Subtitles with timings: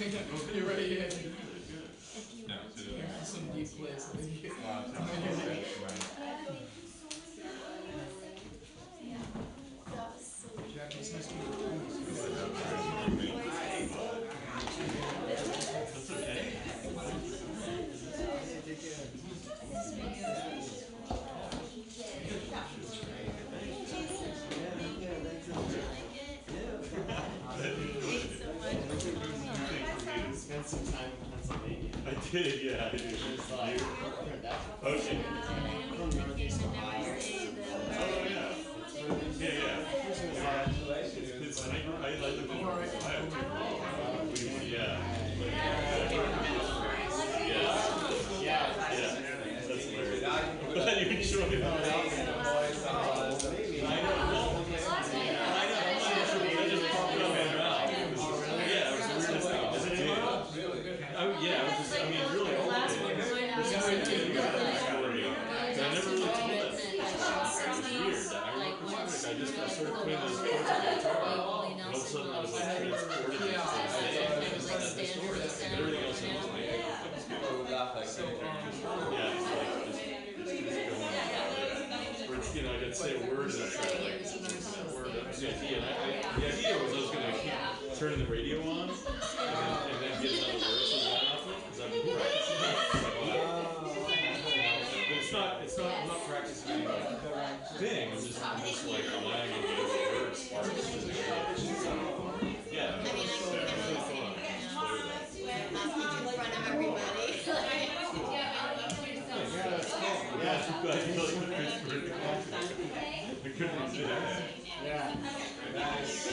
[0.00, 0.49] Obrigado.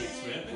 [0.00, 0.06] Yeah.
[0.06, 0.48] Smith?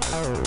[0.00, 0.38] At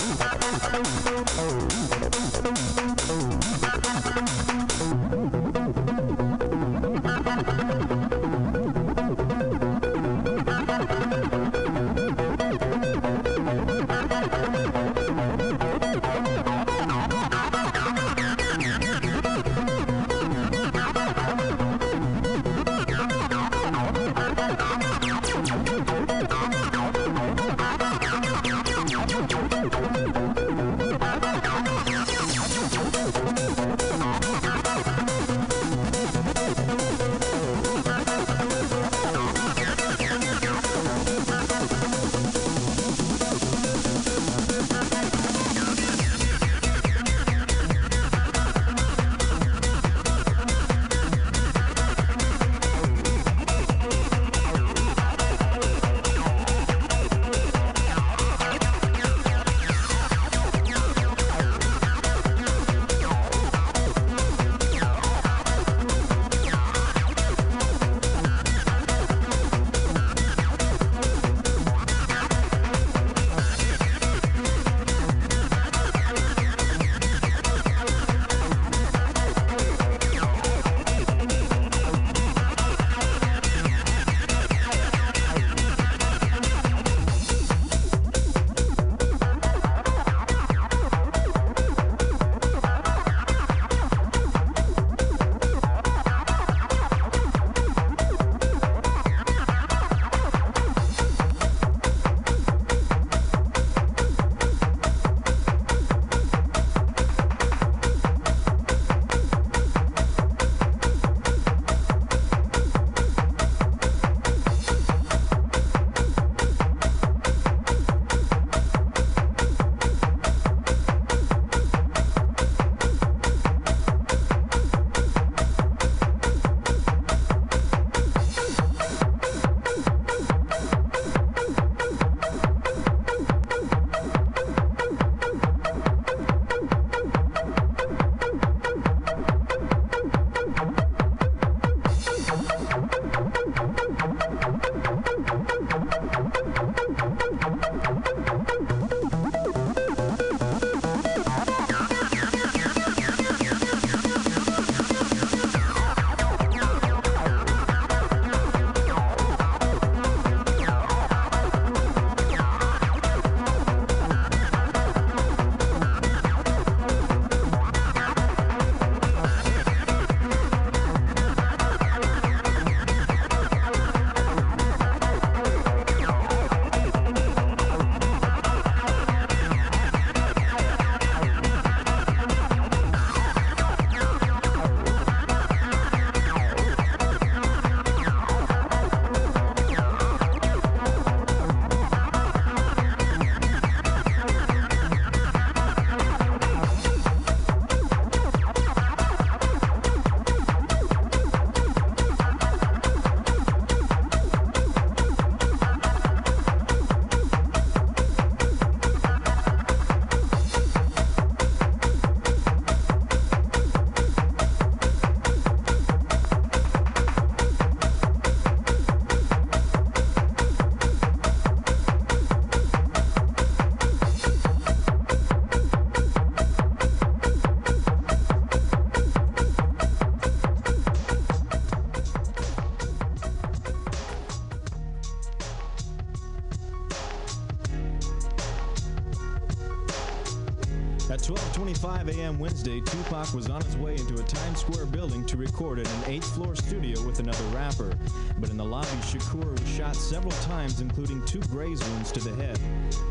[245.62, 247.96] building to an eighth-floor studio with another rapper.
[248.38, 252.34] But in the lobby, Shakur was shot several times, including two graze wounds to the
[252.34, 252.58] head.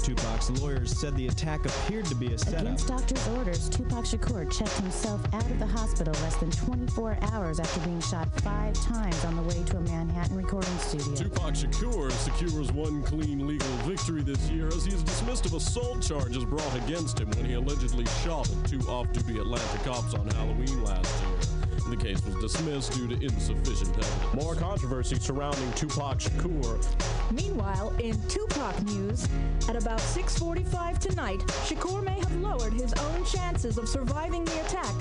[0.04, 2.62] Tupac's lawyers said the attack appeared to be a setup.
[2.62, 7.60] Against doctor's orders, Tupac Shakur checked himself out of the hospital less than 24 hours
[7.60, 11.16] after being shot five times on the way to a Manhattan recording studio.
[11.16, 16.02] Tupac Shakur secures one clean legal victory this year as he is dismissed of assault
[16.02, 20.84] charges brought against him when he allegedly shot at two off-duty Atlanta cops on Halloween
[20.84, 21.61] last year.
[21.92, 24.34] The case was dismissed due to insufficient evidence.
[24.42, 26.80] More controversy surrounding Tupac Shakur
[27.34, 29.28] Meanwhile, in Tupac news,
[29.68, 34.96] at about 6:45 tonight, Shakur may have lowered his own chances of surviving the attack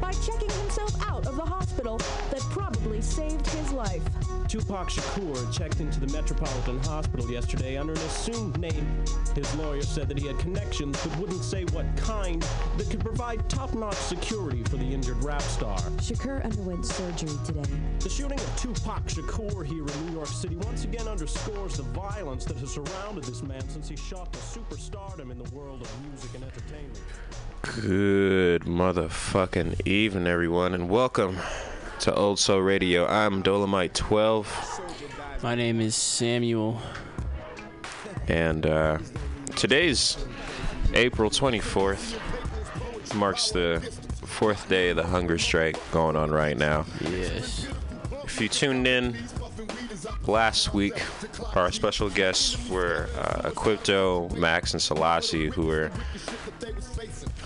[0.00, 4.02] by checking himself out of the hospital that probably saved his life.
[4.48, 9.04] Tupac Shakur checked into the Metropolitan Hospital yesterday under an assumed name.
[9.34, 12.42] His lawyer said that he had connections but wouldn't say what kind
[12.76, 15.78] that could provide top-notch security for the injured rap star.
[15.98, 17.70] Shakur underwent surgery today.
[18.00, 22.44] The shooting of Tupac Shakur here in New York City once again underscores the violence
[22.46, 26.30] that has surrounded this man since he shot to superstardom in the world of music
[26.34, 26.85] and entertainment.
[27.74, 31.36] Good motherfucking evening, everyone, and welcome
[31.98, 33.06] to Old Soul Radio.
[33.06, 34.80] I'm Dolomite 12,
[35.42, 36.80] My name is Samuel.
[38.28, 38.98] and uh,
[39.56, 40.16] today's
[40.94, 42.18] April 24th.
[43.16, 43.80] Marks the
[44.24, 46.86] fourth day of the hunger strike going on right now.
[47.10, 47.66] Yes.
[48.24, 49.16] If you tuned in
[50.26, 51.02] last week,
[51.56, 55.90] our special guests were uh, Equipto, Max, and Selassie, who are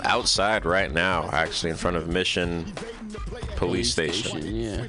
[0.05, 2.73] outside right now, actually in front of Mission
[3.57, 4.87] Police Station Yeah.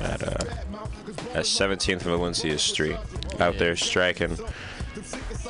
[0.00, 0.44] at uh,
[1.34, 2.96] at 17th Valencia Street,
[3.40, 4.36] out there striking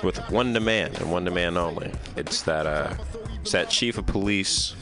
[0.02, 1.92] with one demand and one demand only.
[2.16, 2.94] It's that uh,
[3.40, 4.74] it's that chief of police,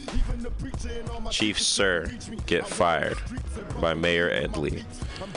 [1.31, 2.11] Chief Suhr,
[2.47, 3.19] get fired
[3.81, 4.85] by Mayor Ed Lee,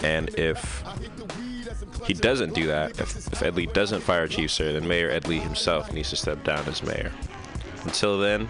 [0.03, 0.83] and if
[2.05, 5.27] he doesn't do that, if, if Ed Lee doesn't fire Chief Suhr, then Mayor Ed
[5.27, 7.11] Lee himself needs to step down as mayor.
[7.87, 8.49] Until then,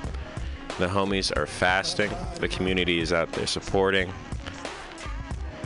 [0.79, 2.09] the homies are fasting.
[2.39, 4.11] The community is out there supporting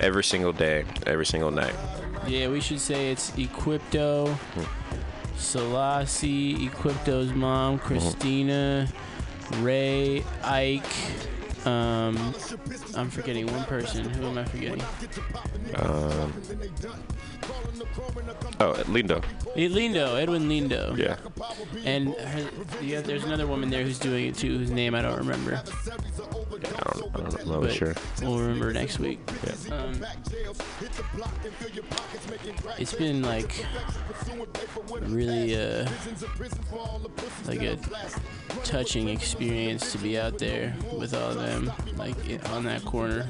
[0.02, 1.74] every single day, every single night.
[2.28, 4.38] Yeah, we should say it's Equipto,
[5.38, 8.90] Selassie, Equipto's mom, Christina,
[9.60, 11.66] Ray, Ike.
[11.66, 12.18] Um,
[12.96, 14.10] I'm forgetting one person.
[14.10, 14.82] Who am I forgetting?
[15.76, 16.34] Um,
[18.60, 19.24] oh, Lindo.
[19.56, 20.98] Lindo, Edwin Lindo.
[20.98, 21.18] Yeah.
[21.86, 22.50] And her,
[22.82, 25.56] yeah, there's another woman there who's doing it too, whose name I don't remember.
[25.56, 25.64] I
[27.00, 27.96] don't, I don't know but sure.
[28.22, 29.20] We'll remember next week.
[29.46, 29.76] Yeah.
[29.76, 30.06] Um,
[32.78, 33.66] it's been like
[35.02, 35.90] really uh,
[37.48, 37.78] like a
[38.64, 42.16] touching experience to be out there with all of them, like
[42.50, 43.30] on that corner.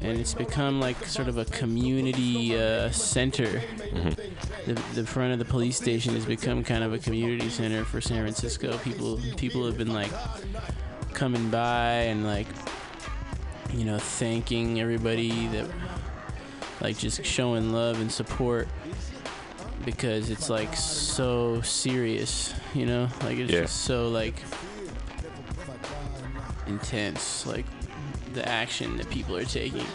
[0.00, 3.62] And it's become like sort of a community uh, center.
[4.66, 8.00] The, the front of the police station has become kind of a community center for
[8.00, 8.78] San Francisco.
[8.78, 10.10] People people have been like
[11.12, 12.46] coming by and like
[13.72, 15.66] you know thanking everybody that
[16.80, 18.68] like just showing love and support
[19.84, 23.62] because it's like so serious you know like it's Yeah.
[23.62, 24.34] just so like
[26.66, 27.66] intense like
[28.34, 29.86] the action that people are taking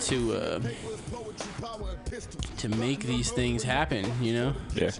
[0.00, 0.60] to uh
[2.58, 4.90] to make these things happen you know Yeah.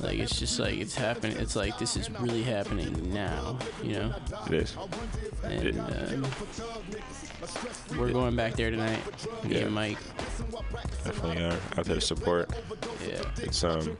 [0.00, 4.14] like it's just like it's happening it's like this is really happening now you know
[4.48, 4.76] It is.
[5.44, 5.78] and
[6.24, 6.26] um,
[7.98, 9.00] we're going back there tonight
[9.44, 9.64] me Yeah.
[9.66, 9.98] and mike
[11.04, 12.48] Definitely are out there to support.
[13.06, 13.96] yeah It's um,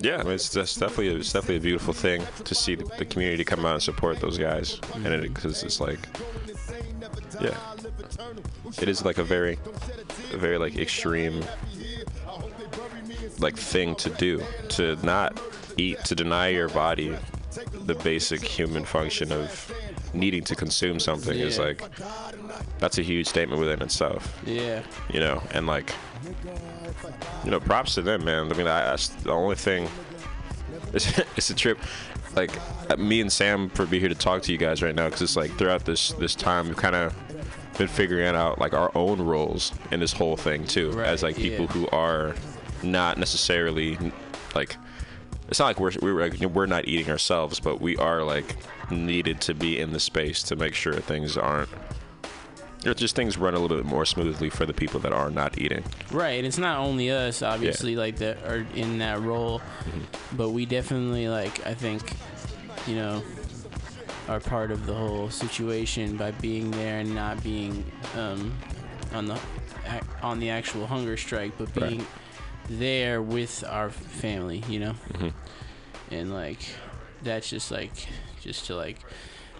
[0.00, 3.44] yeah, I mean, it's just definitely it's definitely a beautiful thing to see the, community
[3.44, 5.98] come out and support those guys, and it because it's like,
[7.40, 7.56] yeah,
[8.80, 9.58] it is like a very,
[10.32, 11.44] a very like extreme,
[13.38, 15.40] like thing to do to not
[15.76, 17.16] eat to deny your body
[17.84, 19.72] the basic human function of
[20.12, 21.82] needing to consume something is like
[22.78, 25.92] that's a huge statement within itself yeah you know, and like,
[27.44, 28.50] you know, props to them, man.
[28.50, 29.88] I mean, I, that's the only thing.
[30.92, 31.78] It's, it's a trip.
[32.36, 32.50] Like,
[32.90, 35.22] uh, me and Sam for be here to talk to you guys right now because
[35.22, 37.14] it's like throughout this this time we've kind of
[37.78, 41.66] been figuring out like our own roles in this whole thing too, as like people
[41.66, 41.72] yeah.
[41.72, 42.34] who are
[42.82, 43.98] not necessarily
[44.54, 44.76] like.
[45.48, 48.56] It's not like we're we're like, we're not eating ourselves, but we are like
[48.90, 51.68] needed to be in the space to make sure things aren't
[52.92, 55.82] just things run a little bit more smoothly for the people that are not eating.
[56.12, 59.62] right and it's not only us obviously like that are in that role
[60.32, 62.14] but we definitely like i think
[62.86, 63.22] you know
[64.28, 67.84] are part of the whole situation by being there and not being
[68.16, 68.52] um,
[69.12, 69.38] on the
[70.22, 71.90] on the actual hunger strike but Right.
[71.90, 72.06] being
[72.68, 75.32] there with our family you know Mhm.
[76.10, 76.60] and like
[77.22, 77.92] that's just like
[78.40, 78.98] just to like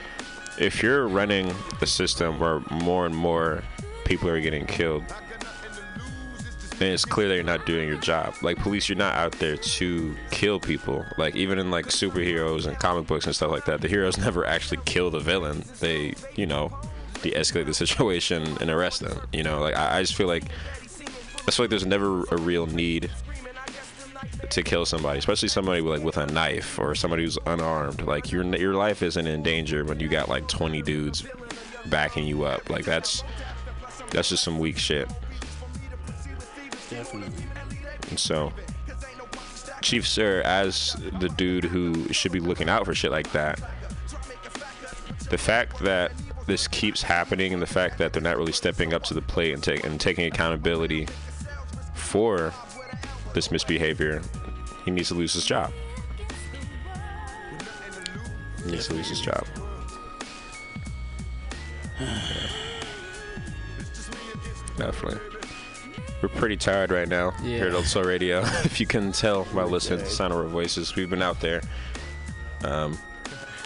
[0.59, 3.63] if you're running a system where more and more
[4.05, 5.05] people are getting killed
[6.81, 8.35] then it's clear that you're not doing your job.
[8.41, 11.05] Like police, you're not out there to kill people.
[11.19, 14.47] Like even in like superheroes and comic books and stuff like that, the heroes never
[14.47, 15.63] actually kill the villain.
[15.79, 16.73] They, you know,
[17.23, 19.21] de-escalate the situation and arrest them.
[19.33, 20.45] You know, like I, I just feel like
[21.47, 23.11] I feel like there's never a real need
[24.51, 28.03] to kill somebody, especially somebody with, like with a knife or somebody who's unarmed.
[28.03, 31.25] Like your your life isn't in danger when you got like 20 dudes
[31.87, 32.69] backing you up.
[32.71, 33.23] Like that's
[34.11, 35.09] that's just some weak shit.
[36.89, 37.45] Definitely.
[38.09, 38.53] And so,
[39.81, 43.61] Chief Suhr, as the dude who should be looking out for shit like that,
[45.31, 46.13] the fact that
[46.47, 49.55] this keeps happening and the fact that they're not really stepping up to the plate
[49.55, 51.07] and, take, and taking accountability
[51.95, 52.53] for
[53.35, 54.23] this misbehavior,
[54.85, 55.73] he needs to lose his job.
[58.65, 59.47] He needs to lose his job.
[64.77, 65.21] Definitely.
[66.23, 68.41] We're pretty tired right now here at Old Soul Radio.
[68.65, 71.41] if you can tell by listening to the sound of our voices, we've been out
[71.41, 71.63] there,
[72.65, 72.99] um,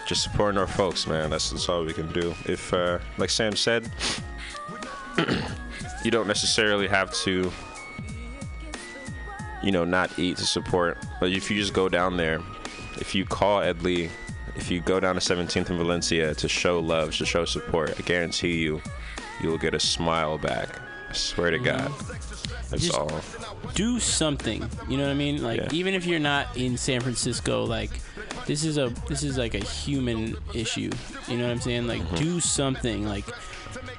[0.05, 1.29] just supporting our folks, man.
[1.29, 2.33] That's, that's all we can do.
[2.45, 3.89] If, uh, like Sam said,
[6.03, 7.51] you don't necessarily have to,
[9.63, 10.97] you know, not eat to support.
[11.19, 12.39] But if you just go down there,
[12.99, 14.09] if you call Ed Lee,
[14.55, 18.01] if you go down to 17th and Valencia to show love, to show support, I
[18.03, 18.81] guarantee you,
[19.41, 20.69] you'll get a smile back.
[21.09, 21.91] I swear to God.
[22.69, 23.21] That's Just all.
[23.73, 24.67] do something.
[24.89, 25.43] You know what I mean?
[25.43, 25.67] Like Yeah.
[25.71, 27.91] even if you're not in San Francisco, like
[28.45, 30.91] this is a this is like a human issue.
[31.27, 31.87] You know what I'm saying?
[31.87, 32.15] Like Mm-hmm.
[32.15, 33.07] do something.
[33.07, 33.25] Like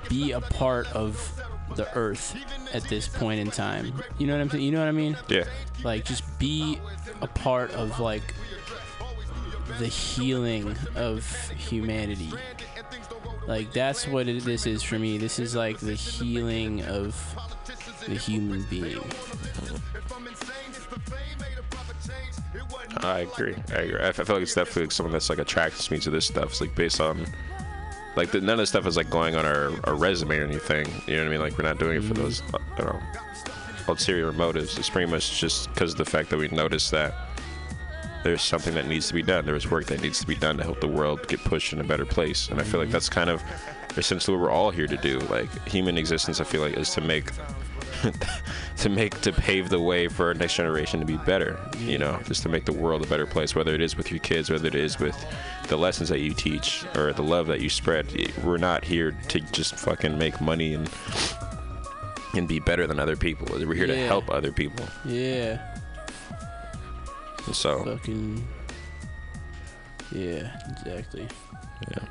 [0.08, 1.32] be a part of
[1.74, 2.36] the earth
[2.72, 3.92] at this point in time.
[4.18, 4.64] You know what I'm saying?
[4.64, 5.16] You know what I mean?
[5.28, 5.44] Yeah.
[5.84, 6.78] Like just be
[7.20, 8.34] a part of like
[9.78, 12.30] the healing of humanity.
[13.46, 15.18] Like that's what it, this is for me.
[15.18, 17.14] This is like the healing of
[18.06, 19.02] the human being.
[22.98, 23.54] I agree.
[23.70, 24.00] I agree.
[24.00, 26.50] I feel like it's definitely like something that's like attracts me to this stuff.
[26.50, 27.26] It's like based on
[28.16, 30.86] like the, none of the stuff is like going on our, our resume or anything.
[31.06, 31.40] You know what I mean?
[31.40, 33.00] Like we're not doing it for those uh, you know
[33.88, 34.78] ulterior motives.
[34.78, 37.14] It's pretty much just because of the fact that we noticed that
[38.24, 39.46] there's something that needs to be done.
[39.46, 41.84] There's work that needs to be done to help the world get pushed in a
[41.84, 42.48] better place.
[42.48, 43.42] And I feel like that's kind of
[43.96, 45.18] essentially what we're all here to do.
[45.20, 47.30] Like human existence, I feel like is to make
[48.76, 52.18] to make to pave the way for our next generation to be better you know
[52.24, 54.66] just to make the world a better place whether it is with your kids whether
[54.68, 55.16] it is with
[55.68, 58.06] the lessons that you teach or the love that you spread
[58.44, 60.90] we're not here to just fucking make money and
[62.34, 65.58] and be better than other people we're here to help other people Yeah.
[67.46, 68.46] and so Fucking.
[70.12, 71.26] Yeah, exactly.
[71.90, 72.04] yeah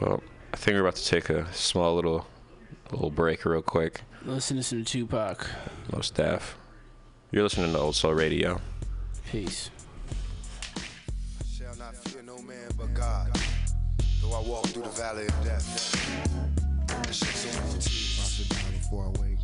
[0.00, 2.26] well i think we're about to take a small little
[2.90, 5.46] little break real quick Listen to some Tupac.
[5.92, 6.56] most staff
[7.30, 8.60] you're listening to old soul radio
[9.30, 9.70] Peace.
[11.56, 13.30] Shall not fear no man but God.
[14.22, 15.92] Though I walk through the valley of death.
[16.86, 17.84] The shit's so fatigued.
[17.84, 19.38] I sit down before I wake.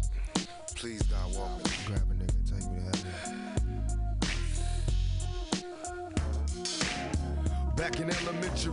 [0.74, 1.70] Please God walk me.
[1.84, 3.44] Grab a nigga, take me to heaven.
[7.76, 8.72] Back in elementary,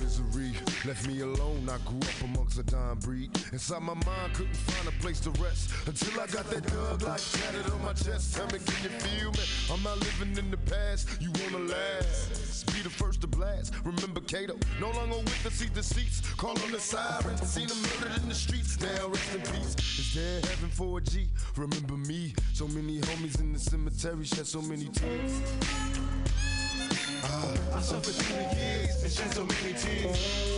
[0.00, 0.52] misery.
[0.84, 3.30] Left me alone, I grew up amongst a dying breed.
[3.52, 7.20] Inside my mind, couldn't find a place to rest until I got that dog like
[7.32, 8.36] tatted on my chest.
[8.36, 9.44] Tell me, can you feel me?
[9.72, 11.08] I'm not living in the past.
[11.20, 12.66] You wanna last?
[12.74, 13.72] Be the first to blast.
[13.84, 16.20] Remember Kato, no longer with the seat deceits.
[16.34, 18.80] Call on the siren, seen him murdered in the streets.
[18.80, 19.74] Now rest in peace.
[19.98, 21.28] Is there heaven for a G?
[21.56, 22.34] Remember me?
[22.52, 25.40] So many homies in the cemetery shed so many tears.
[27.24, 30.56] I suffered through the years and shed so many tears.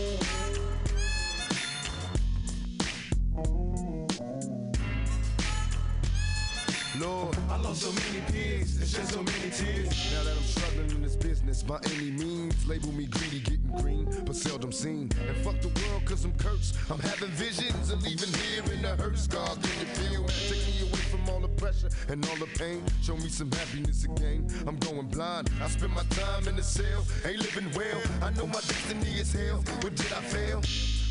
[6.98, 10.12] Lord, I lost so many peers and shed so many tears.
[10.12, 14.34] Now that I'm struggling in this business by any means, label me greedy, green, but
[14.34, 15.10] seldom seen.
[15.26, 16.76] And fuck the world, cause I'm cursed.
[16.90, 19.26] I'm having visions of leaving here in the hearse.
[19.26, 20.32] God, can you feel me?
[20.48, 22.82] Take me away from all the pressure and all the pain.
[23.02, 24.48] Show me some happiness again.
[24.66, 25.50] I'm going blind.
[25.62, 28.00] I spend my time in the cell, ain't living well.
[28.22, 30.62] I know my destiny is hell, but did I fail?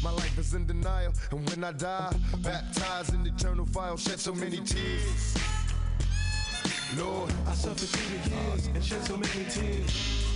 [0.03, 4.33] My life is in denial, and when I die, baptized in eternal fire, shed so
[4.33, 5.35] many tears.
[6.95, 10.26] Lord, I suffered through the years and shed so many tears.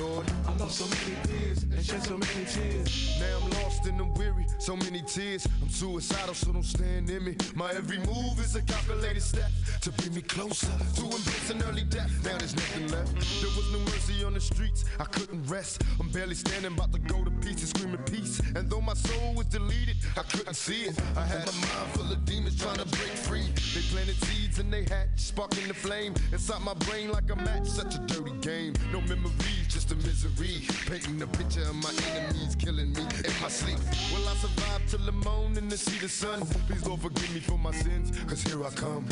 [0.00, 3.18] Lord, I lost so many peers and shed so many tears.
[3.20, 5.46] Now I'm lost and I'm weary, so many tears.
[5.60, 7.36] I'm suicidal, so don't stand in me.
[7.54, 9.50] My every move is a calculated step
[9.82, 12.10] to bring me closer to embracing early death.
[12.24, 13.12] Now there's nothing left.
[13.42, 14.86] There was no mercy on the streets.
[14.98, 15.82] I couldn't rest.
[16.00, 18.40] I'm barely standing, about to go to pieces, screaming peace.
[18.56, 20.98] And though my soul was deleted, I couldn't see it.
[21.14, 23.48] I had a mind full of demons trying to break free.
[23.74, 27.66] They planted seeds and they hatched, sparking the flame inside my brain like a match.
[27.66, 28.74] Such a dirty game.
[28.92, 30.62] No memories, just a misery.
[30.86, 33.78] Painting a picture of my enemies killing me in my sleep.
[34.12, 36.40] Will I survive till the morning to see the sun?
[36.66, 39.06] Please Lord forgive me for my sins, cause here I come.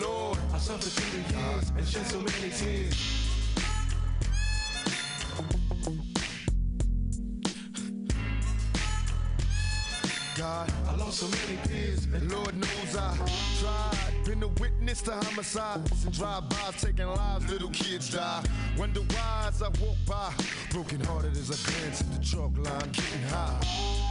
[0.00, 3.24] Lord, I suffered through the years and shed so many tears.
[10.36, 10.72] God,
[11.10, 13.16] So many peers, and Lord knows I
[13.60, 14.24] tried.
[14.24, 18.42] Been a witness to homicides and drive-bys taking lives, little kids die.
[18.76, 20.32] Wonder why as I walk by,
[20.70, 23.60] broken hearted as I glance at the chalk line, getting high.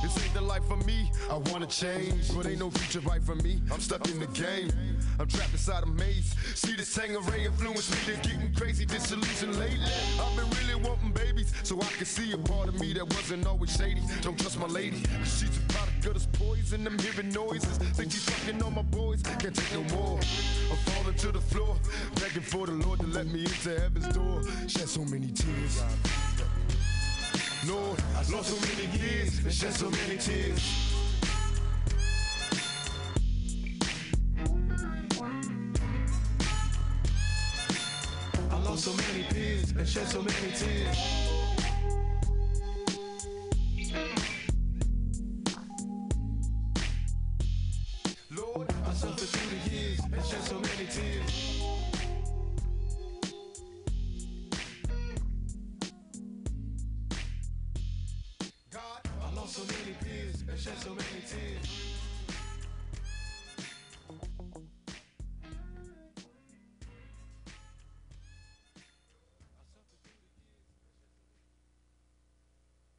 [0.01, 3.35] This ain't the life for me, I wanna change, but ain't no future right for
[3.35, 3.59] me.
[3.71, 4.71] I'm stuck in the game.
[5.19, 6.35] I'm trapped inside a maze.
[6.55, 9.91] See this Tanqueray influence me They're getting crazy, disillusioned lately.
[10.19, 13.45] I've been really wanting babies, so I can see a part of me that wasn't
[13.45, 14.01] always shady.
[14.21, 16.82] Don't trust my lady, cause she's a product of this poison.
[16.85, 19.21] I'm hearing noises, think she's fucking on my boys.
[19.21, 20.19] Can't take no more.
[20.71, 21.77] I'm falling to the floor,
[22.15, 24.41] begging for the Lord to let me into heaven's door.
[24.67, 25.81] Shed so many tears.
[27.67, 30.61] Lord, I lost so many years and shed so many tears.
[38.51, 41.23] I lost so many peers and shed so many tears.
[48.93, 51.61] I suffered through the years and shed so many tears.
[59.45, 61.67] So many peers and shed so many tears.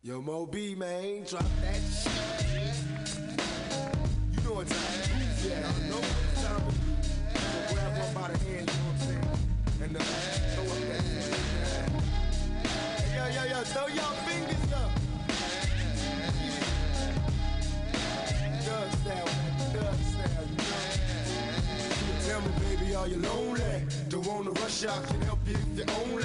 [0.02, 2.14] Yo, Mo B, man, drop that shit.
[4.44, 5.46] Know what time it is.
[5.46, 6.02] Yeah, I know
[6.42, 6.64] time
[7.72, 9.28] grab one by the hand, you know what I'm saying?
[9.82, 10.00] And uh,
[10.52, 11.02] throw up that.
[13.00, 14.90] Hey, yo, yo, yo, throw y'all fingers up.
[18.66, 19.30] Doug style,
[19.72, 20.82] Doug style, you know?
[22.26, 23.93] Tell me, baby, are you lonely?
[24.26, 26.22] Wanna rush out, can help you if you're only.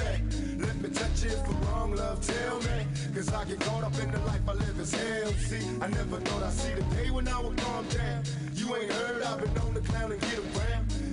[0.58, 2.86] Let me touch you for wrong, love, tell me.
[3.14, 5.32] Cause I get caught up in the life I live as hell.
[5.32, 8.22] See, I never thought I'd see the day when I would calm down.
[8.54, 10.59] You ain't heard, I've been on the clown and get around.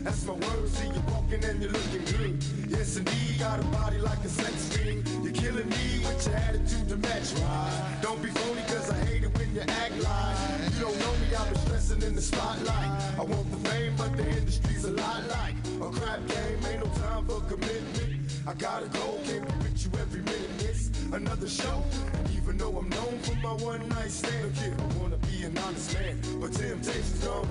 [0.08, 2.42] That's my word, see you walking and you're looking good.
[2.70, 5.06] Yes, indeed, got a body like a sex fiend.
[5.22, 8.00] You're killing me with your attitude to match right.
[8.02, 11.36] Don't be phony, cause I hate it when you act like you don't know me,
[11.38, 13.20] I've been stressing in the spotlight.
[13.20, 16.66] I want the fame, but the industry's a lot like a crap game.
[16.72, 18.32] Ain't no time for commitment.
[18.48, 20.52] I gotta go, can't be with you every minute.
[20.64, 21.84] Miss another show.
[22.34, 25.94] Even though I'm known for my one night stand, kid, I wanna be an honest
[25.96, 27.50] man, but temptation's gone.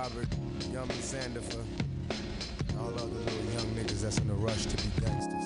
[0.00, 0.28] Robert,
[0.72, 1.62] Yummy Sandifer
[2.72, 5.44] for all other little young niggas that's in a rush to be gangsters.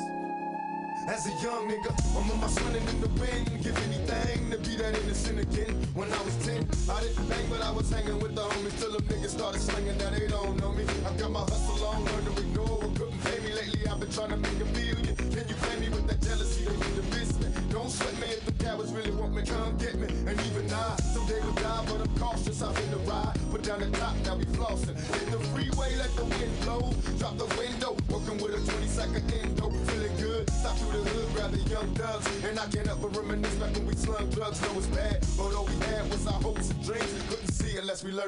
[1.09, 3.51] As a young nigga, I'm on my swimming in the wind.
[3.65, 5.75] Give anything to be that innocent again.
[5.95, 8.93] When I was 10, I didn't bang, but I was hanging with the homies till
[8.93, 9.99] the niggas started slinging.
[9.99, 10.85] Now they don't know me.
[11.05, 13.55] I got my hustle on, learn to ignore what couldn't pay me.
[13.55, 14.54] Lately, I've been trying to make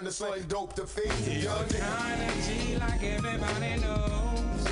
[0.07, 1.27] unless we learned to sling dope to fiends.
[1.27, 1.81] He's Young nigga.
[1.81, 4.67] kind of G like everybody knows.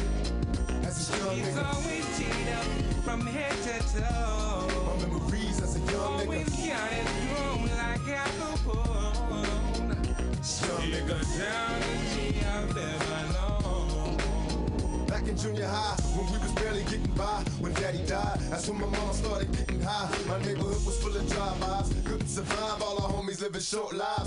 [0.87, 1.75] As a young He's nigga.
[1.75, 2.65] always teed up
[3.05, 4.69] from head to toe.
[4.87, 6.69] My memories as a young Always nigga.
[6.69, 10.45] got it thrown like Al Capone.
[10.45, 11.81] So you go down
[12.15, 12.17] G,
[12.47, 15.07] I've ever known.
[15.07, 18.81] Back in junior high, when we was barely getting by, when daddy died, that's when
[18.81, 20.09] my mama started getting high.
[20.29, 24.24] My neighborhood was full of drive-bys, couldn't survive, all our homies living short lives.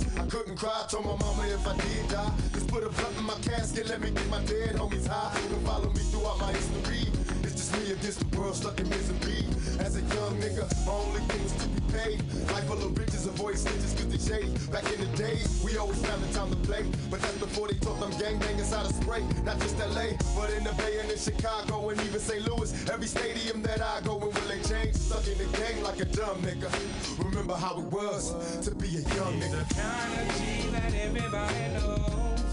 [0.58, 3.90] Cry, told my mama if I did die, just put a blunt in my casket,
[3.90, 5.32] let me get my dead homies high.
[5.40, 7.06] Can follow me throughout my history.
[7.44, 9.46] It's just me against the world, stuck in misery.
[9.80, 12.20] As a young nigga, only thing was to be paid.
[12.54, 14.52] Life full of riches, avoid snitches, cause they shady.
[14.72, 16.84] Back in the days, we always found the time to play.
[17.10, 19.24] But that's before they taught them gangbangers how to spray.
[19.44, 22.42] Not just LA, but in the Bay and in Chicago and even St.
[22.48, 22.70] Louis.
[22.90, 24.96] Every stadium that I go in, will they change?
[24.96, 26.70] Stuck in the game like a dumb nigga.
[27.24, 28.34] Remember how it was
[28.66, 29.68] to be a young He's nigga.
[29.68, 32.44] the kind of G that everybody knows.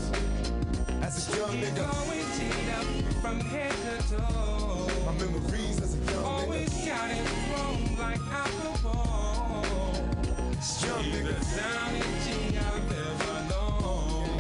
[1.03, 1.85] As a young nigga.
[2.01, 2.87] always teed up
[3.21, 4.89] from head to toe.
[5.05, 6.87] My memories as a young Always nigga.
[6.87, 9.34] got it wrong like alcohol.
[10.65, 14.31] Young down in G, I've never known.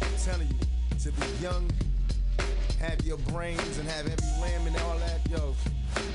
[0.00, 1.68] I'm telling you, to be young,
[2.78, 5.56] have your brains and have every limb and all that, yo.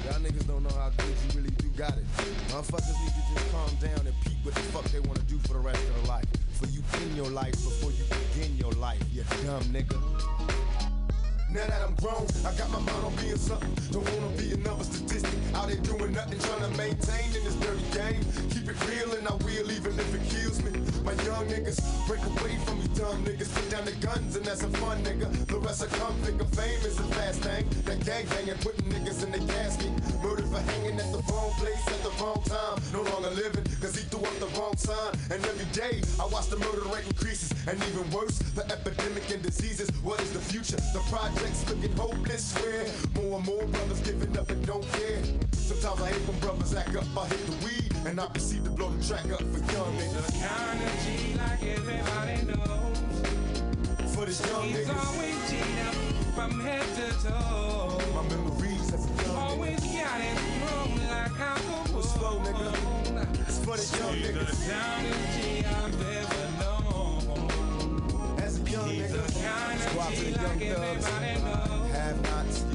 [0.06, 2.06] Y'all niggas don't know how good you really do got it.
[2.48, 5.60] Motherfuckers need to just calm down and what the fuck they wanna do for the
[5.60, 6.26] rest of their life.
[6.54, 6.82] For you
[7.16, 8.04] your life before you
[8.34, 10.65] begin your life, you dumb nigga.
[11.56, 13.74] Now that I'm grown, I got my mind on being something.
[13.90, 15.32] Don't wanna be another statistic.
[15.54, 18.26] Out there doing nothing, trying to maintain in this dirty game.
[18.50, 20.85] Keep it real and I will, even if it kills me.
[21.06, 21.78] My young niggas,
[22.08, 23.54] break away from me dumb niggas.
[23.54, 25.30] Put down the guns and that's a fun nigga.
[25.46, 26.46] The rest will come thicker.
[26.58, 27.70] Fame is a fast thing.
[27.86, 29.92] That gang banging, putting niggas in the casket.
[30.24, 32.82] Murdered for hanging at the wrong place at the wrong time.
[32.92, 35.14] No longer living, cause he threw up the wrong sign.
[35.30, 37.54] And every day, I watch the murder rate increases.
[37.68, 39.90] And even worse, the epidemic and diseases.
[40.02, 40.82] What is the future?
[40.94, 42.54] The projects looking hopeless.
[42.58, 45.22] Where more and more brothers giving up and don't care.
[45.54, 47.06] Sometimes I hate when brothers act up.
[47.16, 50.95] I hit the weed and I proceed to blow the track up for young niggas.
[50.96, 53.00] The of like everybody knows.
[54.16, 55.06] For the young He's niggas.
[55.08, 55.96] always teed up
[56.36, 58.00] from head to toe.
[58.14, 62.02] My memories as a young Always got it wrong like alcohol.
[62.02, 62.72] slow, nigga.
[63.48, 64.50] It's for the young He's niggas.
[64.50, 68.40] the downest G I've ever known.
[68.40, 69.26] As a young He's nigga.
[69.26, 71.92] the kind Let's go out of G like everybody knows.
[71.92, 72.75] Have nots, you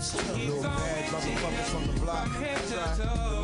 [0.00, 2.24] Little bad motherfuckers from the block.
[2.32, 2.40] The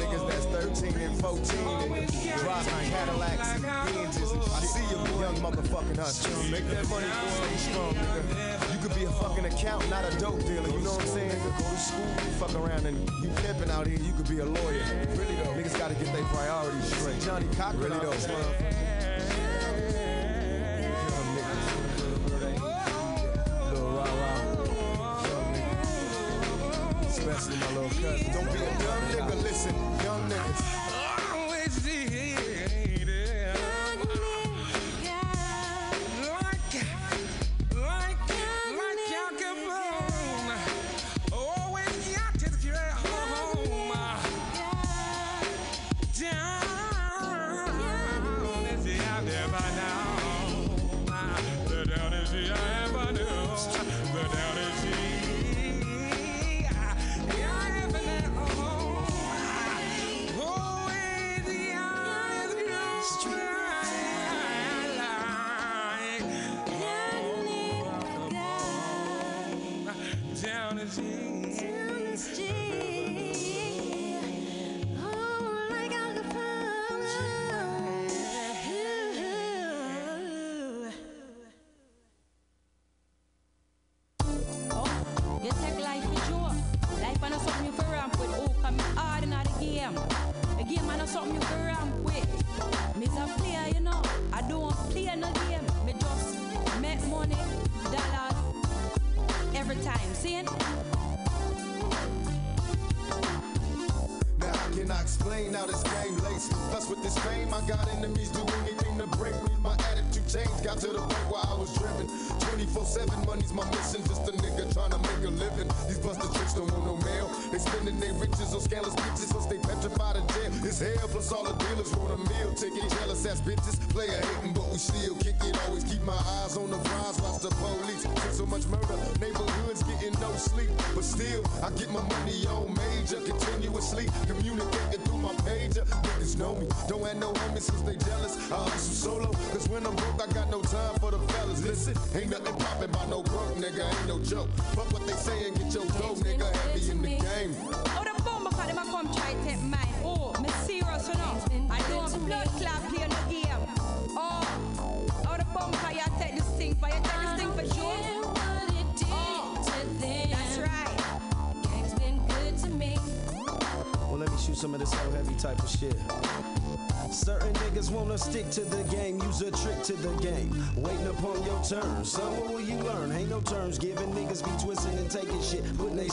[0.01, 0.47] niggas that's
[0.81, 1.59] 13 and 14
[1.93, 2.09] and
[2.41, 4.53] driving Cadillacs and Benzes and shit.
[4.53, 6.51] I see you, young motherfucking hustler.
[6.51, 7.07] Make that money.
[7.29, 8.73] Stay strong, nigga.
[8.73, 10.71] You could be a fucking accountant, not a dope dealer.
[10.71, 11.43] You know what I'm saying?
[11.43, 13.99] Go to school, you fuck around and you pimping out here.
[13.99, 14.83] You could be a lawyer.
[15.13, 17.21] Really though, niggas gotta get their priorities straight.
[17.21, 18.86] Johnnie Cochran, really though.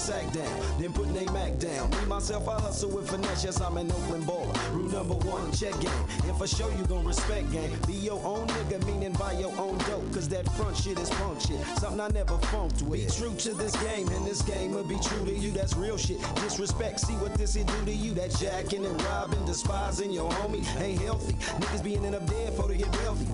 [0.03, 1.89] Sack down, then putting they Mac down.
[1.91, 3.45] Me, myself, I hustle with finesse.
[3.45, 4.73] Yes, I'm an Oakland baller.
[4.73, 6.03] Rule number one, check game.
[6.27, 7.71] If for sure, you gon' respect game.
[7.87, 10.11] Be your own nigga, meaning buy your own dope.
[10.13, 11.61] Cause that front shit is punk shit.
[11.77, 12.99] Something I never funked with.
[12.99, 15.51] Be true to this game, and this game will be true to you.
[15.51, 16.19] That's real shit.
[16.35, 18.13] Disrespect, see what this here do to you.
[18.13, 21.33] That jacking and robbing, despising your homie ain't healthy.
[21.33, 22.52] Niggas being in up dead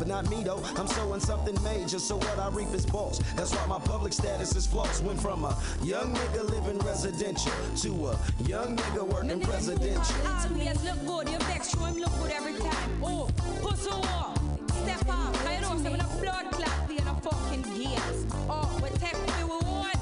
[0.10, 3.20] not me though, I'm sowing something major, so what I reap is boss.
[3.36, 5.02] That's why my public status is false.
[5.04, 7.54] Went from a young nigga living residential
[7.84, 10.16] to a young nigga working presidential.
[10.26, 12.90] Always look good, you vex, show him look good every time.
[13.04, 13.30] Oh,
[13.62, 14.36] pussy walk,
[14.82, 15.46] step up.
[15.46, 18.26] I know, say when a blood clot play in a fucking games.
[18.50, 20.00] Oh, we take what we want.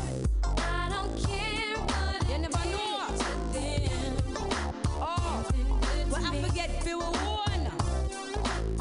[0.60, 3.08] I don't care what You never know.
[5.02, 5.44] Oh,
[6.10, 7.62] but I forget we won.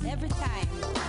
[0.06, 1.05] Every time.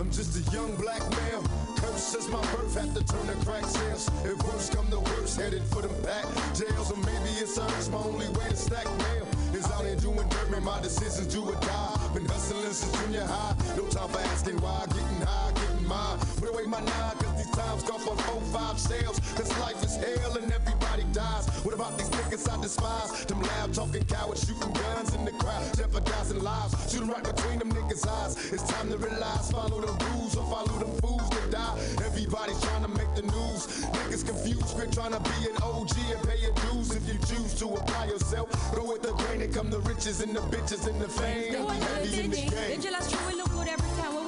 [0.00, 1.44] I'm just a young black male.
[1.76, 4.08] Cursed since my birth, had to turn to crack sales.
[4.24, 6.24] If worse come to worse, headed for them back
[6.54, 6.90] jails.
[6.90, 10.50] Or maybe it's urge, my only way to stack mail is out here doing dirt,
[10.50, 10.64] man.
[10.64, 12.10] My decisions do or die.
[12.14, 13.54] Been hustling since junior high.
[13.76, 14.86] No time for asking why.
[14.86, 16.18] Getting high, getting mine.
[16.38, 19.18] Put away my nine, cause these times for four, five sales.
[19.34, 21.44] Cause life is hell and everybody dies.
[21.64, 23.26] What about these niggas I despise?
[23.26, 26.72] Them loud talking cowards shooting guns in the crowd, jeopardizing lives.
[26.90, 28.32] Shooting right between them niggas' eyes.
[28.52, 31.74] It's time to realize, follow the rules or follow them fools that die.
[32.06, 33.60] Everybody's trying to make the news.
[33.98, 36.94] Niggas confused, quit trying to be an OG and pay your dues.
[36.94, 40.34] If you choose to apply yourself, go with the grain and come the riches and
[40.36, 41.52] the bitches and the fame.
[41.52, 42.76] Know Be what heavy in the game.
[42.76, 44.20] The jealous true we look good every time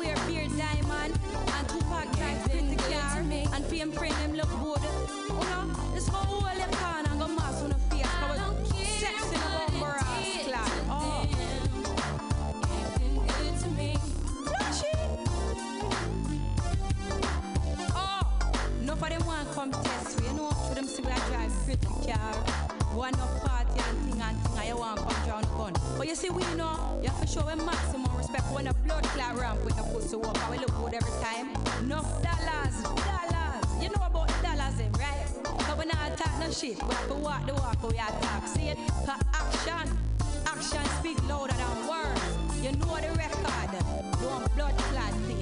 [1.02, 4.82] when we wear beard diamond and drive pretty car and friend them look good.
[4.82, 8.06] You oh, know, this whole whole your can and go mass on the face.
[8.06, 8.40] Cause
[8.72, 10.70] we sexy about brass clad.
[10.88, 11.26] Oh.
[17.94, 18.22] Oh,
[18.82, 20.50] no for them want come test we, you know.
[20.50, 22.36] For them see we a drive pretty car.
[22.94, 23.42] One up
[23.76, 25.72] and thing and thing and you want come drown gun.
[25.96, 29.04] But you see we know, you have to show them maximum respect when a blood
[29.04, 31.48] clot ramp with a pussy walk and we look good every time.
[31.84, 33.82] Enough dollars, dollars.
[33.82, 35.26] You know about the dollars them, right?
[35.66, 36.82] So we not talk no shit.
[36.82, 38.46] We have to walk the walk, but we attack.
[38.48, 38.78] See it?
[39.06, 39.98] Cause action,
[40.46, 42.22] action speak louder than words.
[42.62, 43.70] You know the record.
[44.20, 45.41] Don't blood clot play.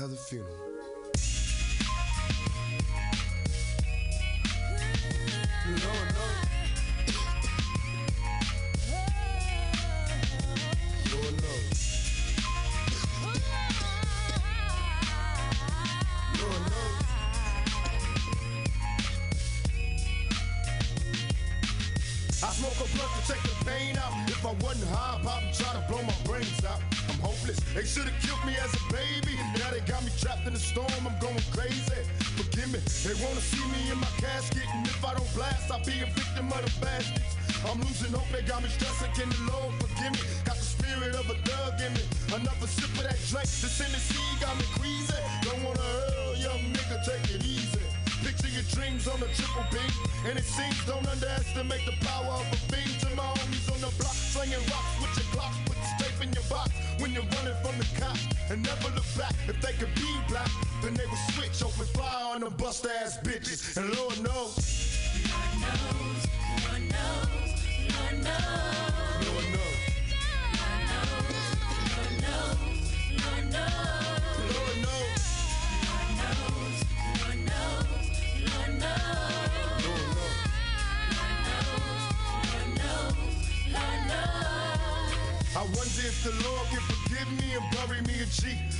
[0.00, 0.69] Another funeral.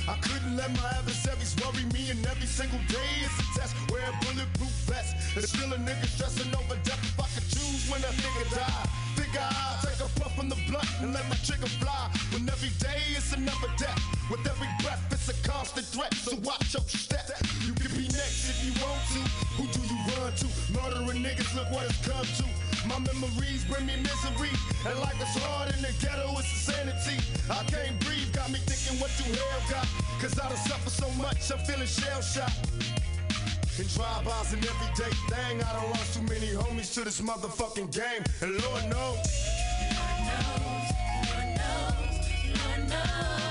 [0.07, 3.75] I couldn't let my adversaries worry me, and every single day is a test.
[3.91, 5.15] Wear a bulletproof vest.
[5.33, 7.01] There's still a nigga stressing over death.
[7.05, 8.85] If I could choose when a nigga die,
[9.15, 12.09] figure I'll take a puff from the blunt and let my trigger fly.
[12.33, 13.99] When every day is another death.
[14.29, 16.13] With every breath, it's a constant threat.
[16.15, 17.29] So watch your step.
[17.67, 19.21] You can be next if you want to.
[19.59, 20.47] Who do you run to?
[20.73, 22.45] Murdering niggas, look what it's come to.
[22.87, 24.55] My memories bring me misery.
[24.87, 27.19] And life is hard in the ghetto, it's insanity.
[27.51, 29.87] I can't breathe, got me thinking what you hell got.
[30.19, 32.57] Cause I done suffer so much, I'm feeling shell shocked.
[33.77, 38.23] In drive-bys and everyday thing, I done lost too many homies to this motherfucking game.
[38.41, 38.53] And.
[38.63, 39.21] Lord knows.
[39.93, 40.89] Lord knows,
[41.29, 42.17] Lord knows,
[42.57, 43.50] Lord knows.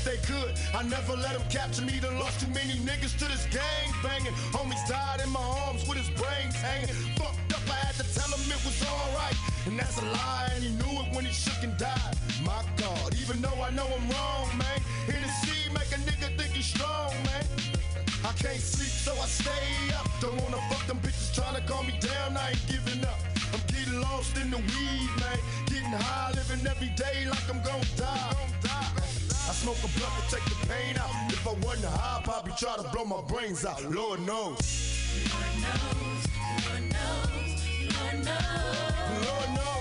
[0.00, 0.52] If they could.
[0.74, 2.00] I never let them capture me.
[2.00, 4.32] Done lost too many niggas to this gang banging.
[4.52, 6.94] Homies died in my arms with his brains hanging.
[7.16, 9.36] Fucked up, I had to tell him it was alright.
[9.66, 12.16] And that's a lie, and he knew it when he shook and died.
[12.44, 14.80] My God, even though I know I'm wrong, man.
[15.06, 17.44] Hennessy make a nigga think he's strong, man.
[18.24, 20.08] I can't sleep, so I stay up.
[20.20, 22.36] Don't wanna fuck them bitches trying to calm me down.
[22.36, 23.20] I ain't giving up.
[23.52, 25.38] I'm getting lost in the weed, man.
[25.66, 28.40] Getting high, living every day like I'm gonna die.
[29.50, 31.10] I smoke a blunt to take the pain out.
[31.32, 33.82] If I wasn't high, I'd probably try to blow my brains out.
[33.82, 34.62] Lord knows.
[35.26, 36.22] Lord knows.
[36.70, 37.58] Lord knows.
[37.98, 39.26] Lord knows.
[39.26, 39.79] Lord knows.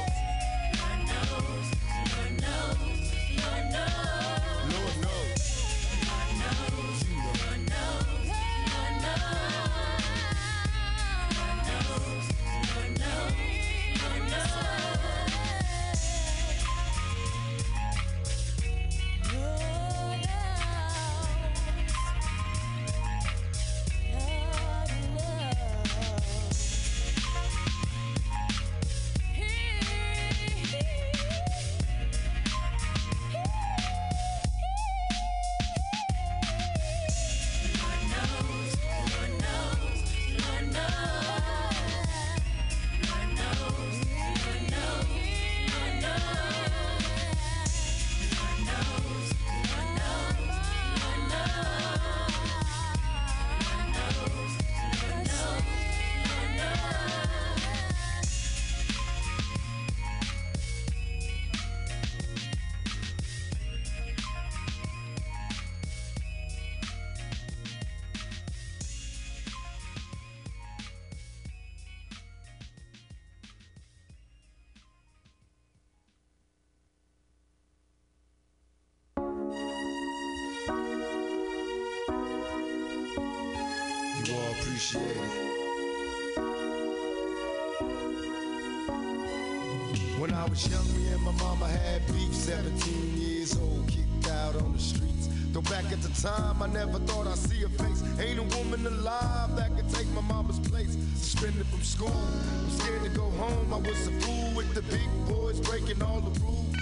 [96.21, 98.03] Time, I never thought I'd see her face.
[98.19, 100.97] Ain't a woman alive that could take my mama's place.
[101.15, 103.73] Suspended from school, I'm scared to go home.
[103.73, 106.75] I was a fool with the big boys, breaking all the rules.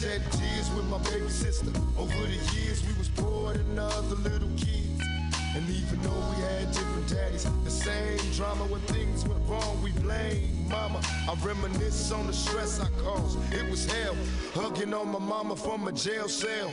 [0.00, 1.70] Shed tears with my baby sister.
[1.96, 5.02] Over the years, we was poor than other little kids.
[5.54, 9.92] And even though we had different daddies, the same drama when things went wrong, we
[9.92, 11.00] blame mama.
[11.28, 13.38] I reminisce on the stress I caused.
[13.52, 14.16] It was hell,
[14.52, 16.72] hugging on my mama from a jail cell.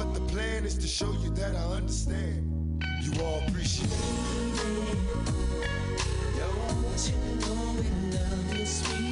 [0.00, 2.82] but the plan is to show you that I understand.
[3.02, 4.00] You all appreciate it.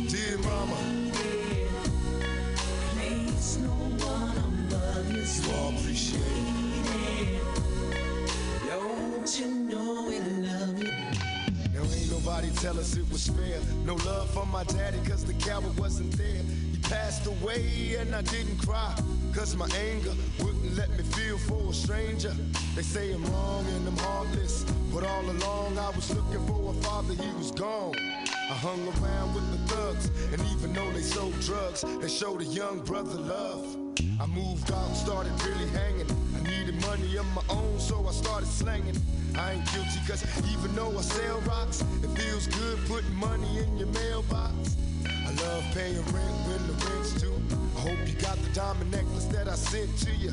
[0.09, 0.77] Dear mama.
[5.29, 7.43] You all appreciate it.
[8.67, 10.91] Don't you know we love you?
[11.75, 13.61] Now ain't nobody tell us it was fair.
[13.85, 16.43] No love for my daddy cause the coward wasn't there.
[16.73, 18.95] He passed away and I didn't cry.
[19.35, 22.33] Cause my anger wouldn't let me feel for a stranger.
[22.77, 24.65] They say I'm wrong and I'm heartless.
[24.95, 27.97] But all along I was looking for a father, he was gone.
[27.97, 32.45] I hung around with the thugs, and even though they sold drugs, they showed a
[32.45, 33.77] young brother love.
[34.21, 36.07] I moved out, started really hanging.
[36.37, 38.97] I needed money of my own, so I started slanging.
[39.37, 40.23] I ain't guilty, cause
[40.53, 44.77] even though I sell rocks, it feels good putting money in your mailbox.
[45.05, 47.35] I love paying rent when the rent's due.
[47.77, 50.33] I hope you got the diamond necklace that I sent to you.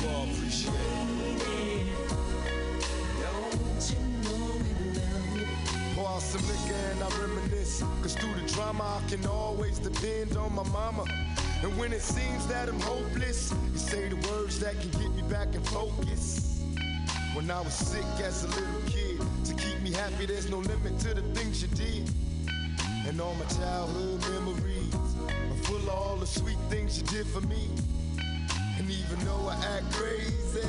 [0.00, 1.02] you all appreciate it.
[6.22, 7.82] some liquor and I reminisce.
[8.00, 11.04] Cause through the drama, I can always depend on my mama.
[11.62, 15.22] And when it seems that I'm hopeless, you say the words that can get me
[15.22, 16.62] back in focus.
[17.34, 20.98] When I was sick as a little kid, to keep me happy, there's no limit
[21.00, 22.10] to the things you did.
[23.06, 24.81] And all my childhood memories
[25.72, 27.68] full of all the sweet things you did for me.
[28.78, 30.68] And even though I act crazy,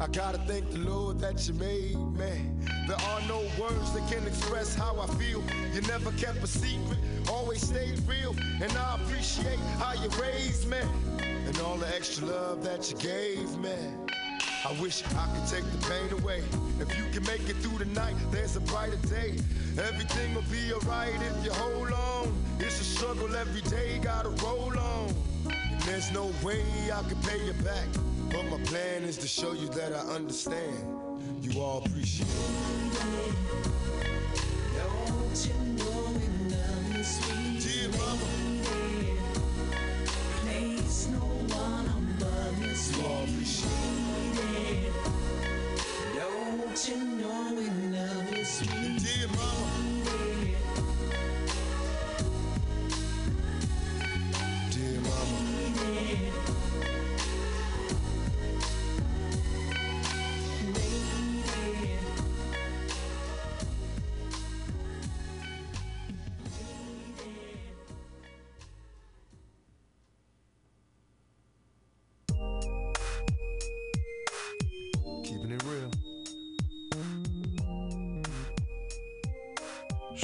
[0.00, 2.50] I gotta thank the Lord that you made me.
[2.88, 5.42] There are no words that can express how I feel.
[5.72, 6.98] You never kept a secret,
[7.28, 8.34] always stayed real.
[8.60, 10.80] And I appreciate how you raised me
[11.46, 13.76] and all the extra love that you gave me.
[14.62, 16.42] I wish I could take the pain away.
[16.80, 19.38] If you can make it through the night, there's a brighter day.
[19.78, 22.34] Everything will be alright if you hold on.
[22.58, 25.14] It's a struggle every day, gotta roll on.
[25.46, 27.88] And there's no way I can pay you back.
[28.30, 30.76] But my plan is to show you that I understand.
[31.40, 33.34] You all appreciate it.
[34.76, 38.26] Don't you know we love you, sweet Dear mama.
[40.42, 41.18] Place no
[41.56, 44.09] one above sweet You all appreciate it.
[46.70, 48.29] Don't you know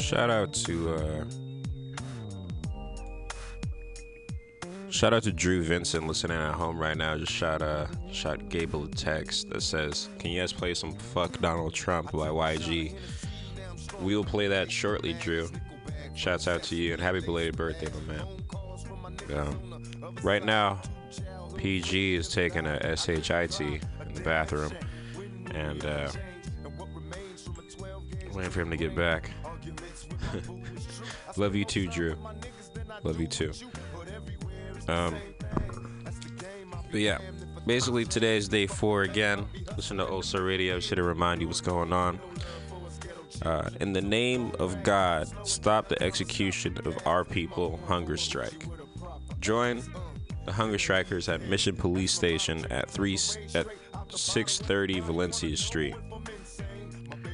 [0.07, 1.25] Shout out to uh
[4.89, 7.19] Shout out to Drew Vincent listening at home right now.
[7.19, 11.41] Just shot uh shot Gable a text that says, Can you guys play some Fuck
[11.41, 12.95] Donald Trump by YG?
[13.99, 15.49] We'll play that shortly, Drew.
[16.15, 19.41] Shouts out to you and happy belated birthday, my man.
[19.41, 20.83] Um, right now,
[21.57, 23.81] PG is taking a SHIT in
[24.15, 24.73] the bathroom
[25.53, 26.13] and uh
[28.33, 29.33] waiting for him to get back.
[31.37, 32.17] Love you too, Drew.
[33.03, 33.53] Love you too.
[34.89, 35.15] Um,
[36.91, 37.19] but yeah,
[37.67, 39.47] basically today is day four again.
[39.77, 42.19] Listen to Old Soul Radio, should remind you what's going on.
[43.43, 48.67] Uh, in the name of God, stop the execution of our people hunger strike.
[49.41, 49.83] Join
[50.47, 53.19] the hunger strikers at Mission Police Station at three
[53.55, 53.67] at
[54.09, 55.95] 630 Valencia Street.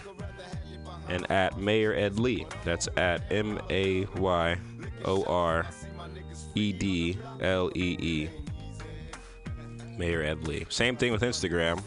[1.08, 2.46] and at Mayor Ed Lee.
[2.64, 4.58] That's at M A Y
[5.06, 5.66] O R
[6.56, 8.30] E D L E E.
[9.98, 10.66] Mayor Ed Lee.
[10.70, 11.82] Same thing with Instagram.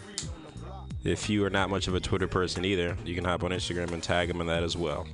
[1.04, 3.92] If you are not much of a Twitter person either, you can hop on Instagram
[3.92, 5.06] and tag him in that as well.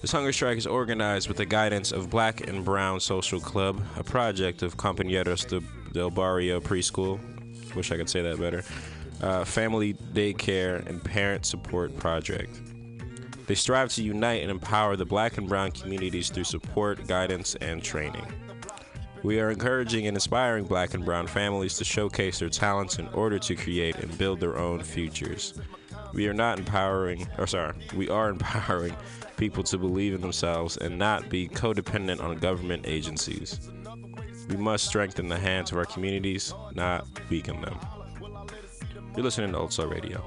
[0.00, 4.04] This hunger strike is organized with the guidance of Black and Brown Social Club, a
[4.04, 5.60] project of Compañeros de,
[5.92, 7.20] del Barrio Preschool.
[7.74, 8.64] Wish I could say that better.
[9.20, 12.60] Uh, family daycare and parent support project.
[13.46, 17.82] They strive to unite and empower the black and brown communities through support, guidance, and
[17.82, 18.26] training.
[19.22, 23.38] We are encouraging and inspiring black and brown families to showcase their talents in order
[23.40, 25.54] to create and build their own futures.
[26.12, 28.94] We are not empowering, or sorry, we are empowering
[29.36, 33.70] people to believe in themselves and not be codependent on government agencies.
[34.48, 37.78] We must strengthen the hands of our communities, not weaken them.
[39.14, 40.24] You're listening to Old Soul Radio.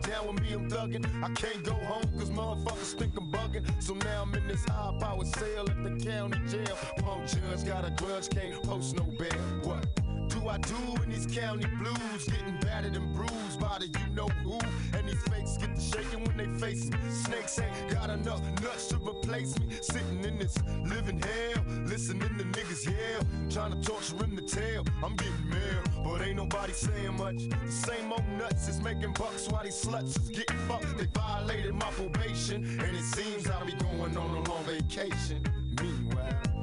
[0.00, 1.22] Down with me, I'm thuggin'.
[1.22, 3.82] I can't go home cause motherfuckers think I'm bugging.
[3.82, 6.76] So now I'm in this high cell at the county jail.
[6.98, 9.30] Punk judge got a grudge, can't post no bail.
[9.62, 10.03] What?
[10.48, 12.24] I do in these county blues?
[12.26, 14.58] Getting battered and bruised by the you know who.
[14.96, 16.98] And these fakes get to shaking when they face me.
[17.10, 19.66] Snakes ain't got enough nuts to replace me.
[19.80, 23.22] Sitting in this living hell, listening to niggas yell.
[23.50, 24.84] Trying to torture him to tell.
[25.02, 27.48] I'm getting mail, but ain't nobody saying much.
[27.64, 30.98] The same old nuts is making bucks while these sluts is getting fucked.
[30.98, 35.42] They violated my probation, and it seems I'll be going on a long vacation.
[35.80, 36.53] Meanwhile,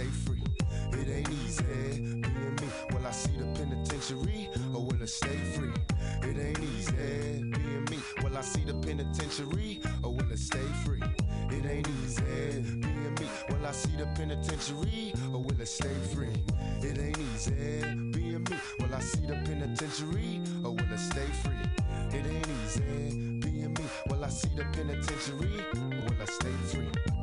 [0.00, 0.42] stay free?
[0.92, 1.64] It ain't easy.
[1.64, 1.96] Eh?
[1.96, 5.72] Being me, will I see the penitentiary or will I stay free?
[6.22, 6.92] It ain't easy.
[6.92, 7.40] Eh?
[7.40, 11.02] Being me, will I see the penitentiary or will I stay free?
[11.50, 12.22] It ain't easy.
[12.22, 12.60] Eh?
[12.60, 16.38] Being me, will I see the penitentiary or will I stay free?
[16.82, 17.50] It ain't easy.
[17.50, 22.18] Being me, will I see the penitentiary or will I stay free?
[22.18, 23.38] It ain't easy.
[23.40, 27.19] Being me, will I see the penitentiary or will I stay free?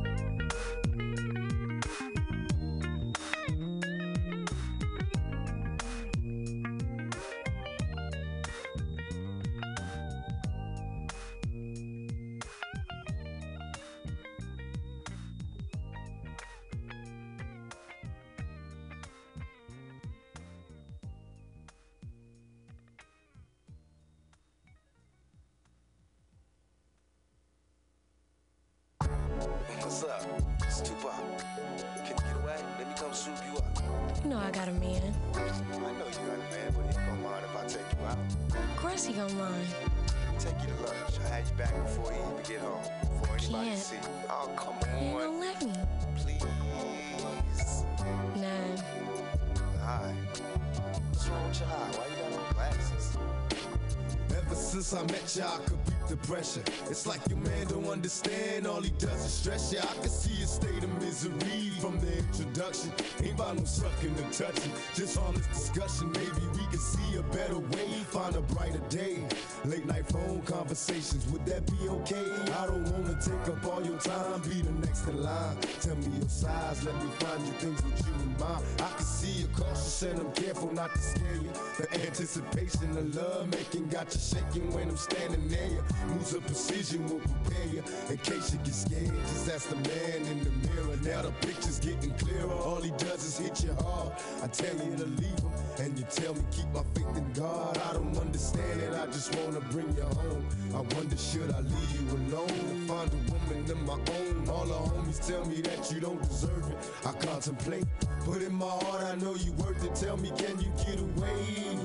[56.90, 58.66] It's like your man don't understand.
[58.66, 59.80] All he does is stress you.
[59.80, 62.92] I can see your state of misery from the introduction.
[63.22, 64.72] Ain't about no sucking or touching.
[64.96, 66.12] Just honest discussion.
[66.14, 67.90] Maybe we can see a better way.
[68.10, 69.28] Find a brighter day.
[69.66, 71.28] Late night phone conversations.
[71.32, 72.26] Would that be okay?
[72.58, 74.42] I don't wanna take up all your time.
[74.42, 74.72] Be the
[75.10, 75.58] in line.
[75.82, 76.84] Tell me your size.
[76.84, 78.66] Let me find you things with you in mind.
[78.80, 81.52] I can see you're cautious and I'm careful not to scare you.
[81.78, 85.84] The anticipation of love making got you shaking when I'm standing near you.
[86.08, 89.14] Moves of precision will prepare you in case you get scared.
[89.28, 90.98] Just ask the man in the mirror.
[91.04, 92.52] Now the picture's getting clearer.
[92.52, 94.14] All he does is hit you hard.
[94.44, 97.78] I tell you to leave him, and you tell me keep my faith in God.
[97.90, 98.94] I don't understand it.
[98.94, 100.46] I just wanna bring you home.
[100.74, 102.88] I wonder should I leave you alone?
[102.88, 104.50] Find a woman of my own.
[104.50, 106.78] All the homies tell me that you don't deserve it.
[107.06, 107.86] I contemplate,
[108.26, 109.96] but in my heart I know you worth it.
[109.96, 111.80] Tell me, can you get away?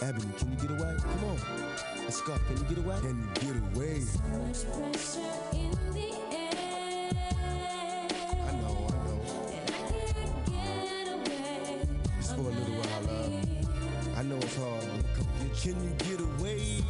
[0.00, 0.96] Ebony, can you get away?
[1.00, 1.38] Come on.
[2.04, 2.36] Let's go.
[2.48, 3.00] Can you get away?
[3.00, 4.00] Can you get away?
[4.00, 5.91] So Much pressure in
[12.42, 13.32] for a little while, love.
[14.16, 14.82] I know it's hard,
[15.60, 16.82] Can you get away?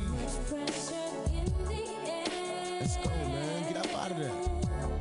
[2.80, 3.72] Let's go, man.
[3.72, 4.30] Get up out of there.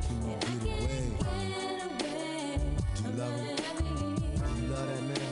[0.02, 1.04] Can you get away?
[2.94, 3.56] Do you love him?
[4.16, 5.30] Do you love that man?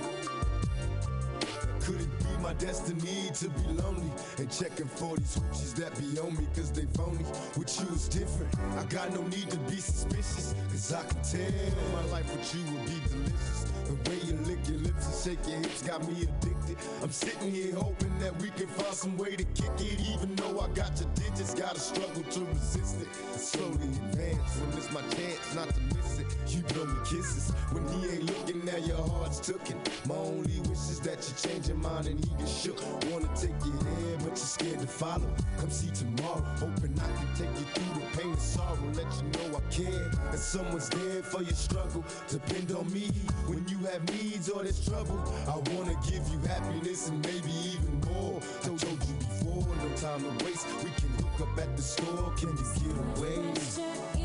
[1.81, 6.19] Could it be my destiny to be lonely and checking for these hoochies that be
[6.21, 7.25] on me cause they phony?
[7.59, 8.55] With you is different.
[8.79, 12.65] I got no need to be suspicious cause I can tell my life with you
[12.73, 13.60] will be delicious.
[13.91, 16.77] The way you lick your lips and shake your hips got me addicted.
[17.03, 19.99] I'm sitting here hoping that we can find some way to kick it.
[20.15, 23.09] Even though I got your digits, gotta struggle to resist it.
[23.41, 26.27] Slowly advance when it's my chance not to miss it.
[26.47, 28.65] You blow me kisses when he ain't looking.
[28.67, 29.81] Now your heart's tooken.
[30.07, 32.79] My only wish is that you change your mind and he get shook.
[33.11, 35.27] Wanna take you there, but you're scared to follow.
[35.59, 38.77] Come see tomorrow, hoping I can take you through the pain and sorrow.
[38.93, 40.11] Let you know I care.
[40.31, 42.05] And someone's there for your struggle.
[42.29, 43.09] Depend on me
[43.47, 45.19] when you have needs or there's trouble.
[45.49, 48.39] I wanna give you happiness and maybe even more.
[48.39, 50.67] I told you before, no time to waste.
[50.85, 51.10] We can
[51.41, 52.33] up at the store.
[52.37, 54.20] Can you get away?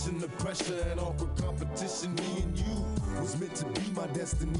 [0.00, 4.58] Position of pressure and awkward competition, me and you was meant to be my destiny.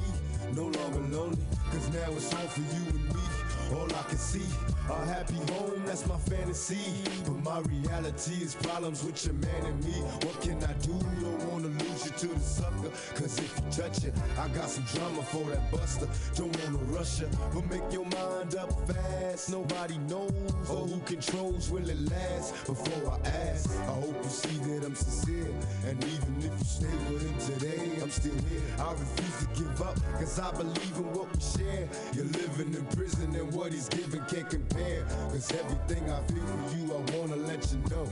[0.54, 1.38] No longer lonely,
[1.70, 3.29] cause now it's all for you and me.
[3.72, 4.42] All I can see,
[4.88, 7.02] a happy home, that's my fantasy.
[7.24, 9.92] But my reality is problems with your man and me.
[10.26, 10.98] What can I do?
[11.20, 12.90] Don't wanna lose you to the sucker.
[13.14, 16.08] Cause if you touch it, I got some drama for that buster.
[16.34, 19.50] Don't wanna rush you, but make your mind up fast.
[19.50, 20.32] Nobody knows
[20.68, 22.66] or who controls will it last.
[22.66, 25.54] Before I ask, I hope you see that I'm sincere.
[25.86, 28.74] And even if you stay with him today, I'm still here.
[28.80, 31.88] I refuse to give up, cause I believe in what we share.
[32.14, 35.04] You're living in prison and what he's giving can't compare.
[35.28, 38.08] Cause everything I feel for you, I wanna let you know.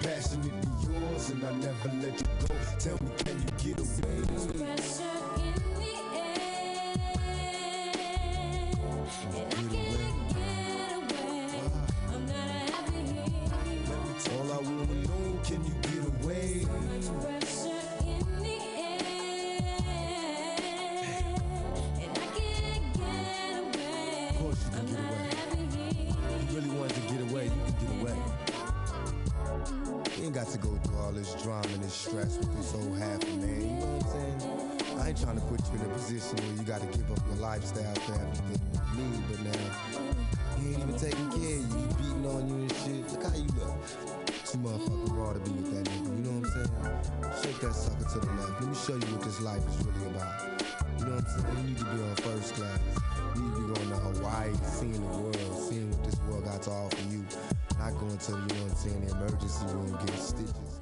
[0.00, 0.50] Passionately
[0.82, 2.54] yours, and I never let you go.
[2.80, 4.97] Tell me, can you get away?
[31.88, 33.60] And this stress with this old half a man.
[33.60, 35.00] You know what I'm saying?
[35.00, 37.20] I ain't trying to put you in a position where you got to give up
[37.28, 39.64] your lifestyle for everything with me, but now
[40.58, 41.80] he ain't even taking care of you.
[41.80, 43.00] He beating on you and shit.
[43.08, 43.72] Look how you look.
[44.44, 46.12] Too motherfucking raw to be with that nigga.
[46.12, 47.40] You know what I'm saying?
[47.40, 48.60] Shake that sucker to the left.
[48.60, 50.34] Let me show you what this life is really about.
[50.98, 51.56] You know what I'm saying?
[51.56, 52.80] You need to be on first class.
[53.32, 56.60] You need to be going to Hawaii, seeing the world, seeing what this world got
[56.68, 57.24] to offer you.
[57.78, 60.77] Not going to, you know what I'm saying, the emergency room getting stitches.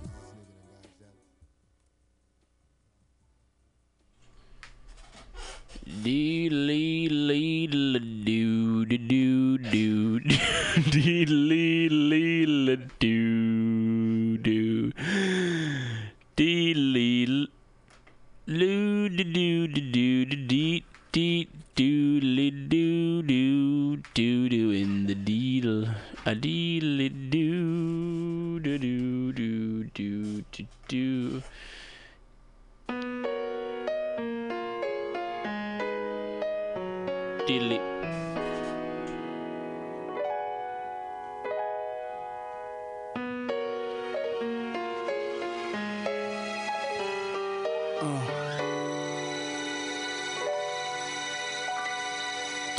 [5.86, 10.18] Dee lee lee la doo doo doo doo
[10.92, 14.90] dee lee lee la doo doo
[16.36, 20.82] dee lee loo doo doo doo doo dee
[21.14, 21.46] dee
[21.78, 25.86] doo lee doo doo doo doo in the deedle
[26.30, 31.40] a deedle doo doo doo doo doo doo doo
[37.46, 37.95] dilik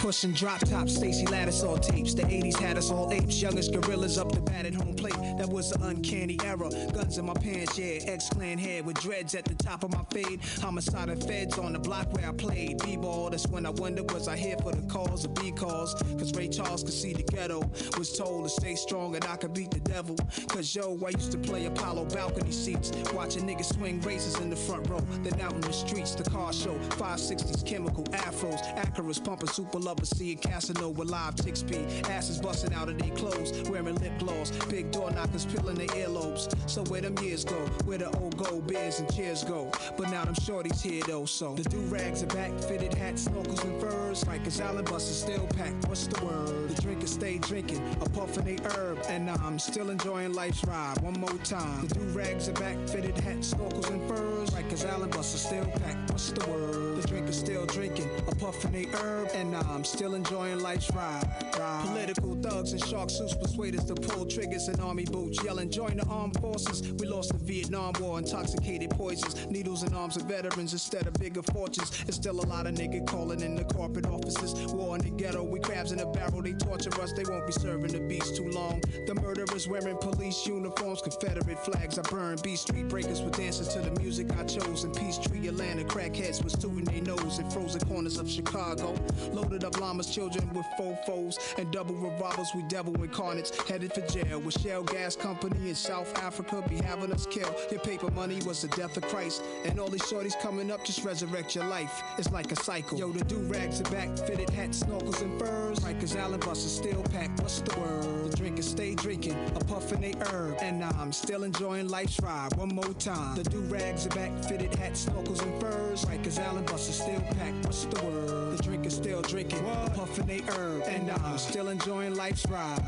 [0.08, 2.14] Pushing drop tops, Stacy Lattisaw tapes.
[2.14, 5.18] The 80s had us all apes, youngest gorillas up the bat at home plate.
[5.38, 6.70] That was an uncanny era.
[6.94, 8.00] Guns in my pants, yeah.
[8.06, 10.40] Ex clan head with dreads at the top of my fade.
[10.62, 12.82] Homicide and feds on the block where I played.
[12.86, 15.94] B-ball, that's when I wondered, was I here for the cause or B cause?
[16.18, 17.70] Cause Ray Charles could see the ghetto.
[17.98, 20.16] Was told to stay strong and I could beat the devil.
[20.48, 22.94] Cause yo, I used to play Apollo balcony seats.
[23.14, 25.02] Watching niggas swing races in the front row.
[25.22, 26.76] Then out in the streets, the car show.
[26.92, 28.64] 560s, chemical afros.
[28.78, 30.18] Acuras pumping super lovers.
[30.18, 31.86] Seeing Casanova with live tick speed.
[32.10, 33.70] Asses busting out of their clothes.
[33.70, 34.52] Wearing lip gloss.
[34.68, 36.54] Big door knockers peeling their earlobes.
[36.70, 37.56] So where them years go?
[37.86, 39.72] Where the old gold beers and chairs go?
[39.98, 43.64] But now them shorties here though, so the do rags are back, fitted hats, snorkels
[43.64, 44.24] and furs.
[44.24, 45.88] Rikers Island buses still packed.
[45.88, 46.70] What's the word?
[46.70, 51.02] The drinkers stay drinking, a puff in they herb, and I'm still enjoying life's ride.
[51.02, 51.88] One more time.
[51.88, 54.50] The do rags are back, fitted hats, snorkels and furs.
[54.52, 56.12] Rikers Island buses still packed.
[56.12, 57.02] What's the word?
[57.02, 61.24] The drinkers still drinking, a puff in they herb, and I'm still enjoying life's ride.
[61.58, 61.88] ride.
[61.88, 65.98] Political thugs and shark suits persuade us to pull triggers in army boots, yelling, join
[65.98, 66.92] the armed forces.
[66.94, 71.42] We lost the Vietnam War, intoxicated poisons, needles and arms of veterans instead of bigger
[71.42, 71.92] fortunes.
[72.04, 74.54] There's still a lot of nigga calling in the corporate offices.
[74.74, 77.54] War in the ghetto, we crabs in a barrel, they torture us, they won't be
[77.54, 78.82] serving the beast too long.
[79.06, 81.98] The murderers wearing police uniforms, Confederate flags.
[81.98, 84.84] I burn B Street breakers with dances to the music I chose.
[84.84, 88.96] In Peachtree, Atlanta, crackheads was tooting their nose in frozen corners of Chicago.
[89.32, 92.50] Loaded up llamas, children with fofos and double revolvers.
[92.56, 97.12] We devil incarnates, headed for jail with Shell Gas Company in South Africa be having
[97.12, 97.54] us kill.
[97.72, 101.04] Your paper money was the death of Christ, and all these shorties coming up just
[101.04, 102.02] resurrect your life.
[102.18, 102.98] It's like a cycle.
[102.98, 105.80] Yo, the do rags are back, fitted hats, snorkels and furs.
[105.80, 107.42] Rikers Island buses still packed.
[107.42, 108.32] What's the word?
[108.32, 112.56] The drinkers stay drinking, a puff in they herb, and I'm still enjoying life's ride.
[112.56, 113.36] One more time.
[113.36, 116.06] The do rags are back, fitted hats, snorkels and furs.
[116.06, 117.66] Rikers Island buses still packed.
[117.66, 118.58] What's the word?
[118.58, 119.64] The drinkers still drinking,
[119.94, 122.80] Puffin' they herb, and I'm still enjoying life's ride.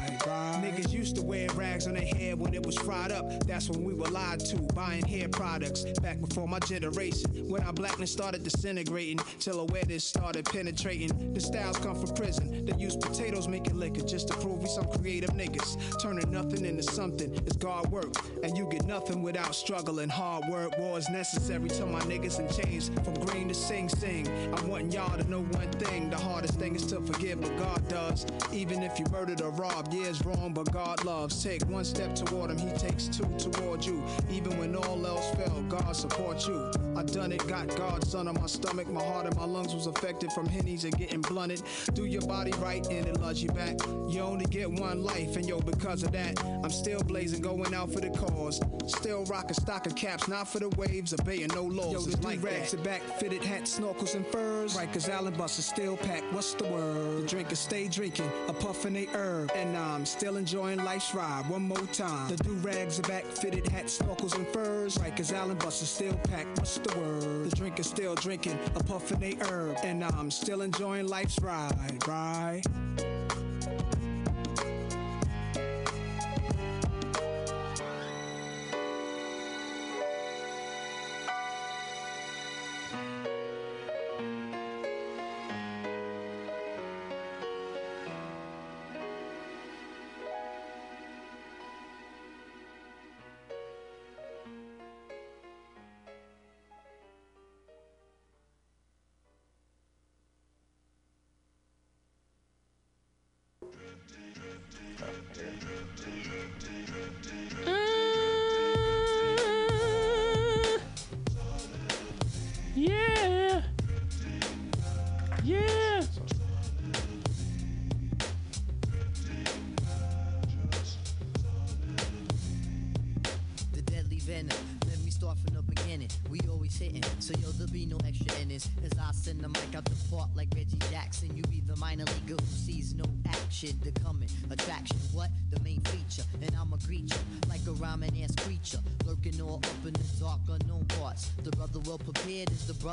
[0.63, 3.47] Niggas used to wear rags on their head when it was fried up.
[3.47, 5.83] That's when we were lied to, buying hair products.
[6.01, 11.33] Back before my generation, when our blackness started disintegrating, till awareness started penetrating.
[11.33, 12.65] The styles come from prison.
[12.65, 15.99] They use potatoes making liquor just to prove we some creative niggas.
[16.01, 18.13] Turning nothing into something is God work,
[18.43, 20.77] and you get nothing without struggle and hard work.
[20.77, 24.27] War is necessary to my niggas and chains from green to sing sing.
[24.53, 27.87] I'm want y'all to know one thing: the hardest thing is to forgive, but God
[27.87, 28.25] does.
[28.53, 31.43] Even if you murdered or robbed, yeah, it's wrong, but God loves.
[31.43, 34.03] Take one step toward him, he takes two toward you.
[34.31, 36.71] Even when all else fell, God supports you.
[36.95, 38.87] I done it, got God's son on my stomach.
[38.89, 41.61] My heart and my lungs was affected from hennies and getting blunted.
[41.93, 43.77] Do your body right and it loves you back.
[44.07, 47.91] You only get one life, and yo, because of that, I'm still blazing, going out
[47.91, 48.59] for the cause.
[48.87, 51.93] Still rocking stock of caps, not for the waves, obeying no laws.
[51.93, 54.75] Yo, the It's like rags are back, fitted hats, snorkels, and furs.
[54.75, 56.31] Right, cause Allen Bus is still packed.
[56.33, 57.23] What's the word?
[57.23, 59.51] The drinkers stay drinking, a puffin' they herb.
[59.55, 61.49] And I'm still enjoying life's ride.
[61.49, 62.29] One more time.
[62.29, 64.97] The do rags are back, fitted hats, snorkels, and furs.
[64.99, 66.57] Right, cause Allen Bus is still packed.
[66.59, 67.49] What's the word?
[67.49, 69.77] The drinkers still drinking, a puffin' they herb.
[69.83, 72.07] And I'm still enjoying life's ride.
[72.07, 72.61] Right.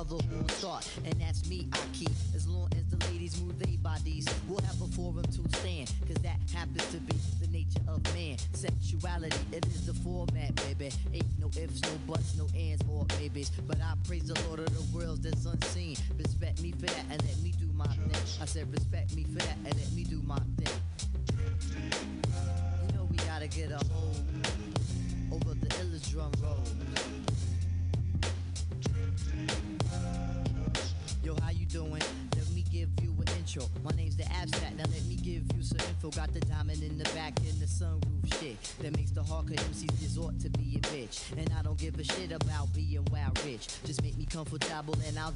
[0.04, 1.66] Who start, and that's me.
[1.72, 1.85] I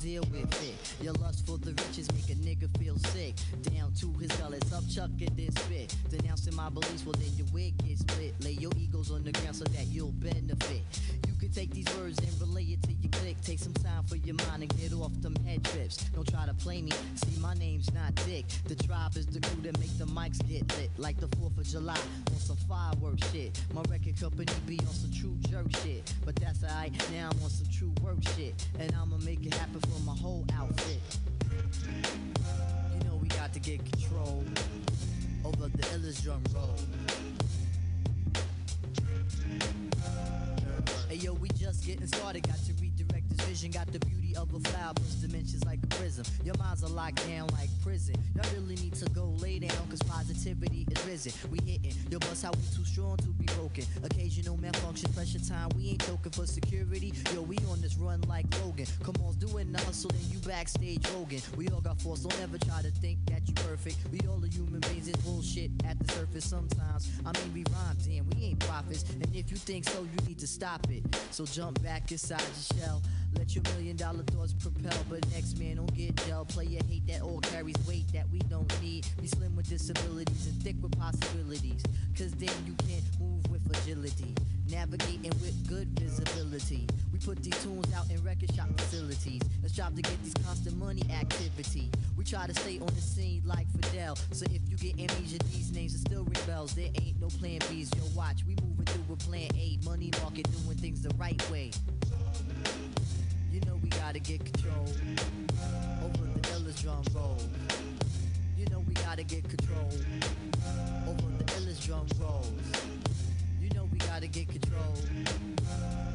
[0.01, 1.05] deal with it.
[1.05, 3.35] Your lust for the riches make a nigga feel sick.
[3.63, 5.95] Down to his gullets, up chuck this spit.
[6.09, 8.35] Denouncing my beliefs, well then your wig gets split.
[8.43, 10.83] Lay your egos on the ground so that you'll benefit.
[11.27, 13.41] You can take these words and relay it to your click.
[13.43, 15.97] Take some time for your mind and get off them head trips.
[16.15, 16.93] Don't try to play me.
[17.17, 18.47] See, my name's not Dick.
[18.67, 20.91] The tribe is the crew that make the mics get lit.
[20.97, 21.99] Like the 4th of July
[22.99, 23.61] some shit.
[23.73, 26.13] My record company be on some true jerk shit.
[26.25, 28.55] But that's alright, now I'm on some true work shit.
[28.79, 31.01] And I'ma make it happen for my whole outfit.
[32.95, 34.45] You know we got to get control
[35.45, 36.77] over the illest drum roll.
[41.09, 42.47] Hey yo, we just getting started.
[42.47, 42.80] Got this
[43.51, 43.71] vision.
[43.73, 46.25] Got the beauty of a flower, plus dimensions like a prism.
[46.45, 48.15] Your minds are locked down like prison.
[48.37, 51.33] Y'all really need to go lay down, cause positivity is risen.
[51.51, 51.95] We hitting.
[52.11, 53.85] your bust how we too strong to be broken.
[54.05, 55.69] Occasional malfunction, pressure time.
[55.77, 57.13] We ain't token for security.
[57.35, 58.87] Yo, we on this run like Logan.
[59.03, 61.41] Come on, doing the hustle and you backstage Logan.
[61.57, 63.97] We all got force, don't ever try to think that you perfect.
[64.13, 67.11] We all are human beings, it's bullshit at the surface sometimes.
[67.27, 69.05] I mean, we rhyme, damn, we ain't prophets.
[69.11, 71.03] And if you think so, you need to stop it.
[71.33, 73.03] So jump back inside your shell.
[73.39, 76.45] Let your million dollar thoughts propel, but next man don't get gel.
[76.45, 79.07] Player hate that all carries weight that we don't need.
[79.21, 81.83] Be slim with disabilities and thick with possibilities.
[82.17, 84.35] Cause then you can't move with agility.
[84.69, 86.87] Navigating with good visibility.
[87.13, 89.43] We put these tunes out in record shop facilities.
[89.63, 91.91] Let's strive to get these constant money activity.
[92.17, 94.17] We try to stay on the scene like Fidel.
[94.33, 96.75] So if you get amnesia, these names are still ring bells.
[96.75, 97.91] There ain't no plan B's.
[97.97, 99.79] Yo, watch, we moving through with plan A.
[99.85, 101.71] Money market doing things the right way.
[103.91, 104.87] We gotta get control
[106.05, 107.39] over the illest drum roll.
[108.57, 109.91] You know we gotta get control
[111.09, 112.47] over the illest drum rolls.
[113.61, 114.95] You know we gotta get control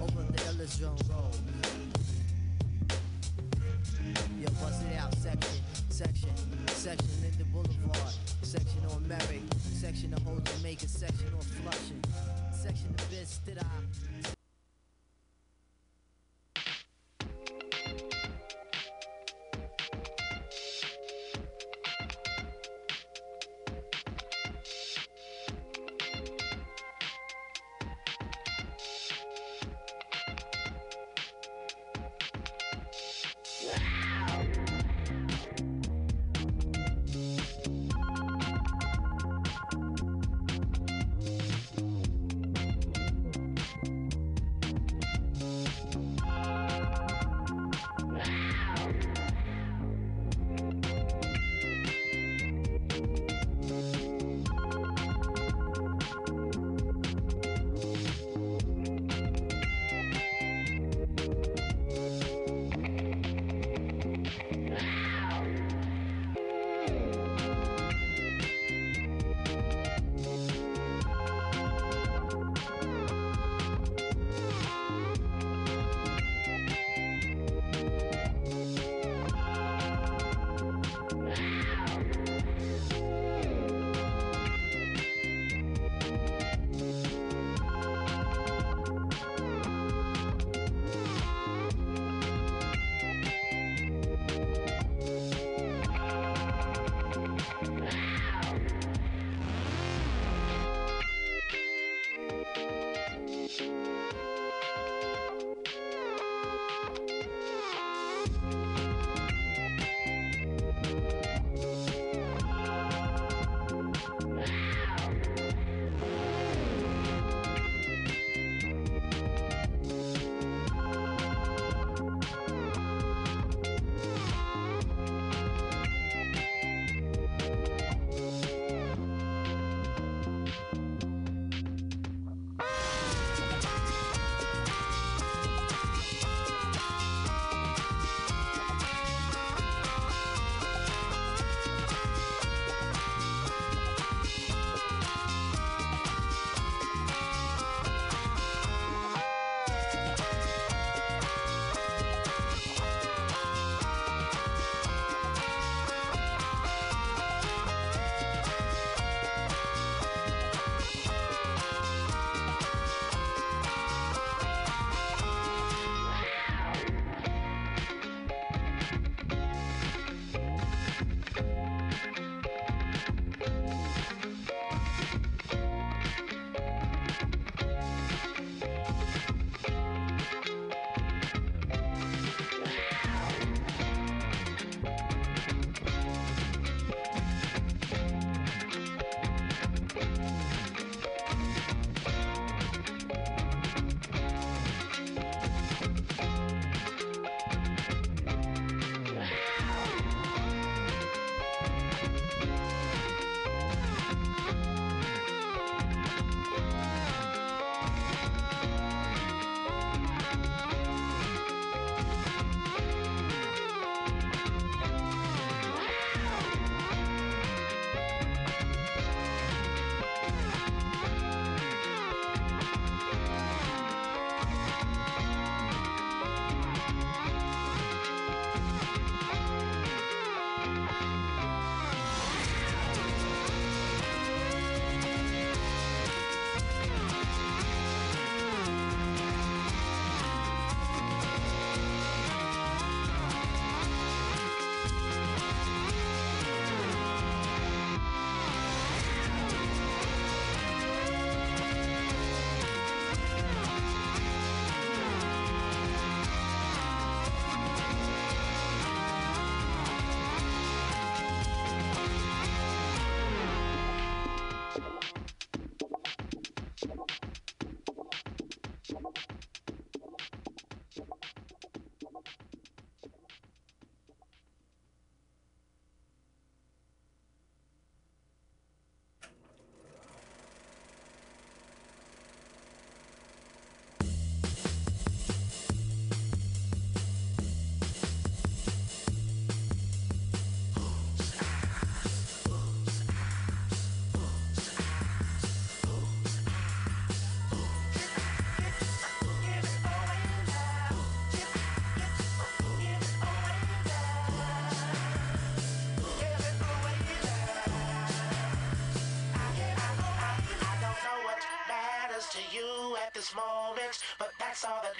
[0.01, 1.41] over the illest drum rolls.
[4.39, 6.29] Yo, bust it out, section, section,
[6.67, 9.41] section Linden Boulevard, section on Merrick,
[9.73, 12.01] section of Old Jamaica, section on Flushing,
[12.51, 14.34] section of Bed-Stuy.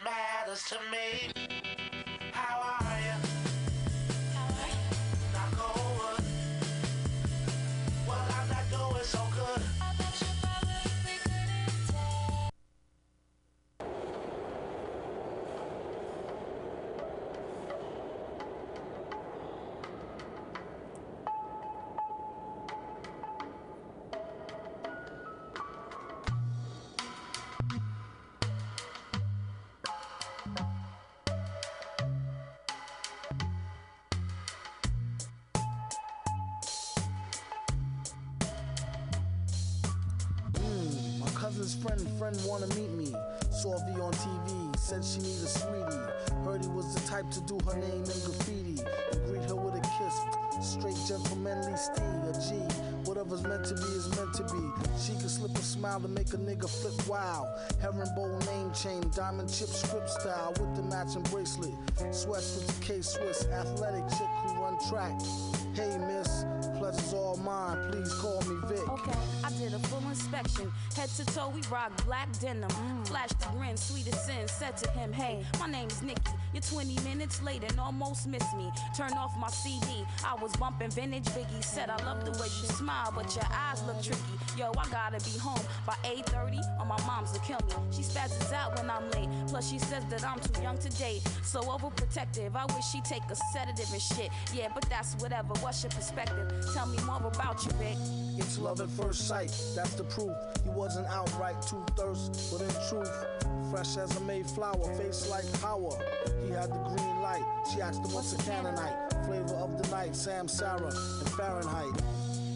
[0.03, 1.34] matters to me.
[41.95, 43.13] Friend, friend wanna meet me.
[43.49, 46.43] Saw V on TV, said she need a sweetie.
[46.43, 48.81] Heard he was the type to do her name in graffiti
[49.11, 50.19] and greet her with a kiss.
[50.61, 52.55] Straight gentlemanly steed, a G.
[53.05, 54.63] Whatever's meant to be is meant to be.
[54.99, 57.47] She can slip a smile to make a nigga flip wild.
[57.81, 61.73] Herringbone name chain, diamond chip script style with the matching bracelet.
[62.11, 65.19] Sweats with the K Swiss, athletic chick who run track.
[65.76, 66.14] Hey miss,
[70.56, 70.72] inspection.
[70.95, 72.69] Head to toe, we rock black denim.
[73.06, 74.48] Flashed the grin, sweet sin.
[74.48, 76.32] Said to him, Hey, my name's Nikki.
[76.53, 78.72] You're 20 minutes late and almost missed me.
[78.95, 80.06] Turn off my CD.
[80.26, 81.64] I was bumping vintage Biggie.
[81.64, 84.22] Said, I love the way you smile, but your eyes look tricky.
[84.57, 87.73] Yo, I gotta be home by 8:30, or my mom's will kill me.
[87.91, 89.30] She spazzes out when I'm late.
[89.48, 91.22] Plus, she says that I'm too young to date.
[91.44, 92.56] So overprotective.
[92.56, 94.30] I wish she'd take a sedative and shit.
[94.53, 95.53] Yeah, but that's whatever.
[95.61, 96.52] What's your perspective?
[96.73, 98.24] Tell me more about you, Vic.
[98.37, 100.31] It's love at first sight, that's the proof.
[100.63, 103.25] He wasn't outright too thirst, but in truth,
[103.71, 105.97] fresh as a Mayflower, face like power.
[106.43, 107.45] He had the green light.
[107.73, 110.89] She asked him what's a Canaanite, flavor of the night, Samsara
[111.21, 112.01] and Fahrenheit.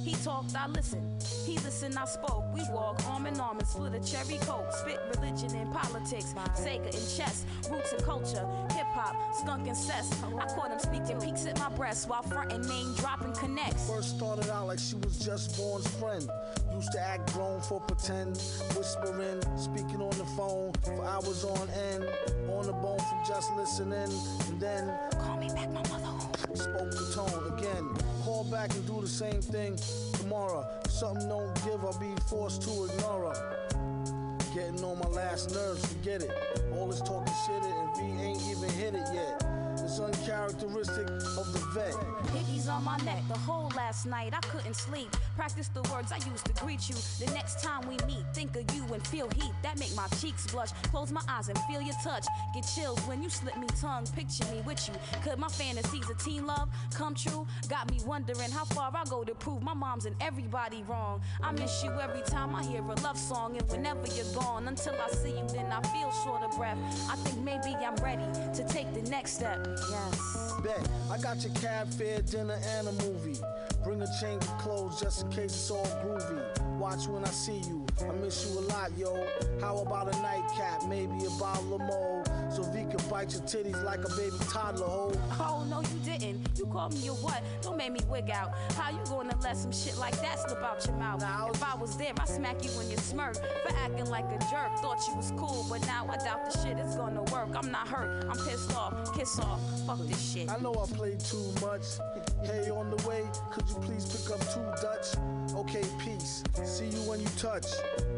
[0.09, 1.23] He talked, I listened.
[1.45, 2.43] He listened, I spoke.
[2.55, 4.71] We walked arm in arm and split a cherry coke.
[4.71, 10.11] Spit religion and politics, Sega and chess, roots and culture, hip hop, skunk and cess.
[10.23, 13.87] I caught him sneaking peaks at my breast while fronting name dropping connects.
[13.87, 16.27] First started out like she was just born's friend.
[16.73, 18.37] Used to act grown for pretend,
[18.75, 22.03] whispering, speaking on the phone for hours on end.
[22.49, 24.09] On the bone from just listening,
[24.47, 26.28] and then call me back, my mother.
[26.53, 27.89] Spoke the tone again.
[28.23, 29.77] Call back and do the same thing
[30.13, 30.65] tomorrow.
[30.87, 33.67] Something don't give, I'll be forced to ignore her.
[34.53, 36.31] Getting on my last nerves, forget it.
[36.73, 39.58] All this talking shit and V ain't even hit it yet.
[39.89, 41.93] It's uncharacteristic of the vet.
[42.31, 44.35] Hickeys on my neck the whole last night.
[44.35, 45.09] I couldn't sleep.
[45.35, 46.95] Practice the words I used to greet you.
[47.17, 49.51] The next time we meet, think of you and feel heat.
[49.63, 50.73] That make my cheeks blush.
[50.91, 52.27] Close my eyes and feel your touch.
[52.53, 54.05] Get chills when you slip me tongue.
[54.15, 54.93] Picture me with you.
[55.23, 57.47] Could my fantasies of teen love come true?
[57.67, 61.19] Got me wondering how far I go to prove my mom's and everybody wrong.
[61.41, 64.93] I miss you every time I hear a love song, and whenever you're gone, until
[64.93, 66.77] I see you, then I feel short of breath.
[67.09, 69.78] I think maybe I'm ready to take the next step.
[69.89, 70.53] Yes.
[70.63, 73.39] Bet I got your cab fare, dinner, and a movie.
[73.83, 76.77] Bring a change of clothes just in case it's all groovy.
[76.77, 77.85] Watch when I see you.
[78.01, 79.25] I miss you a lot, yo.
[79.61, 82.18] How about a nightcap, maybe a bottle of mold,
[82.51, 85.15] so V can bite your titties like a baby toddler hole.
[85.39, 86.47] Oh no, you didn't.
[86.57, 87.43] You called me a what?
[87.61, 88.51] Don't make me wig out.
[88.73, 91.23] How you gonna let some shit like that slip out your mouth?
[91.53, 94.77] if I was there, I'd smack you in your smirk for acting like a jerk.
[94.81, 97.49] Thought you was cool, but now I doubt the shit is gonna work.
[97.55, 98.25] I'm not hurt.
[98.29, 99.15] I'm pissed off.
[99.15, 99.59] Kiss off.
[99.85, 100.49] Fuck this shit.
[100.49, 101.85] I know I played too much.
[102.43, 105.15] Hey, on the way, could you please pick up two Dutch?
[105.55, 106.43] Okay, peace.
[106.63, 107.65] See you when you touch.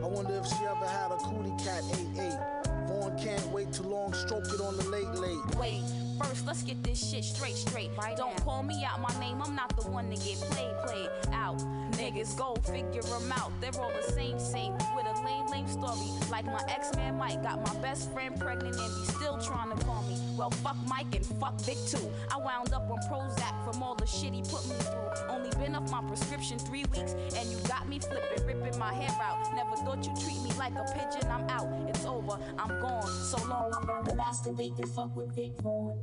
[0.03, 1.83] I wonder if she ever had a cootie cat
[2.15, 2.70] 8-8.
[2.91, 5.55] Vaughn can't wait too long, stroke it on the late late.
[5.55, 5.81] Wait,
[6.21, 7.89] first let's get this shit straight, straight.
[8.17, 11.57] Don't call me out my name, I'm not the one to get played, played out.
[11.91, 14.73] Niggas go figure them out, they're all the same, same.
[14.93, 16.11] With a lame, lame story.
[16.29, 19.85] Like my ex man Mike got my best friend pregnant and be still trying to
[19.85, 20.17] call me.
[20.37, 22.09] Well, fuck Mike and fuck Vic too.
[22.33, 25.27] I wound up on Prozac from all the shit he put me through.
[25.29, 29.15] Only been off my prescription three weeks, and you got me flipping, ripping my hair
[29.21, 29.37] out.
[29.55, 31.29] Never thought you'd treat me like a pigeon.
[31.29, 33.07] I'm out, it's over, I'm gone.
[33.07, 33.73] So long.
[33.73, 35.97] I'd rather masturbate than fuck with Vic Vaughn.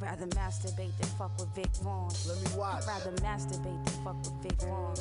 [0.00, 2.10] Rather masturbate than fuck with Vic Vaughn.
[2.26, 2.84] Let me watch.
[2.86, 4.96] Rather masturbate than fuck with Vic Vaughn.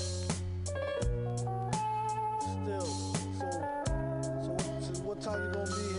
[2.41, 3.49] Still, so,
[4.41, 5.96] so, what- so what time you gonna be here,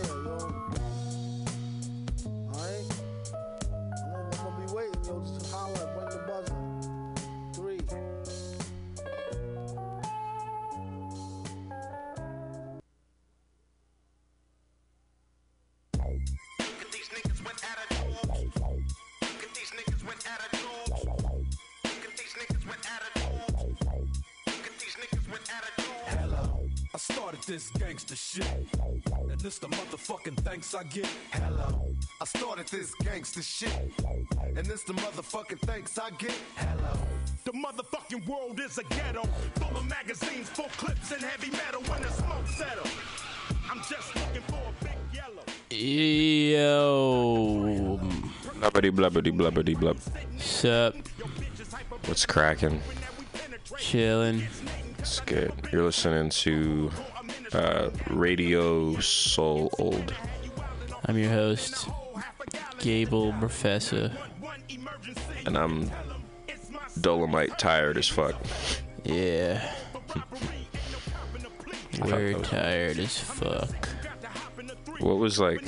[27.49, 28.45] this gangster shit.
[29.31, 31.07] And this the motherfucking thanks I get.
[31.31, 31.95] Hello.
[32.21, 33.91] I started this gangster shit.
[34.55, 36.35] And this the motherfucking thanks I get.
[36.57, 36.93] Hello.
[37.45, 39.23] The motherfucking world is a ghetto
[39.55, 41.81] full of magazines, full clips, and heavy metal.
[41.91, 42.85] When the smoke settle,
[43.67, 45.43] I'm just looking for a big yellow.
[46.51, 47.99] Yo.
[48.59, 49.97] Blubbity blubbity blubbity blub.
[50.37, 50.93] Sup?
[52.05, 52.79] What's cracking?
[53.79, 54.47] Chilling.
[54.99, 55.51] It's good.
[55.71, 56.91] You're listening to
[57.53, 60.13] uh, Radio Soul Old.
[61.05, 61.87] I'm your host,
[62.79, 64.11] Gable Professor.
[65.45, 65.89] And I'm
[67.01, 68.35] Dolomite tired as fuck.
[69.03, 69.73] Yeah.
[72.01, 73.89] We're was- tired as fuck.
[74.99, 75.61] What was like?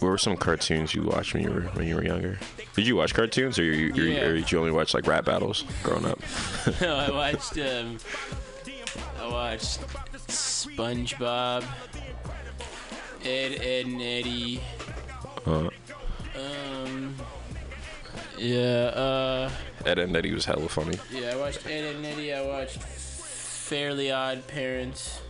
[0.00, 2.38] What were some cartoons you watched when you were when you were younger?
[2.74, 4.20] Did you watch cartoons, or you, you, Yeah.
[4.22, 6.18] or did you only watch like rap battles growing up?
[6.80, 7.98] no, I watched um,
[9.20, 9.80] I watched
[10.30, 11.64] SpongeBob,
[13.24, 14.60] Ed, Edd n Eddy.
[15.46, 15.68] Uh,
[16.36, 17.14] Um,
[18.38, 19.50] yeah, uh,
[19.84, 20.98] Edd n Eddy was hella funny.
[21.12, 22.32] yeah, I watched Edd n Eddy.
[22.32, 25.20] I watched Fairly Odd Parents.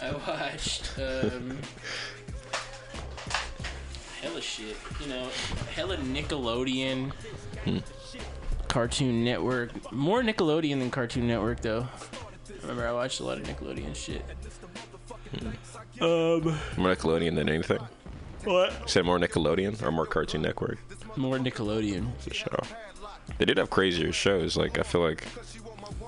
[0.00, 1.58] I watched um,
[4.22, 4.76] hella shit.
[5.00, 5.28] You know,
[5.74, 7.12] hella Nickelodeon.
[7.64, 7.78] Hmm.
[8.68, 9.90] Cartoon Network.
[9.92, 11.88] More Nickelodeon than Cartoon Network, though.
[12.66, 14.24] Remember, I watched a lot of Nickelodeon shit.
[16.00, 16.42] Um,
[16.76, 17.78] More Nickelodeon than anything.
[18.42, 18.72] What?
[18.72, 20.78] You said more Nickelodeon or more Cartoon Network?
[21.16, 22.08] More Nickelodeon.
[22.18, 22.58] For sure.
[23.38, 24.56] They did have crazier shows.
[24.56, 25.22] Like I feel like,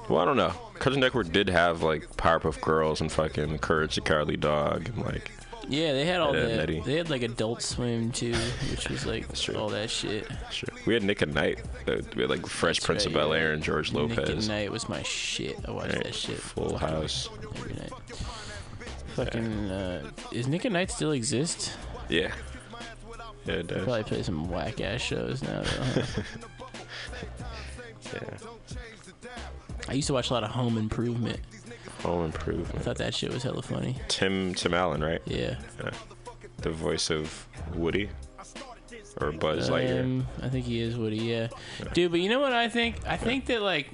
[0.08, 0.52] well, I don't know.
[0.80, 5.30] Cartoon Network did have like Powerpuff Girls and fucking Courage the Cowardly Dog and like
[5.70, 6.62] Yeah, they had all and the.
[6.62, 6.80] Eddie.
[6.80, 8.34] They had like Adult Swim too,
[8.70, 10.26] which was like all that shit.
[10.50, 10.68] Sure.
[10.86, 11.60] We had Nick at Nite.
[11.86, 13.54] Uh, We had like Fresh Prince of Bel Air yeah.
[13.54, 14.16] and George Lopez.
[14.16, 14.48] Nick Lopez.
[14.48, 15.58] at Night was my shit.
[15.66, 16.04] I watched Right.
[16.04, 17.28] that shit Full House.
[17.56, 17.92] every night.
[19.14, 21.76] Fucking, uh, is Nick at Nite still exist?
[22.08, 22.32] Yeah.
[23.44, 23.84] Yeah, it does.
[23.84, 25.62] Probably play some whack ass shows now.
[25.62, 26.22] Though, huh?
[28.14, 28.38] Yeah.
[29.88, 31.40] I used to watch a lot of Home Improvement.
[32.02, 32.74] Home Improvement.
[32.76, 33.96] I thought that shit was hella funny.
[34.08, 35.20] Tim Tim Allen, right?
[35.24, 35.56] Yeah.
[36.58, 38.08] The voice of Woody
[39.20, 40.02] or Buzz Lightyear.
[40.04, 41.16] Um, I think he is Woody.
[41.18, 41.48] Yeah.
[41.92, 42.10] dude.
[42.10, 42.96] But you know what I think?
[43.06, 43.88] I think that like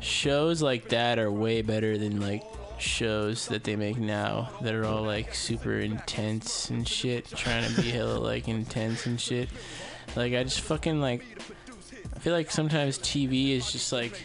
[0.00, 2.42] shows like that are way better than like
[2.78, 7.82] shows that they make now that are all like super intense and shit, trying to
[7.82, 9.48] be hella like intense and shit.
[10.16, 11.24] Like I just fucking like.
[12.14, 14.24] I feel like sometimes TV is just like,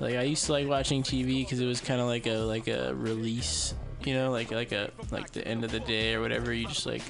[0.00, 2.68] like I used to like watching TV because it was kind of like a like
[2.68, 6.52] a release, you know, like like a like the end of the day or whatever.
[6.52, 7.02] You just like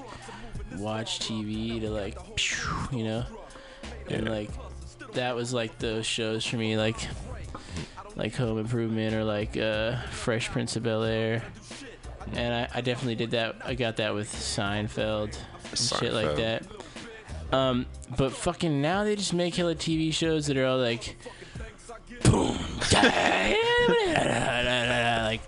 [0.77, 2.19] watch TV to like,
[2.93, 3.25] you know,
[4.09, 4.51] and like
[5.15, 6.99] that was like those shows for me, like
[8.17, 11.43] like Home Improvement or like uh, Fresh Prince of Bel Air.
[12.33, 13.57] And I, I definitely did that.
[13.65, 15.37] I got that with Seinfeld
[15.71, 16.65] and shit like that.
[17.53, 17.87] Um,
[18.17, 21.17] but fucking now they just make hella TV shows that are all like,
[22.23, 22.59] boom,
[25.25, 25.41] like,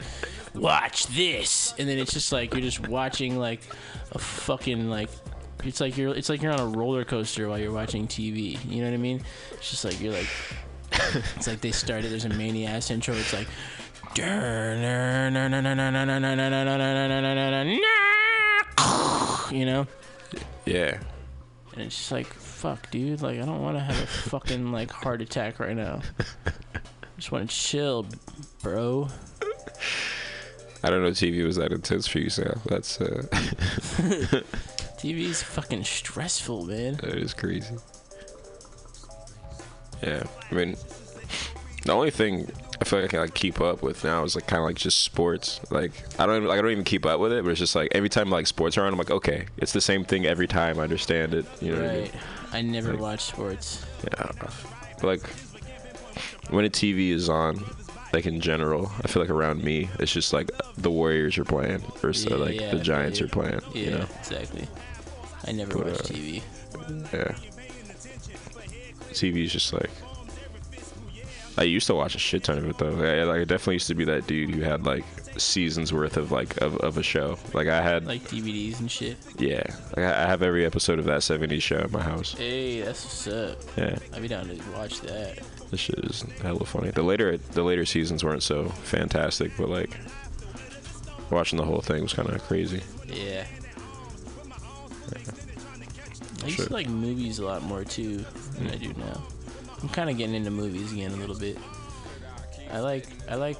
[0.55, 3.61] watch this, and then it's just like you're just watching like
[4.13, 5.11] a fucking like.
[5.65, 6.15] It's like you're.
[6.15, 8.59] It's like you're on a roller coaster while you're watching TV.
[8.71, 9.23] You know what I mean?
[9.53, 10.29] It's just like you're like.
[11.37, 12.11] it's like they started.
[12.11, 13.15] There's a maniac intro.
[13.15, 13.49] It's like.
[19.51, 19.87] You know?
[20.65, 20.99] Yeah.
[21.77, 23.21] And it's just like, fuck, dude.
[23.21, 26.01] Like, I don't want to have a fucking, like, heart attack right now.
[26.47, 26.51] I
[27.19, 28.07] just want to chill,
[28.63, 29.09] bro.
[30.83, 32.61] I don't know TV was that intense for you, Sam.
[32.67, 33.27] That's uh
[34.99, 36.95] TV's fucking stressful, man.
[37.03, 37.75] that is crazy.
[40.03, 40.23] Yeah.
[40.51, 40.77] I mean
[41.85, 42.49] the only thing
[42.81, 44.77] I feel like I can like keep up with now is like kind of like
[44.77, 45.61] just sports.
[45.71, 47.75] Like I don't even, like I don't even keep up with it, but it's just
[47.75, 50.47] like every time like sports are on, I'm like, okay, it's the same thing every
[50.47, 50.79] time.
[50.79, 51.47] I understand it.
[51.63, 52.03] You know what I mean?
[52.03, 52.15] Right.
[52.53, 53.85] I never Like- watch sports.
[54.05, 54.31] Yeah.
[55.03, 55.23] Like
[56.51, 57.65] when a TV is on,
[58.13, 61.81] like in general, I feel like around me, it's just like the Warriors are playing
[62.01, 63.61] versus Yeah, like yeah, the Giants are playing.
[63.75, 64.07] Yeah, You know?
[64.21, 64.69] exactly.
[65.47, 66.43] I never But, watch uh, TV.
[67.13, 67.35] Yeah.
[69.13, 69.91] TV is just like.
[71.59, 72.89] I used to watch a shit ton of it though.
[73.03, 75.05] I, like, I definitely used to be that dude who had like
[75.39, 77.39] seasons worth of like of, of a show.
[77.55, 79.17] Like I had, Like DVDs and shit.
[79.39, 79.63] yeah,
[79.97, 82.35] like I I have every episode of that '70s show at my house.
[82.35, 83.59] Hey, that's what's up.
[83.77, 83.99] Yeah.
[84.13, 85.39] I'd be down to watch that.
[85.71, 86.91] This shit is hella funny.
[86.91, 89.97] The later the later seasons weren't so fantastic, but like
[91.31, 92.83] watching the whole thing was kind of crazy.
[93.07, 93.47] Yeah.
[96.43, 96.67] I used Sure.
[96.67, 98.19] to like movies a lot more too
[98.59, 98.95] than I mm.
[98.95, 99.23] do now.
[99.83, 101.59] I'm kind of getting into movies again a little bit.
[102.71, 103.59] I like I like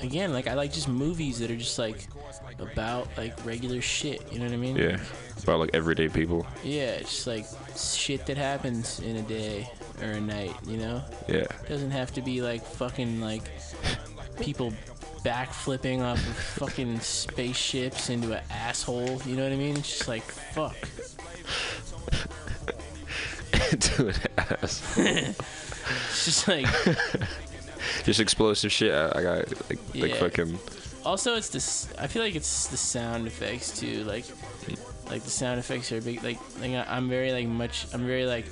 [0.00, 2.06] again, like I like just movies that are just like
[2.58, 4.32] about like regular shit.
[4.32, 4.76] You know what I mean?
[4.76, 4.98] Yeah,
[5.42, 6.46] about like everyday people.
[6.64, 7.46] Yeah, it's just like
[7.76, 9.70] shit that happens in a day
[10.02, 10.54] or a night.
[10.66, 11.02] You know?
[11.28, 11.36] Yeah.
[11.36, 13.42] It doesn't have to be like fucking like
[14.40, 14.72] people
[15.24, 19.20] backflipping off of fucking spaceships into an asshole.
[19.24, 19.76] You know what I mean?
[19.76, 20.76] It's just like fuck.
[23.96, 24.98] to an ass.
[24.98, 26.66] it's just like
[28.04, 28.92] Just explosive shit.
[28.92, 30.58] I, I got like like fucking.
[31.04, 31.88] Also, it's this.
[31.98, 34.04] I feel like it's the sound effects too.
[34.04, 34.24] Like,
[35.10, 36.22] like the sound effects are big.
[36.22, 37.86] Like, like I'm very like much.
[37.92, 38.46] I'm very like,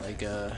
[0.00, 0.50] like uh,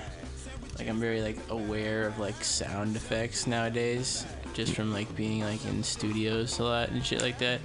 [0.78, 5.64] like I'm very like aware of like sound effects nowadays, just from like being like
[5.66, 7.60] in studios a lot and shit like that.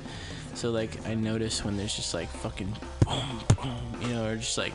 [0.54, 2.74] So like I notice when there's just like fucking
[3.06, 4.74] boom, boom, you know, or just like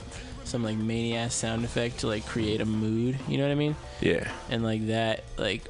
[0.50, 3.18] some like mania sound effect to like create a mood.
[3.28, 3.76] You know what I mean?
[4.00, 4.30] Yeah.
[4.50, 5.64] And like that, like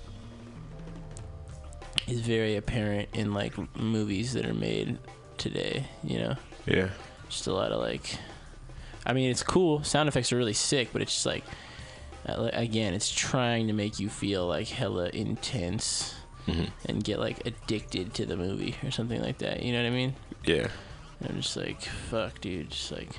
[2.09, 4.98] is very apparent in like movies that are made
[5.39, 6.35] today, you know?
[6.66, 6.89] Yeah.
[7.28, 8.16] Just a lot of like
[9.07, 9.82] I mean, it's cool.
[9.85, 11.44] Sound effects are really sick, but it's just like
[12.24, 16.15] again, it's trying to make you feel like hella intense
[16.47, 16.70] Mhm.
[16.86, 19.62] and get like addicted to the movie or something like that.
[19.62, 20.15] You know what I mean?
[20.44, 20.69] Yeah.
[21.20, 23.11] And I'm just like, fuck, dude, just like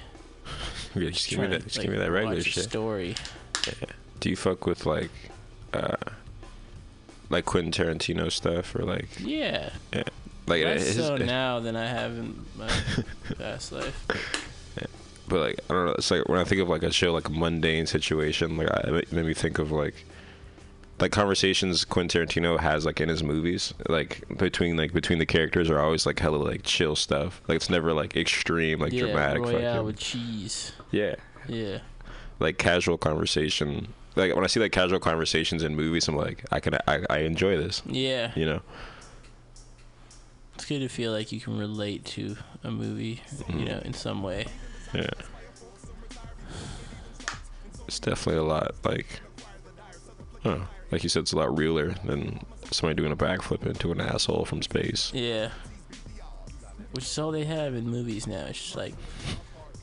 [1.12, 1.64] just give me that.
[1.64, 2.64] Just like, give me that regular shit.
[2.64, 3.16] story.
[3.68, 3.74] Yeah.
[4.20, 5.10] Do you fuck with like,
[5.74, 5.96] uh,
[7.30, 9.08] like Quentin Tarantino stuff or like?
[9.20, 9.70] Yeah.
[9.94, 10.04] Yeah.
[10.48, 12.70] Like Less his- so now than I have in my
[13.38, 14.06] past life.
[15.28, 15.92] but like I don't know.
[15.94, 18.98] It's like when I think of like a show like a mundane situation, like I,
[18.98, 20.06] it made me think of like
[21.00, 25.70] like conversations Quentin Tarantino has like in his movies, like between like between the characters
[25.70, 27.42] are always like hella like chill stuff.
[27.48, 29.44] Like it's never like extreme, like yeah, dramatic.
[29.44, 30.74] Royale fucking- with cheese.
[30.92, 31.16] Yeah,
[31.48, 31.80] Yeah.
[32.40, 33.94] like casual conversation.
[34.16, 37.20] Like when I see like casual conversations in movies, I'm like I can I, I
[37.20, 37.82] enjoy this.
[37.86, 38.32] Yeah.
[38.36, 38.62] You know.
[40.56, 43.66] It's good to feel like you can relate to a movie, you Mhm.
[43.68, 44.46] know, in some way.
[44.94, 45.10] Yeah.
[47.88, 49.22] It's definitely a lot like
[50.46, 52.40] oh, like you said, it's a lot realer than
[52.72, 55.12] somebody doing a backflip into an asshole from space.
[55.14, 55.50] Yeah.
[56.92, 58.46] Which is all they have in movies now.
[58.46, 58.94] It's just like,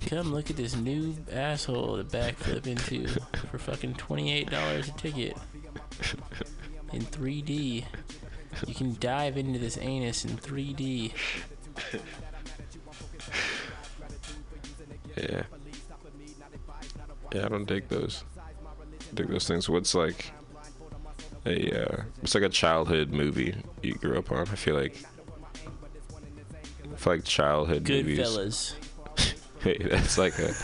[0.06, 3.06] come look at this new asshole to backflip into
[3.50, 5.36] for fucking $28 a ticket
[6.92, 7.84] in 3D.
[8.66, 11.12] You can dive into this anus in 3D.
[15.16, 15.42] Yeah.
[17.32, 18.24] Yeah, I don't dig those.
[19.14, 19.68] Dig those things.
[19.68, 20.32] What's like
[21.44, 24.40] a uh, what's like a childhood movie you grew up on?
[24.40, 24.96] I feel like
[26.92, 28.18] I feel like childhood movies.
[28.18, 28.74] Goodfellas.
[29.60, 30.54] Hey, that's like a.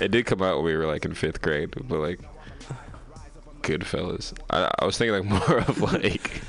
[0.00, 2.20] it did come out when we were like in fifth grade, but like
[3.62, 4.34] Goodfellas.
[4.50, 6.42] I, I was thinking like more of like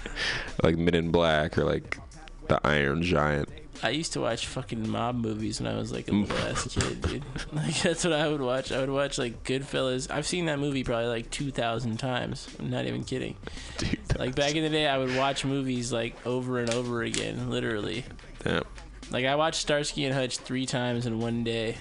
[0.63, 1.99] like Men in Black or like
[2.47, 3.49] the Iron Giant.
[3.81, 7.01] I used to watch fucking mob movies when I was like a little ass kid,
[7.01, 7.23] dude.
[7.51, 8.71] Like that's what I would watch.
[8.71, 10.09] I would watch like Goodfellas.
[10.09, 12.47] I've seen that movie probably like two thousand times.
[12.59, 13.35] I'm not even kidding.
[13.77, 17.49] Dude, like back in the day, I would watch movies like over and over again,
[17.49, 18.05] literally.
[18.43, 18.63] Damn.
[19.13, 21.77] Like I watched Starsky and Hutch three times in one day,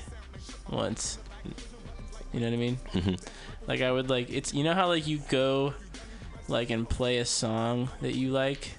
[0.71, 1.19] once.
[2.33, 2.79] You know what I mean?
[2.93, 3.21] Mhm.
[3.67, 5.75] Like I would like it's you know how like you go,
[6.49, 8.71] like and play a song that you like.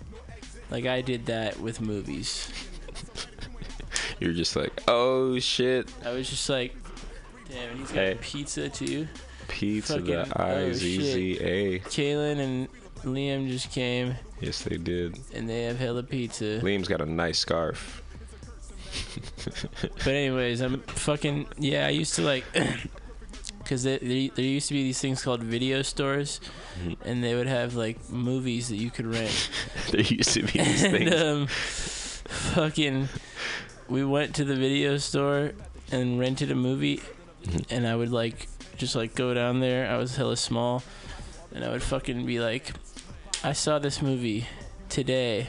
[0.69, 2.49] Like I did that with movies.
[4.19, 6.75] You're just like, oh shit, I was just like,
[7.49, 8.17] damn, and he's got Hey.
[8.21, 9.07] pizza too.
[9.47, 11.79] pizza, Fucking- the I Z Z A.
[11.79, 12.67] Kaylin and
[13.03, 15.19] Liam just came Yes, they did.
[15.33, 16.59] and they have hella pizza.
[16.61, 18.01] Liam's got a nice scarf.
[19.81, 21.85] But anyways, I'm fucking yeah.
[21.87, 22.45] I used to like,
[23.65, 26.39] cause there, there there used to be these things called video stores,
[26.79, 27.07] Mm-hmm.
[27.07, 29.49] and they would have like movies that you could rent.
[29.91, 31.13] there used to be these and, things.
[31.13, 31.47] um,
[32.57, 33.09] fucking,
[33.87, 35.51] we went to the video store
[35.91, 36.97] and rented a movie,
[37.43, 37.59] Mm-hmm.
[37.75, 38.47] and I would like
[38.77, 39.89] just like go down there.
[39.91, 40.81] I was hella small,
[41.53, 42.71] and I would fucking be like,
[43.43, 44.47] I saw this movie
[44.89, 45.47] today,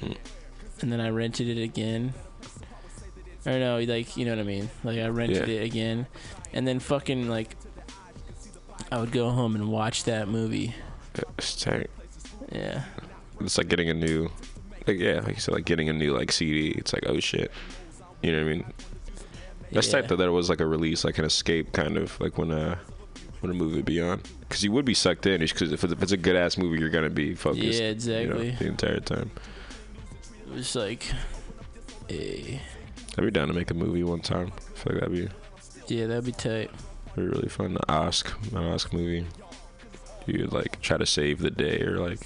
[0.00, 0.16] Mm.
[0.80, 2.14] and then I rented it again.
[3.46, 4.70] Or no, like you know what I mean.
[4.82, 5.56] Like I rented Yeah.
[5.56, 6.06] it again,
[6.52, 7.56] and then fucking like,
[8.90, 10.74] I would go home and watch that movie.
[11.38, 11.90] It's tight.
[12.50, 12.84] Yeah.
[13.40, 14.30] It's like getting a new,
[14.86, 16.68] like yeah, like you said, like getting a new like CD.
[16.70, 17.50] It's like oh shit,
[18.22, 18.64] you know what I mean?
[19.72, 20.02] That's Yeah.
[20.02, 22.76] tight that was like a release, like an escape kind of like when uh
[23.40, 25.40] when a movie would be on, because you would be sucked in.
[25.42, 27.62] Because if, it's- if it's a good ass movie, you're gonna be focused.
[27.62, 28.50] Yeah, you know, exactly.
[28.52, 29.30] the entire time.
[30.46, 31.04] It was like,
[32.08, 32.58] a
[33.16, 34.52] I'd be down to make a movie one time.
[34.56, 35.28] I feel like that'd be
[35.94, 36.70] yeah, that'd be tight.
[37.14, 37.74] be really fun.
[37.74, 39.26] The Ask, an Ask movie.
[40.26, 42.18] You'd like try to save the day or like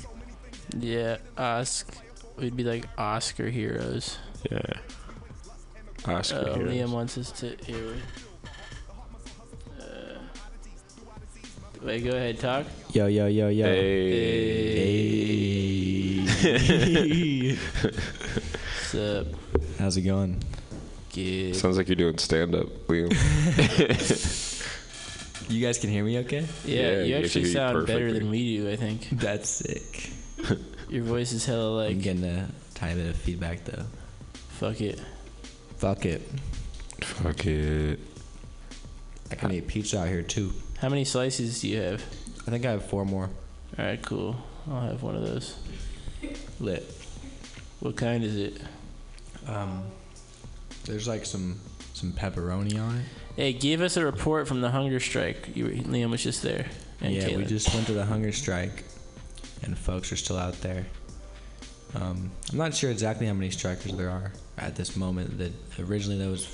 [0.79, 1.93] Yeah, Oscar.
[2.37, 4.19] We'd be like Oscar heroes.
[4.51, 4.63] Yeah.
[6.07, 6.73] Oscar Oh, heroes.
[6.73, 7.95] Liam wants us to hear.
[9.81, 10.19] Uh,
[11.83, 12.67] wait, go ahead, talk.
[12.93, 13.65] Yo, yo, yo, yo.
[13.67, 15.19] Hey.
[16.27, 17.57] Hey.
[17.83, 19.27] What's up?
[19.79, 20.41] How's it going?
[21.25, 21.57] Good.
[21.57, 23.13] Sounds like you're doing stand up, Liam.
[25.49, 26.45] You guys can hear me okay?
[26.67, 28.19] Yeah, you I actually can hear sound better perfectly.
[28.19, 28.71] than we do.
[28.71, 30.11] I think That's sick.
[30.91, 31.93] your voice is hella like.
[31.93, 33.85] I'm getting a tiny bit of feedback though.
[34.59, 35.01] Fuck it.
[35.79, 36.21] Fuck it.
[37.01, 37.99] Fuck it.
[39.31, 40.53] I can eat pizza out here too.
[40.81, 42.03] How many slices do you have?
[42.47, 43.31] I think I have four more.
[43.79, 44.37] All right, cool.
[44.71, 45.57] I'll have one of those.
[46.61, 46.85] Lit.
[47.81, 48.61] What kind is it?
[49.47, 49.85] Um,
[50.89, 51.61] there's like some
[51.95, 53.05] some pepperoni on it.
[53.37, 55.51] Hey, give us a report from the hunger strike.
[55.55, 56.67] You, Liam was just there.
[57.01, 58.85] And yeah, we just went to the hunger strike,
[59.63, 60.87] and folks are still out there.
[61.95, 65.39] Um, I'm not sure exactly how many strikers there are at this moment.
[65.39, 66.47] That originally there was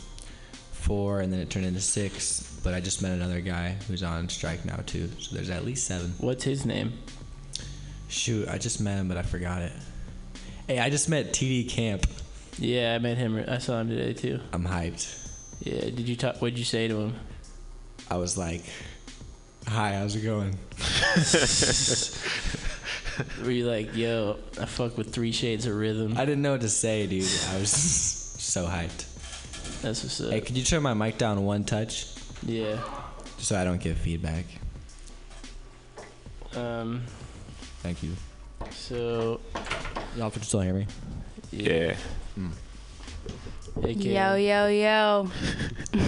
[0.72, 2.60] four, and then it turned into six.
[2.62, 5.86] But I just met another guy who's on strike now too, so there's at least
[5.86, 6.12] seven.
[6.18, 6.92] What's his name?
[8.08, 9.72] Shoot, I just met him, but I forgot it.
[10.66, 12.06] Hey, I just met TD Camp.
[12.58, 13.44] Yeah, I met him.
[13.48, 14.40] I saw him today too.
[14.52, 15.20] I'm hyped.
[15.62, 15.80] Yeah.
[15.80, 16.40] Did you talk?
[16.40, 17.14] What'd you say to him?
[18.10, 18.62] I was like,
[19.66, 20.58] "Hi, how's it going?"
[23.44, 26.14] Were you like, yo, I fuck with three shades of rhythm?
[26.16, 27.22] I didn't know what to say, dude.
[27.50, 29.10] I was so hyped.
[29.82, 30.30] That's what's up.
[30.30, 32.06] Hey, could you turn my mic down one touch?
[32.42, 32.78] Yeah.
[33.36, 34.46] Just so I don't give feedback.
[36.56, 37.02] Um.
[37.82, 38.12] Thank you.
[38.70, 39.40] So.
[40.16, 40.86] Y'all can still hear me?
[41.50, 41.96] Yeah.
[43.82, 45.30] Hey, Yo, yo, yo.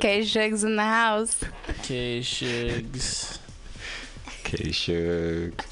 [0.00, 1.40] K Shugs in the house.
[1.82, 3.38] K Shigs.
[4.44, 5.62] K Shug.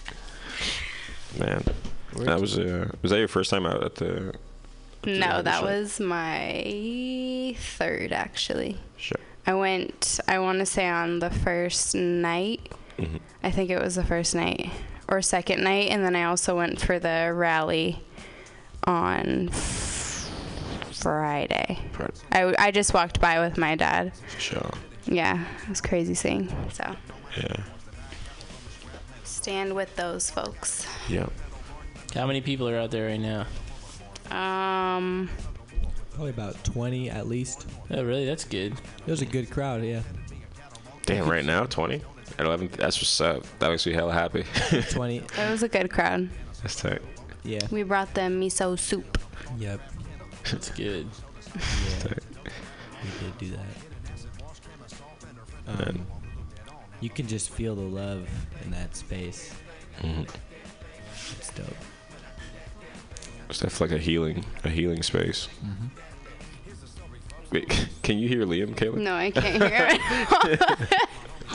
[1.39, 1.65] Man,
[2.19, 4.35] that was uh, was that your first time out at the?
[5.03, 5.71] at No, hunger that strike?
[5.71, 8.79] was my third actually.
[8.97, 9.19] Sure.
[9.47, 12.61] I went, I want to say on the first night.
[12.99, 13.21] Mhm.
[13.43, 14.71] I think it was the first night
[15.09, 15.91] or second night.
[15.91, 18.01] And then I also went for the rally
[18.85, 19.49] on
[20.93, 21.79] Friday.
[22.33, 24.13] I, I just walked by with my dad.
[24.39, 24.71] Sure.
[25.07, 26.49] Yeah, it was crazy seeing.
[26.73, 26.97] So
[27.37, 27.57] Yeah.
[29.25, 30.87] stand with those folks.
[31.09, 31.27] Yeah.
[32.15, 33.47] How many people are out there right now?
[34.31, 35.29] Um,
[36.13, 37.67] Probably about 20 at least.
[37.91, 38.25] Oh, really?
[38.25, 38.73] That's good.
[38.73, 40.03] It was a good crowd, yeah.
[41.07, 42.01] Damn, right now twenty
[42.39, 42.71] at eleven.
[42.79, 43.45] That's what's up.
[43.59, 44.45] That makes me hella happy.
[44.91, 45.17] 20.
[45.19, 46.31] it was a good crowd.
[46.63, 47.03] That's tight.
[47.45, 47.61] Yeah.
[47.71, 49.19] We brought them miso soup.
[49.59, 49.81] Yep.
[50.51, 51.07] That's good.
[51.55, 52.15] Yeah.
[53.05, 53.57] We did do
[55.67, 55.89] that.
[55.89, 56.07] Um,
[57.01, 58.27] you can just feel the love
[58.65, 59.53] in that space.
[60.01, 60.27] Mhm.
[61.39, 61.67] It's dope.
[63.51, 65.49] It's definitely like a healing, a healing space.
[65.63, 65.91] Mhm.
[67.53, 68.97] Wait, can you hear Liam, Kaylin?
[69.03, 70.91] No, I can't hear it.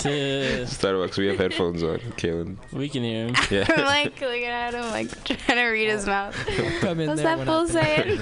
[0.04, 2.58] Starbucks, we have headphones on, Kaylin.
[2.72, 3.36] We can hear him.
[3.50, 3.66] Yeah.
[3.70, 6.36] I'm like looking at him, like trying to read his mouth.
[6.82, 8.18] Come in What's there that when fool saying?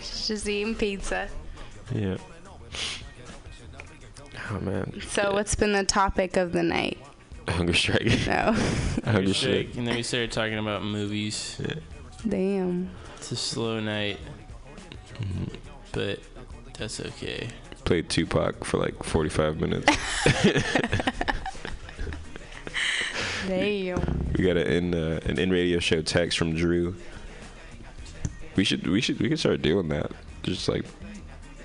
[0.00, 0.28] this.
[0.28, 1.28] Just eating pizza.
[1.94, 2.16] Yeah.
[4.50, 5.00] Oh man.
[5.08, 6.98] So, what's been the topic of the night?
[7.48, 8.26] Hunger strike.
[8.26, 8.52] No.
[9.04, 9.74] Hunger strike.
[9.76, 11.60] And then we started talking about movies.
[11.60, 11.74] Yeah.
[12.28, 12.90] Damn.
[13.16, 14.18] It's a slow night,
[15.14, 15.54] mm-hmm.
[15.92, 16.20] but
[16.78, 17.48] that's okay.
[17.92, 19.84] Played Tupac for like 45 minutes.
[23.46, 24.32] Damn.
[24.34, 26.94] we got an in uh, an in radio show text from Drew.
[28.56, 30.10] We should we should we could start doing that.
[30.42, 30.86] Just like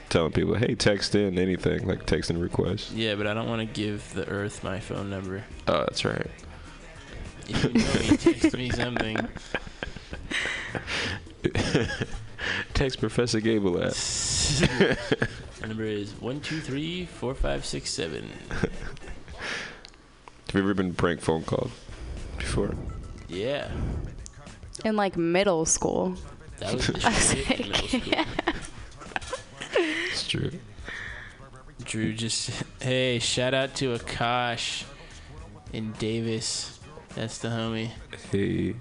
[0.09, 2.91] telling people, hey, text in anything like text in requests.
[2.91, 5.45] Yeah, but I don't want to give the Earth my phone number.
[5.65, 6.29] Oh, that's right.
[7.47, 9.17] If You know he texted me something.
[12.73, 13.93] text Professor Gable at.
[15.61, 18.29] My number is one two three four five six seven.
[18.49, 18.71] Have
[20.53, 21.71] you ever been prank phone called
[22.37, 22.73] before?
[23.27, 23.69] Yeah,
[24.85, 26.15] In like middle school.
[26.59, 28.23] that was the I was shit in middle school.
[29.79, 30.51] It's true.
[31.83, 32.49] Drew just
[32.81, 34.83] hey, shout out to Akash
[35.73, 36.79] in Davis.
[37.15, 37.91] That's the homie.
[38.31, 38.75] Hey.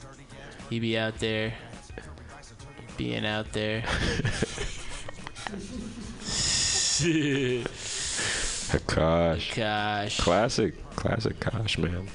[0.71, 1.53] He be out there,
[2.97, 3.85] being out there.
[8.73, 9.53] Akash.
[9.53, 10.19] Akash.
[10.19, 12.09] Classic, classic Kosh, man.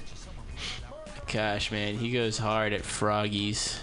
[1.31, 3.79] Gosh, man, he goes hard at Froggies.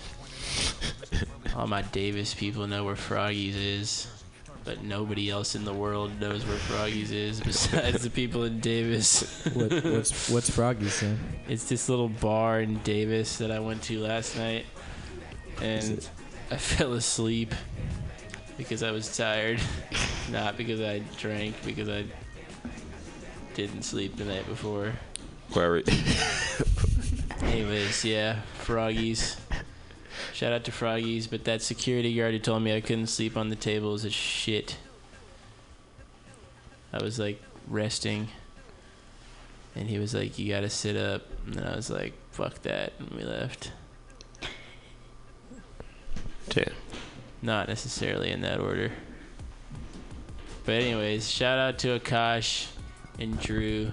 [1.56, 4.06] All my Davis people know where Froggies is.
[4.64, 9.44] but nobody else in the world knows where Froggies is besides the people in Davis.
[9.54, 11.18] What, what's what's Froggy's son?
[11.48, 14.66] It's this little bar in Davis that I went to last night,
[15.62, 16.06] and
[16.50, 17.54] I fell asleep
[18.58, 19.60] because I was tired,
[20.30, 22.04] not because I drank, because I
[23.54, 24.92] didn't sleep the night before.
[25.54, 25.76] Where
[27.42, 29.36] Anyways, yeah, Froggies.
[30.34, 33.48] Shout out to Froggies, but that security guard who told me I couldn't sleep on
[33.48, 34.76] the table is a shit.
[36.92, 38.28] I was like resting,
[39.74, 43.10] and he was like, "You gotta sit up," and I was like, "Fuck that," and
[43.10, 43.72] we left.
[46.56, 46.68] Yeah.
[47.42, 48.90] Not necessarily in that order.
[50.64, 52.68] But anyways, shout out to Akash
[53.18, 53.90] and Drew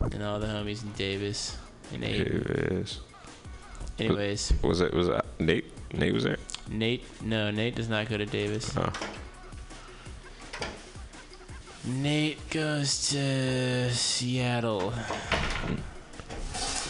[0.00, 1.56] and all the homies in Davis
[1.92, 2.46] and Aiden.
[2.70, 3.00] Davis.
[3.98, 5.66] Anyways, Was it was it Nate?
[5.92, 6.38] Nate was there.
[6.68, 8.74] Nate, no, Nate does not go to Davis.
[8.76, 8.90] Oh.
[11.84, 14.92] Nate goes to Seattle.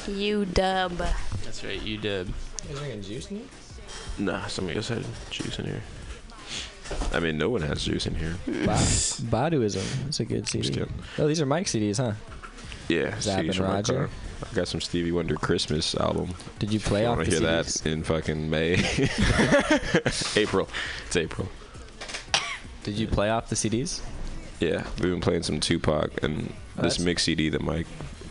[0.07, 0.93] U Dub.
[1.45, 2.29] That's right, UW.
[2.69, 3.49] You drinking juice, Nate?
[4.19, 5.83] Nah, somebody else had juice in here.
[7.13, 8.35] I mean, no one has juice in here.
[8.47, 8.53] Ba-
[9.31, 10.09] Baduizm.
[10.09, 10.85] It's a good CD.
[11.19, 12.13] Oh, these are Mike CDs, huh?
[12.89, 13.95] Yeah, Zapp CDs and from my Roger.
[13.95, 14.09] car.
[14.51, 16.35] I got some Stevie Wonder Christmas album.
[16.59, 17.83] Did you play off wanna the hear CDs?
[17.83, 18.73] that in fucking May,
[20.37, 20.69] April?
[21.07, 21.49] It's April.
[22.83, 24.01] Did you play off the CDs?
[24.61, 27.85] Yeah, we've been playing some Tupac and Oh, this that's- mix CD that my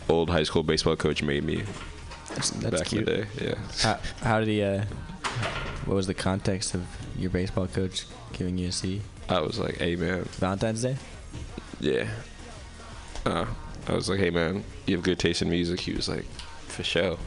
[0.08, 1.62] old high school baseball coach made me
[2.34, 3.08] That's back cute.
[3.08, 3.28] in the day.
[3.40, 3.54] Yeah.
[3.80, 4.62] How, how did he?
[4.62, 4.84] Uh,
[5.86, 6.86] what was the context of
[7.18, 9.02] your baseball coach giving you a CD?
[9.28, 10.96] I was like, hey man, Valentine's Day.
[11.80, 12.06] yeah.
[13.24, 13.46] Uh,
[13.88, 15.80] I was like, hey man, you have good taste in music.
[15.80, 16.24] He was like,
[16.68, 17.18] for sure.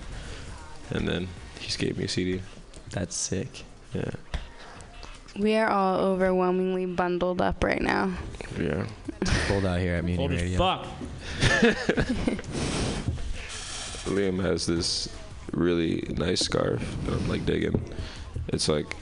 [0.89, 1.27] And then
[1.59, 2.41] he just gave me a CD.
[2.91, 3.63] That's sick.
[3.93, 4.11] Yeah.
[5.37, 8.13] We are all overwhelmingly bundled up right now.
[8.59, 8.87] Yeah.
[9.47, 10.57] Cold out here at Mutiny Cold as Radio.
[10.57, 10.87] fuck.
[14.05, 15.09] Liam has this
[15.51, 17.83] really nice scarf that I'm like digging.
[18.49, 18.95] It's like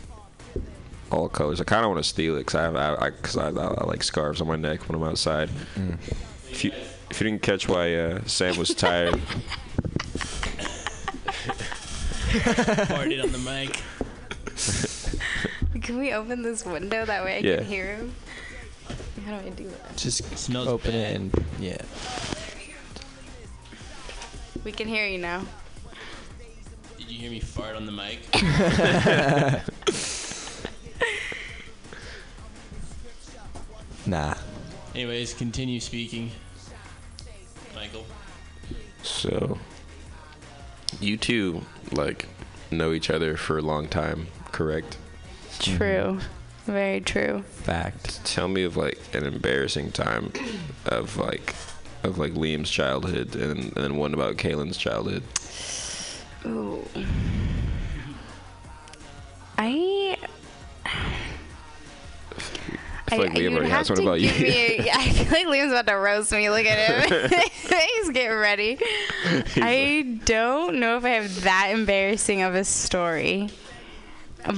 [1.12, 1.62] all colors.
[1.62, 3.74] I kind of want to steal it because I have I, I, cause I, I,
[3.74, 5.50] I like scarves on my neck when I'm outside.
[5.76, 5.98] Mm.
[6.50, 6.72] If you
[7.10, 9.14] if you didn't catch why uh, Sam was tired,
[12.34, 13.80] Farted on the mic.
[15.84, 17.58] Can we open this window that way I Yeah.
[17.58, 18.16] can hear him?
[19.26, 19.98] How do I do that?
[19.98, 21.78] Just smells open it and yeah.
[24.64, 25.44] We can hear you now.
[27.24, 28.20] Did you hear me fart on the mic?
[34.06, 34.36] Nah.
[34.94, 36.32] Anyways, continue speaking.
[37.74, 38.06] Michael.
[39.02, 39.58] so
[41.00, 41.62] you two
[41.94, 42.28] like
[42.70, 44.98] know each other for a long time, correct?
[45.60, 46.20] True.
[46.66, 47.44] Very true.
[47.44, 48.26] Fact.
[48.26, 50.34] Tell me of like an embarrassing time
[50.86, 51.56] of like
[52.04, 55.24] of like Liam's childhood and, and then one about Kaylin's childhood.
[56.46, 56.86] Ooh.
[59.58, 60.18] I.
[63.06, 64.30] I feel like Liam already has one about you.
[64.30, 66.50] me I feel like Liam's about to roast me.
[66.50, 67.30] Look at him.
[67.40, 68.80] He's getting ready.
[69.58, 73.50] I don't know if I have that embarrassing of a story.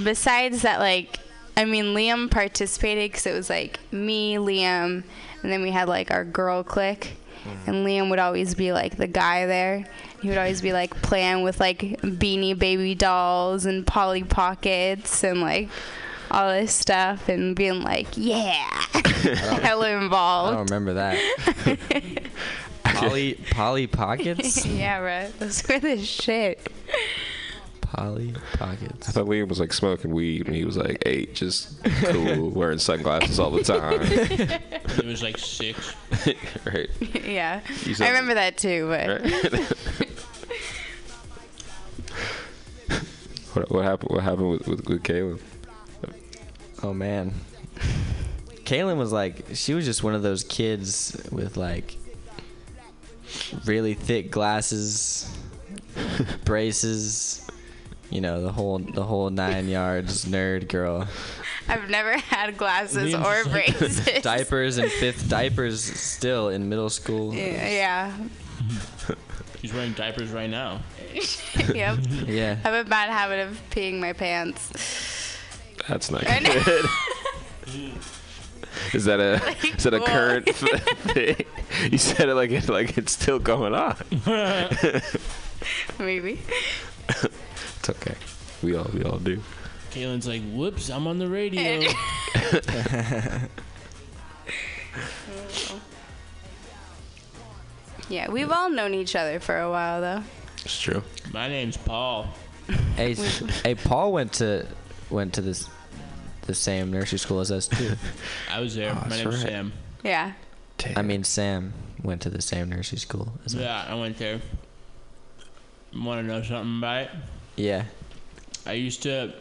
[0.04, 1.20] Besides that, like,
[1.58, 5.04] I mean, Liam participated because it was like me, Liam,
[5.44, 7.18] and then we had like our girl clique.
[7.68, 9.86] And Liam would always be like the guy there.
[10.22, 15.42] He would always be like playing with like beanie baby dolls and Polly Pockets and
[15.42, 15.70] like
[16.32, 18.64] all this stuff and being like, yeah,
[19.62, 20.54] hella involved.
[20.54, 22.20] I don't remember that.
[22.84, 24.66] Polly Polly Pockets.
[24.66, 25.40] yeah, right.
[25.40, 26.66] Those were the shit.
[27.96, 29.08] Polly Pockets.
[29.08, 32.78] I thought Liam was like smoking weed and he was like eight, just cool, wearing
[32.78, 34.02] sunglasses all the time.
[34.98, 35.94] It was like six.
[36.66, 36.90] right.
[37.26, 37.62] yeah.
[37.84, 39.22] You I remember that too, but
[43.54, 44.10] What, what happened?
[44.12, 45.40] What happened with with, with Kaylin?
[46.84, 47.34] Oh man.
[48.64, 51.98] Kaylin was like she was just one of those kids with like
[53.66, 55.34] really thick glasses,
[56.46, 57.46] braces,
[58.16, 61.06] you know, the whole the whole nine yards nerd girl.
[61.68, 64.22] I've never had glasses Liam's or like- braces.
[64.22, 67.34] diapers and fifth diapers still in middle school.
[67.34, 67.68] yeah.
[67.70, 68.18] yeah.
[69.62, 70.80] She's wearing diapers right now.
[71.74, 71.98] yep.
[72.26, 72.58] Yeah.
[72.64, 75.38] I have a bad habit of peeing my pants.
[75.90, 76.86] That's not good.
[78.94, 79.42] Is that a
[79.76, 80.06] is that a Whoa.
[80.06, 81.36] current thing?
[81.92, 83.96] You said it like it like it's still going on.
[86.00, 86.40] Maybe.
[87.88, 88.16] It's okay.
[88.64, 89.40] We all we all do.
[89.92, 91.82] Kaylin's like, whoops, I'm on the radio.
[98.08, 100.24] Yeah, we've all known each other for a while though.
[100.64, 101.02] It's true.
[101.34, 102.28] My name's Paul.
[102.96, 103.14] Hey,
[103.64, 104.68] hey, Paul went to
[105.10, 105.68] went to this
[106.44, 107.96] the same nursery school as us too.
[108.52, 108.92] I was there.
[108.92, 109.48] Oh, My name's right.
[109.48, 109.74] Sam.
[110.04, 110.34] Yeah.
[110.96, 113.62] I mean, Sam went to the same nursery school as us.
[113.62, 114.40] Yeah, I went there.
[115.96, 117.10] Want to know something about it?
[117.56, 117.86] Yeah.
[118.66, 119.34] I used to.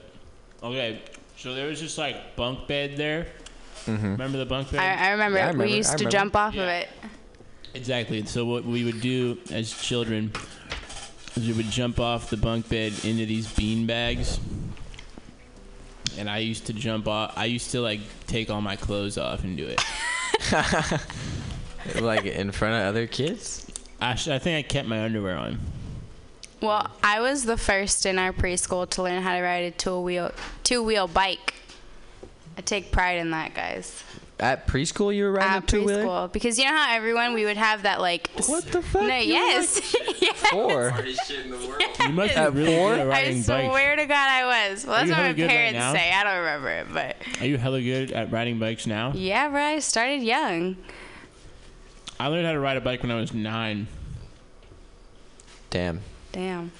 [0.62, 1.02] Okay,
[1.36, 3.26] so there was this like bunk bed there.
[3.86, 4.12] Mm-hmm.
[4.12, 4.80] Remember the bunk bed?
[4.80, 6.88] I, I, remember we used to jump off of it.
[7.74, 8.24] Exactly.
[8.24, 10.32] So what we would do as children
[11.34, 14.38] is we would jump off the bunk bed into these bean bags.
[16.16, 17.34] And I used to jump off.
[17.36, 19.80] I used to like take all my clothes off and do it.
[22.00, 23.66] like in front of other kids.
[24.00, 25.58] Actually, I think I kept my underwear on.
[26.64, 30.00] Well, I was the first in our preschool to learn how to ride a two
[30.00, 30.32] wheel
[30.62, 31.54] two wheel bike.
[32.56, 34.02] I take pride in that, guys.
[34.40, 36.04] At preschool, you were riding At a two wheeler.
[36.04, 38.28] preschool, because you know how everyone we would have that like.
[38.46, 39.02] What the fuck?
[39.02, 40.46] No, You were, yes, yes.
[40.50, 40.92] Four.
[42.04, 42.90] You must be At really four?
[42.90, 43.46] good at I riding bikes.
[43.46, 44.84] swear to God, I was.
[44.84, 45.92] Well, Are that's you what hella my good right parents now?
[45.94, 46.12] say.
[46.12, 49.12] I don't remember it, but Are you hella good at riding bikes now?
[49.14, 49.60] yeah, bro.
[49.62, 50.76] I started young.
[52.20, 53.86] I learned how to ride a bike when I was nine.
[55.70, 56.00] Damn.
[56.34, 56.72] Damn.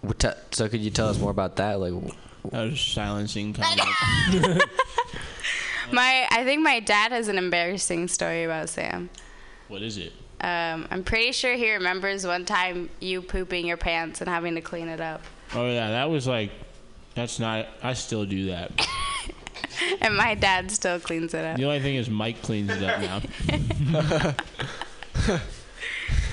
[0.00, 1.80] What te- So could you tell us more about that?
[1.80, 1.92] Like,
[2.52, 3.80] I was silencing comment.
[5.92, 9.10] My, I think my dad has an embarrassing story about Sam.
[9.66, 10.12] what is it?
[10.40, 14.60] Um, I'm pretty sure he remembers one time you pooping your pants and having to
[14.60, 15.20] clean it up.
[15.52, 16.52] Oh yeah, that was like,
[17.16, 17.66] that's not.
[17.82, 18.86] I still do that.
[20.02, 21.56] And my dad still cleans it up.
[21.56, 23.22] The only thing is Mike cleans it up now.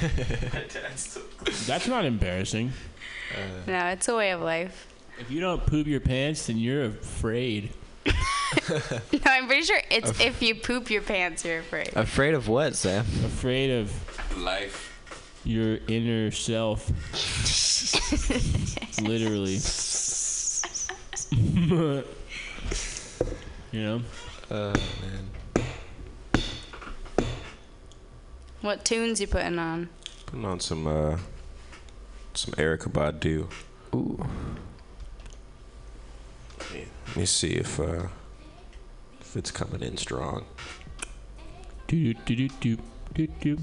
[1.66, 2.72] That's not embarrassing.
[3.34, 3.72] Uh.
[3.72, 4.88] No, it's a way of life.
[5.20, 7.72] If you don't poop your pants, then you're afraid.
[8.70, 8.80] No,
[9.26, 11.92] I'm pretty sure it's if you poop your pants, you're afraid.
[11.96, 13.02] afraid of what, Sam?
[13.26, 15.42] Afraid of life.
[15.44, 16.90] Your inner self.
[19.02, 19.58] Literally.
[23.72, 24.02] you know?
[24.50, 25.30] Oh man.
[28.62, 29.90] What tunes you putting on?
[30.26, 31.18] Putting on some uh,
[32.34, 33.48] some Erykah Badu.
[33.96, 34.26] Ooh.
[37.08, 38.08] Let me, see if uh,
[39.22, 40.46] if it's coming in strong.
[41.88, 42.78] Do do do do
[43.14, 43.58] do do.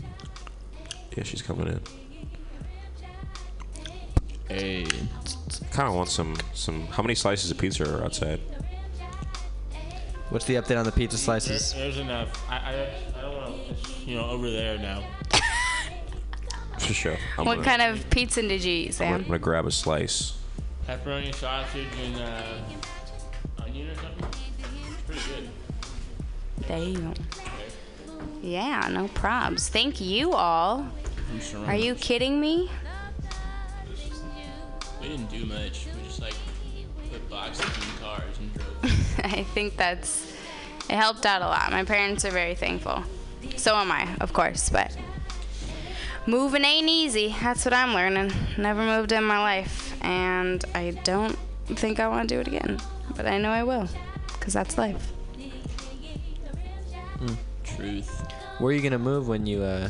[1.16, 1.80] Yeah, she's coming in.
[4.48, 4.86] Hey.
[5.70, 6.86] Kind of want some some.
[6.86, 8.40] How many slices of pizza are outside?
[10.30, 11.74] What's the update on the pizza There- slices?
[11.74, 12.28] there's enough.
[12.50, 12.88] I, I,
[14.06, 15.02] you know, over there now.
[16.78, 17.16] For sure.
[17.38, 19.06] I'm what gonna, kind of pizza did you eat, I'm Sam?
[19.06, 20.36] gonna, I'm gonna grab a slice.
[20.86, 24.40] Pepperoni, sausage, and uh, onion or something.
[24.90, 25.48] It's pretty good.
[26.68, 27.14] Damn.
[28.42, 29.68] Yeah, no probs.
[29.68, 30.86] Thank you all.
[31.54, 31.64] I'm.
[31.64, 32.70] Are you kidding me?
[35.00, 35.86] We didn't do much.
[35.86, 36.34] We just like
[37.10, 39.18] put boxes in cars and drove.
[39.24, 40.32] I think that's
[40.90, 41.70] it helped out a lot.
[41.72, 43.02] My parents are very thankful.
[43.56, 44.96] So am I, of course, but
[46.26, 47.34] moving ain't easy.
[47.42, 48.32] That's what I'm learning.
[48.58, 52.80] Never moved in my life, and I don't think I want to do it again.
[53.16, 53.88] But I know I will,
[54.40, 55.12] cause that's life.
[57.64, 58.26] Truth.
[58.58, 59.88] Where are you gonna move when you uh,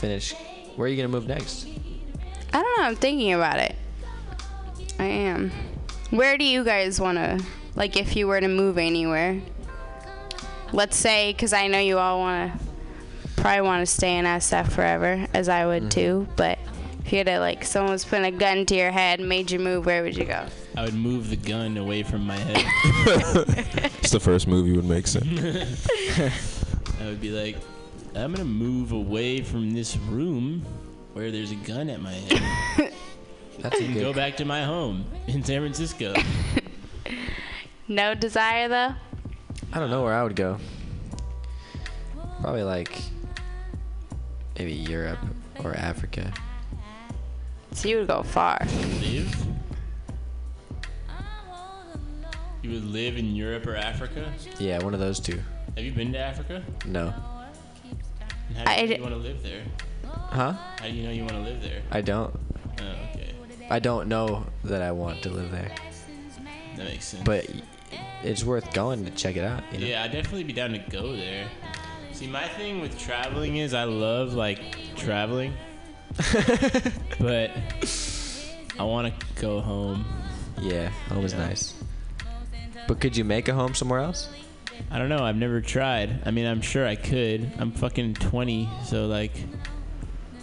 [0.00, 0.34] finish?
[0.76, 1.66] Where are you gonna move next?
[2.52, 2.84] I don't know.
[2.84, 3.74] I'm thinking about it.
[4.98, 5.50] I am.
[6.10, 9.40] Where do you guys want to, like, if you were to move anywhere?
[10.72, 12.64] Let's say, because I know you all want to,
[13.36, 15.88] probably want to stay in SF forever, as I would mm-hmm.
[15.90, 16.28] too.
[16.36, 16.58] But
[17.04, 19.50] if you had to, like, someone was putting a gun to your head and made
[19.50, 20.46] you move, where would you go?
[20.76, 22.64] I would move the gun away from my head.
[24.06, 25.24] It's the first move you would make, Sam.
[27.00, 27.56] I would be like,
[28.14, 30.64] I'm gonna move away from this room
[31.12, 32.92] where there's a gun at my head.
[33.58, 36.14] That's a and good- go back to my home in San Francisco.
[37.88, 38.94] No desire, though?
[39.72, 40.58] I don't know where I would go.
[42.40, 42.96] Probably like
[44.58, 45.18] maybe Europe
[45.62, 46.32] or Africa.
[47.72, 48.58] So you would go far.
[49.00, 49.46] live?
[52.62, 54.32] You would live in Europe or Africa?
[54.58, 55.40] Yeah, one of those two.
[55.76, 56.62] Have you been to Africa?
[56.86, 57.12] No.
[58.56, 59.62] And how do you, I know d- you want to live there?
[60.04, 60.52] Huh?
[60.52, 61.82] How do you know you want to live there?
[61.90, 62.34] I don't.
[62.80, 62.84] Oh,
[63.14, 63.34] okay.
[63.70, 65.70] I don't know that I want to live there.
[66.76, 67.22] That makes sense.
[67.24, 67.46] But
[68.22, 69.62] it's worth going to check it out.
[69.72, 69.86] You know?
[69.86, 71.48] Yeah, I'd definitely be down to go there.
[72.16, 74.58] See, my thing with traveling is I love like
[74.96, 75.52] traveling,
[77.20, 77.50] but
[78.78, 80.06] I want to go home.
[80.62, 81.46] Yeah, home is Yeah.
[81.46, 81.74] nice.
[82.88, 84.30] But could you make a home somewhere else?
[84.90, 85.18] I don't know.
[85.18, 86.22] I've never tried.
[86.24, 87.52] I mean, I'm sure I could.
[87.58, 89.32] I'm fucking 20, so like,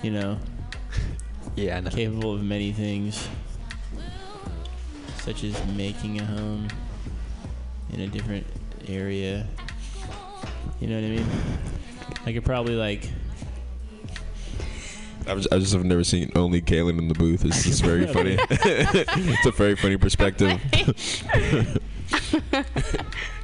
[0.04, 0.38] you know.
[1.56, 1.90] Yeah, I know.
[1.90, 3.28] Capable of many things,
[5.18, 6.68] such as making a home
[7.92, 8.46] in a different
[8.88, 9.46] area.
[10.80, 11.28] You know what I mean?
[12.26, 13.10] I could probably like.
[15.26, 17.46] I, was, I just have never seen only Kaylin in the booth.
[17.46, 18.38] It's just very funny.
[18.50, 20.60] it's a very funny perspective.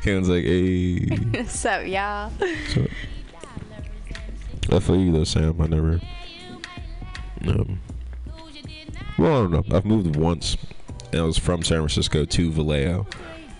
[0.02, 1.46] Kaylin's like, hey.
[1.46, 2.30] so yeah.
[2.74, 2.88] So,
[4.72, 5.62] I feel you though, Sam.
[5.62, 6.02] I never.
[7.48, 7.80] Um,
[9.18, 9.78] well, I don't know.
[9.78, 10.58] I've moved once,
[11.12, 13.08] and I was from San Francisco to Vallejo.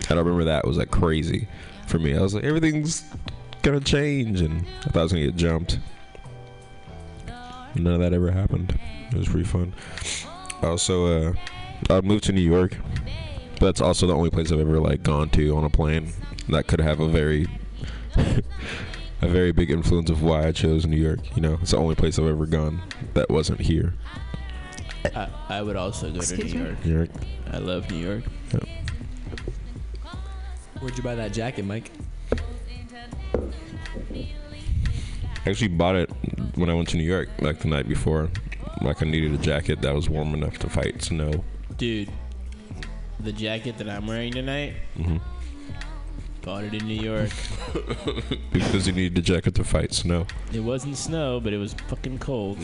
[0.10, 1.48] And I remember that was like crazy
[1.88, 2.16] for me.
[2.16, 3.04] I was like, everything's
[3.62, 5.80] gonna change, and I thought I was gonna get jumped.
[7.76, 8.78] None of that ever happened.
[9.12, 9.74] It was pretty fun.
[10.62, 11.34] Also, uh,
[11.90, 12.78] I moved to New York.
[13.60, 16.12] But that's also the only place I've ever like gone to on a plane.
[16.48, 17.46] That could have a very,
[18.16, 21.20] a very big influence of why I chose New York.
[21.36, 22.82] You know, it's the only place I've ever gone
[23.16, 23.94] that wasn't here.
[25.14, 26.70] I, I would also go Excuse to New me?
[26.70, 26.86] York.
[26.86, 27.10] New York.
[27.52, 28.24] I love New York.
[30.80, 31.92] Where'd you buy that jacket, Mike?
[35.46, 36.10] I actually bought it
[36.56, 38.30] when I went to New York, like the night before.
[38.82, 41.44] Like I needed a jacket that was warm enough to fight snow.
[41.78, 42.10] Dude,
[43.20, 45.18] the jacket that I'm wearing tonight, hmm
[46.42, 47.30] bought it in New York.
[48.52, 50.26] because you needed a jacket to fight snow.
[50.54, 52.58] It wasn't snow, but it was fucking cold.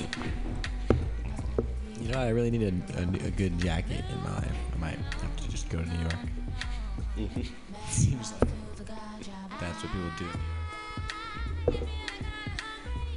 [2.02, 4.52] You know, I really need a, a, a good jacket in my life.
[4.74, 7.36] I might have to just go to New York.
[7.90, 8.50] Seems like
[9.60, 10.26] that's what people do.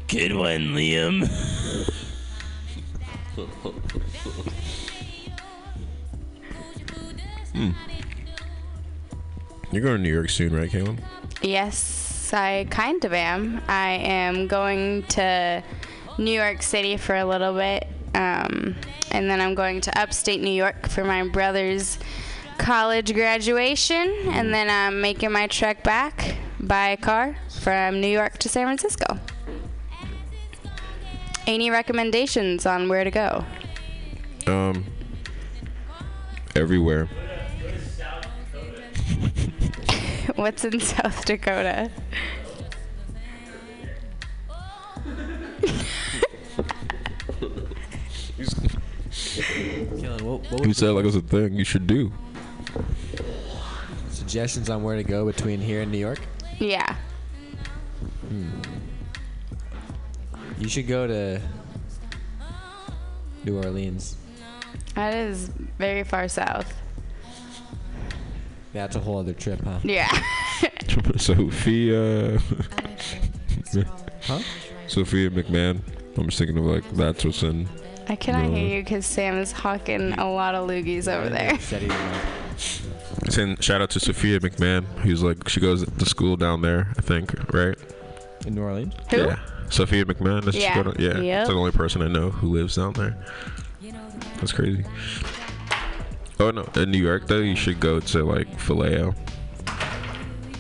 [0.08, 1.26] Good one, Liam.
[7.52, 7.70] Hmm.
[9.70, 10.98] You're going to New York soon, right, Kaylin?
[11.42, 13.60] Yes, I kind of am.
[13.68, 15.62] I am going to
[16.16, 18.74] New York City for a little bit, um,
[19.10, 21.98] and then I'm going to upstate New York for my brother's
[22.56, 27.36] college graduation, and then I'm making my trek back by car
[27.68, 29.18] from New York to San Francisco.
[31.46, 33.44] Any recommendations on where to go?
[34.46, 34.86] Um,
[36.56, 37.04] everywhere.
[40.36, 41.90] What's in South Dakota?
[49.10, 52.10] Keelan, what, what You said like it was a thing you should do.
[54.08, 56.20] suggestions on where to go between here and New York?
[56.58, 56.96] Yeah.
[58.28, 58.48] Hmm.
[60.58, 61.40] You should go to
[63.44, 64.16] New Orleans.
[64.94, 65.48] That is
[65.78, 66.74] very far south.
[68.72, 69.78] That's a whole other trip, huh?
[69.82, 70.08] Yeah.
[71.16, 72.38] Sophia.
[74.22, 74.40] Huh?
[74.86, 75.80] Sophia McMahon.
[76.16, 77.68] I'm just thinking of like that's what's in.
[78.08, 81.58] I cannot New hear you because Sam is hawking a lot of loogies over there.
[83.30, 86.92] Saying shout out to Sophia McMahon, who's like she goes to school down there.
[86.96, 87.76] I think, right?
[88.48, 88.94] In New Orleans?
[89.10, 89.18] Who?
[89.18, 89.38] Yeah,
[89.68, 90.42] Sophia McMahon.
[90.42, 90.82] Does she Yeah.
[90.82, 91.18] go to- yeah.
[91.20, 91.40] Yep.
[91.42, 93.14] It's the only person I know who lives down there.
[94.40, 94.84] That's crazy.
[96.40, 99.14] Oh no, in New York though, you should go to like Vallejo.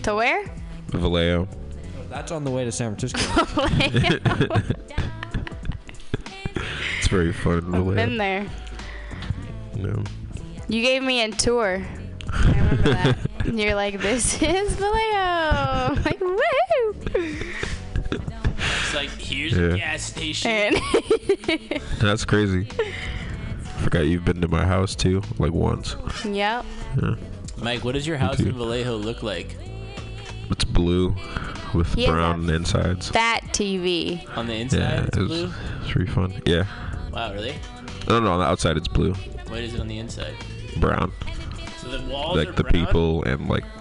[0.02, 0.44] To where?
[0.88, 1.48] Vallejo.
[2.10, 3.46] That's on the way to San Francisco.
[6.98, 7.94] It's very fun in Vallejo.
[7.94, 8.46] Been there.
[9.76, 10.02] No.
[10.68, 11.82] You gave me a tour.
[12.32, 13.18] I remember that.
[13.54, 15.94] You're like, this is Vallejo.
[15.94, 16.94] I'm like, woo!
[19.00, 19.74] It's like here's Yeah.
[19.74, 20.74] a gas station.
[22.00, 22.66] That's crazy.
[22.80, 25.96] I Forgot you've been to my house too, like once.
[26.24, 26.64] yep.
[27.00, 27.14] Yeah.
[27.62, 29.56] Mike, what does your house in Vallejo look like?
[30.50, 31.14] It's blue
[31.74, 33.10] with He has brown insides.
[33.10, 34.24] Fat TV.
[34.36, 35.52] On the inside, Yeah, it's it was, blue.
[35.82, 36.42] it's pretty fun.
[36.46, 36.64] Yeah.
[37.12, 37.54] Wow, really?
[38.08, 39.12] No, no, on the outside it's blue,
[39.48, 40.34] What is it on the inside?
[40.80, 41.12] brown.
[41.78, 42.86] So the walls Like are the brown?
[42.86, 43.64] people and like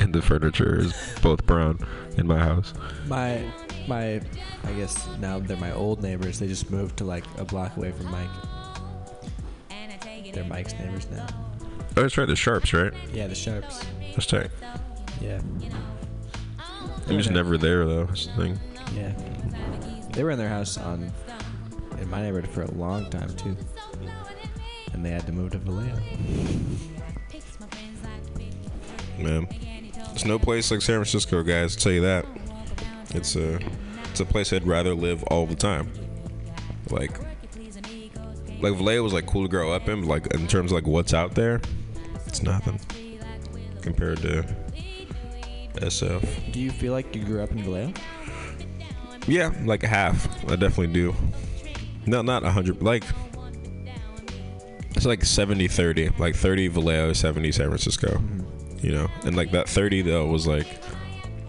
[0.00, 0.92] and the furniture is
[1.22, 1.78] both brown
[2.16, 2.72] in my house.
[3.06, 3.42] My,
[3.88, 4.20] my,
[4.64, 6.38] I guess now they're my old neighbors.
[6.38, 8.28] They just moved to like a block away from Mike.
[10.32, 11.26] They're Mike's neighbors now.
[11.96, 12.28] Oh, that's right.
[12.28, 12.92] The Sharps, right?
[13.12, 13.84] Yeah, the Sharps.
[14.12, 14.50] That's tight.
[15.20, 15.40] Yeah.
[17.08, 18.04] I'm just never there though.
[18.04, 18.60] That's the thing.
[18.94, 19.12] Yeah.
[20.12, 21.10] They were in their house on
[22.00, 23.56] in my neighborhood for a long time too.
[24.92, 25.96] And they had to move to Vallejo.
[29.18, 29.48] Man,
[30.08, 31.76] there's no place like San Francisco, guys.
[31.76, 32.26] I'll tell you that.
[33.14, 33.58] It's a
[34.10, 35.92] it's a place I'd rather live all the time.
[36.90, 37.18] Like,
[38.60, 40.86] like Vallejo was like cool to grow up in, but like in terms of like
[40.86, 41.60] what's out there,
[42.26, 42.80] it's nothing.
[43.82, 44.44] compared to
[45.74, 46.52] SF.
[46.52, 47.92] Do you feel like you grew up in Vallejo?
[49.26, 50.26] Yeah, like half.
[50.50, 51.14] I definitely do.
[52.06, 52.82] No, not a hundred.
[52.82, 53.04] Like
[54.96, 56.18] it's like 70-30.
[56.18, 58.08] Like thirty Vallejo, seventy San Francisco.
[58.08, 58.86] Mm-hmm.
[58.86, 60.66] You know, and like that thirty though was like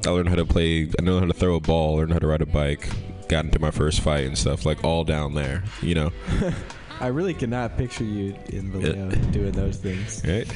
[0.05, 0.89] I learned how to play.
[0.97, 1.97] I know how to throw a ball.
[1.97, 2.89] Learned how to ride a bike.
[3.27, 4.65] Got into my first fight and stuff.
[4.65, 5.63] Like all down there.
[5.81, 6.11] You know.
[7.01, 10.21] I really cannot picture you in Vallejo doing those things.
[10.25, 10.47] Right?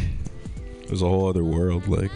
[0.82, 1.88] It was a whole other world.
[1.88, 2.12] Like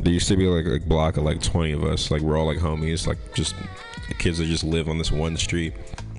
[0.00, 2.10] there used to be like a block of like twenty of us.
[2.10, 3.06] Like we're all like homies.
[3.06, 3.54] Like just
[4.18, 5.74] kids that just live on this one street.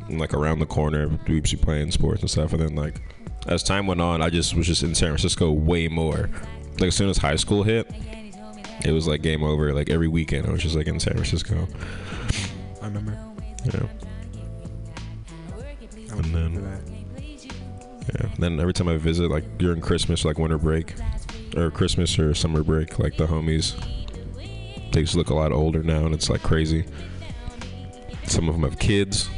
[0.07, 2.53] And like around the corner, we to be playing sports and stuff.
[2.53, 3.01] And then like
[3.47, 6.29] as time went on, I just was just in San Francisco way more.
[6.79, 7.89] Like as soon as high school hit,
[8.85, 9.73] it was like game over.
[9.73, 11.67] Like every weekend, I was just like in San Francisco.
[12.81, 13.17] I remember.
[13.65, 13.87] Yeah.
[16.11, 16.81] And then,
[18.15, 18.29] yeah.
[18.39, 20.93] Then every time I visit, like during Christmas, like winter break,
[21.55, 23.75] or Christmas or summer break, like the homies,
[24.91, 26.85] they just look a lot older now, and it's like crazy.
[28.23, 29.29] Some of them have kids.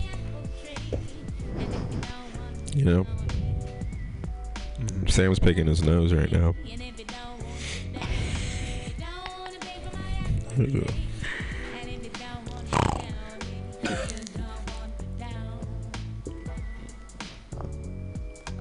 [2.75, 3.07] You know.
[4.79, 5.07] Mm-hmm.
[5.07, 6.53] Sam's picking his nose right now.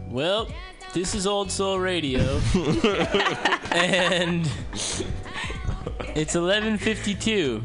[0.08, 0.48] Well,
[0.94, 2.20] this is Old Soul Radio,
[3.72, 4.46] and
[6.14, 7.62] it's 11:52.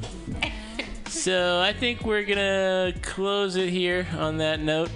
[1.10, 4.90] So I think we're gonna close it here on that note.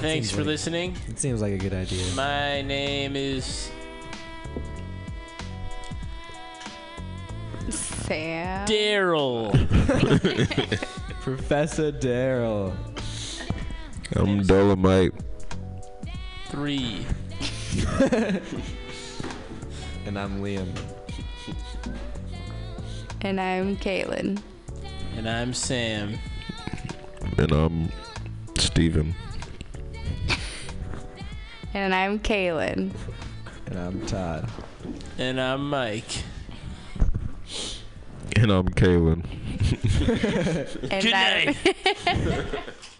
[0.00, 0.96] Thanks for like- listening.
[1.08, 2.04] It seems like a good idea.
[2.14, 3.70] My name is
[8.08, 8.66] Sam.
[8.66, 9.52] Daryl.
[11.20, 12.74] Professor Daryl.
[14.16, 15.12] I'm Dolomite.
[16.46, 17.04] Three.
[20.06, 20.68] and I'm Liam.
[23.20, 24.40] And I'm Caitlin.
[25.14, 26.18] And I'm Sam.
[27.36, 27.92] And I'm
[28.56, 29.14] Steven.
[31.74, 32.90] And I'm Kaylin.
[33.66, 34.48] And I'm Todd.
[35.18, 36.24] And I'm Mike.
[38.40, 39.24] And I'm Kaylin.
[40.90, 41.56] And Good I'm-
[42.06, 42.58] night.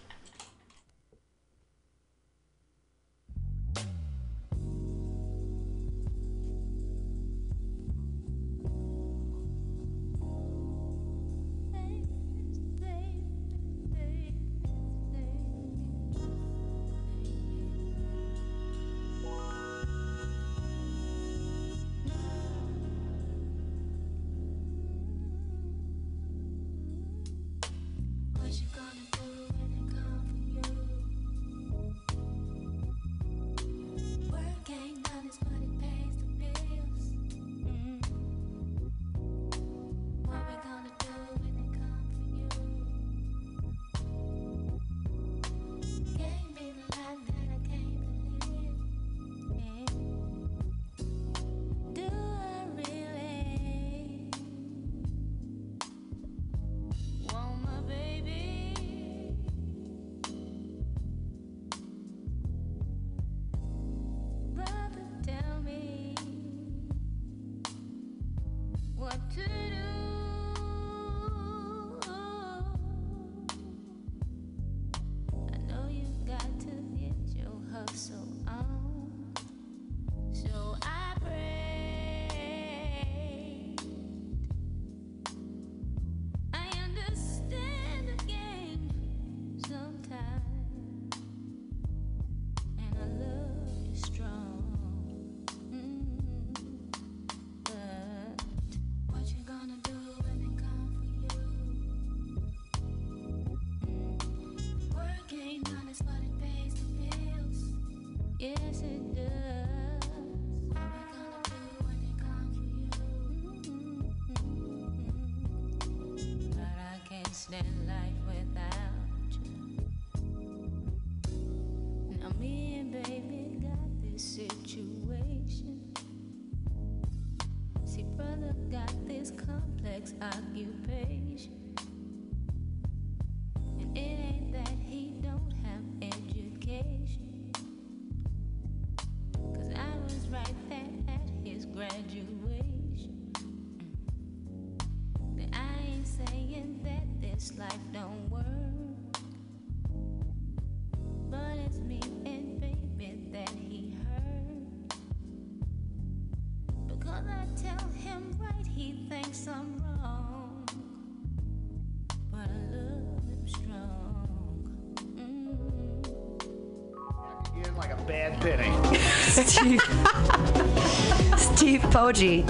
[172.17, 172.45] Steve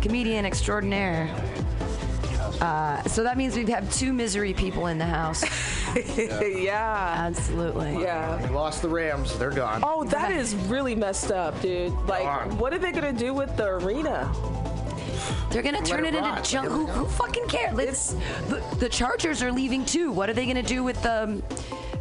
[0.00, 1.28] comedian extraordinaire.
[2.60, 5.44] Uh, so that means we have two misery people in the house.
[6.40, 7.14] yeah.
[7.26, 8.00] Absolutely.
[8.00, 8.40] Yeah.
[8.42, 9.36] We lost the Rams.
[9.38, 9.82] They're gone.
[9.84, 11.92] Oh, that is really messed up, dude.
[12.06, 12.56] Like, Darn.
[12.58, 14.32] what are they gonna do with the arena?
[15.50, 16.68] They're gonna turn it it, into junk.
[16.68, 17.74] Who, who fucking cares?
[17.74, 18.12] Let's,
[18.48, 20.12] the, the Chargers are leaving too.
[20.12, 21.42] What are they gonna do with the um,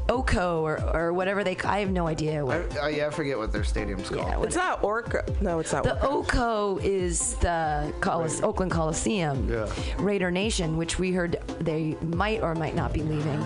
[0.09, 1.57] O.co or, or whatever they?
[1.63, 2.39] I have no idea.
[2.41, 4.21] I, What, oh, yeah, I forget what their stadium's called.
[4.27, 5.23] Yeah, It's not Orca.
[5.41, 5.83] No, it's not.
[5.83, 6.37] the Orca.
[6.37, 9.67] O.co is the Colis- Oakland Coliseum, Yeah.
[9.97, 13.41] Raider Nation, which we heard they might or might not be leaving.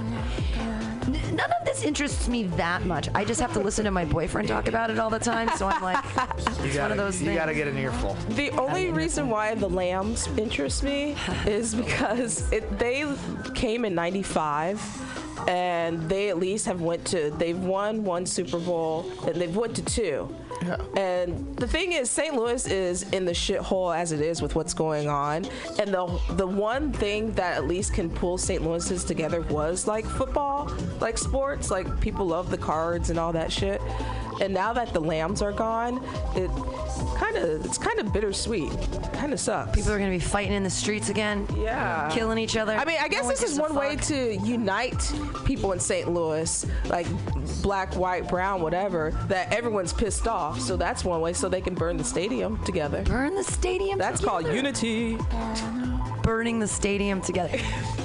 [1.07, 3.09] N- None of this interests me that much.
[3.15, 5.49] I just have to listen to my boyfriend talk about it all the time.
[5.55, 7.39] So I'm like, You it's gotta, one of those you things.
[7.39, 8.15] gotta get an earful.
[8.31, 11.15] The only reason why the Lambs interest me
[11.47, 13.05] is because it, they
[13.55, 15.08] came in '95,
[15.47, 19.75] and they at least have went to they've won one Super Bowl and they've went
[19.75, 20.35] to two.
[20.61, 20.77] Yeah.
[20.97, 22.35] And the thing is, St.
[22.35, 25.45] Louis is in the shithole as it is with what's going on.
[25.79, 28.61] And the the one thing that at least can pull St.
[28.61, 33.51] Louis's together was like football, like sports, like people love the cards and all that
[33.51, 33.81] shit.
[34.41, 35.97] And now that the Lambs are gone,
[36.35, 36.49] it
[37.17, 38.71] kind of it's kind of bittersweet.
[39.13, 39.75] Kind of sucks.
[39.75, 41.45] People are gonna be fighting in the streets again.
[41.57, 42.09] Yeah.
[42.11, 42.73] killing each other.
[42.73, 45.11] I mean, I guess No one this is one way to unite
[45.45, 46.09] people in St.
[46.11, 47.07] Louis, like
[47.61, 50.59] black, white, brown, whatever, that everyone's pissed off.
[50.59, 53.03] So that's one way so they can burn the stadium together.
[53.03, 54.55] Burn the stadium That's called together.
[54.55, 55.17] unity.
[56.23, 57.57] Burning the stadium together.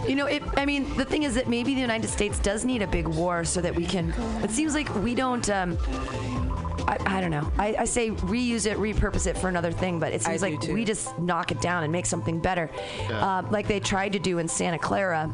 [0.08, 2.82] You know, it, I mean, the thing is that maybe the United States does need
[2.82, 4.10] a big war so that we can.
[4.42, 5.48] It seems like we don't.
[5.50, 5.78] Um,
[6.86, 7.50] I, I don't know.
[7.58, 10.74] I, I say reuse it, repurpose it for another thing, but it seems like too.
[10.74, 12.68] we just knock it down and make something better,
[13.08, 13.38] Yeah.
[13.38, 15.32] uh, like they tried to do in Santa Clara.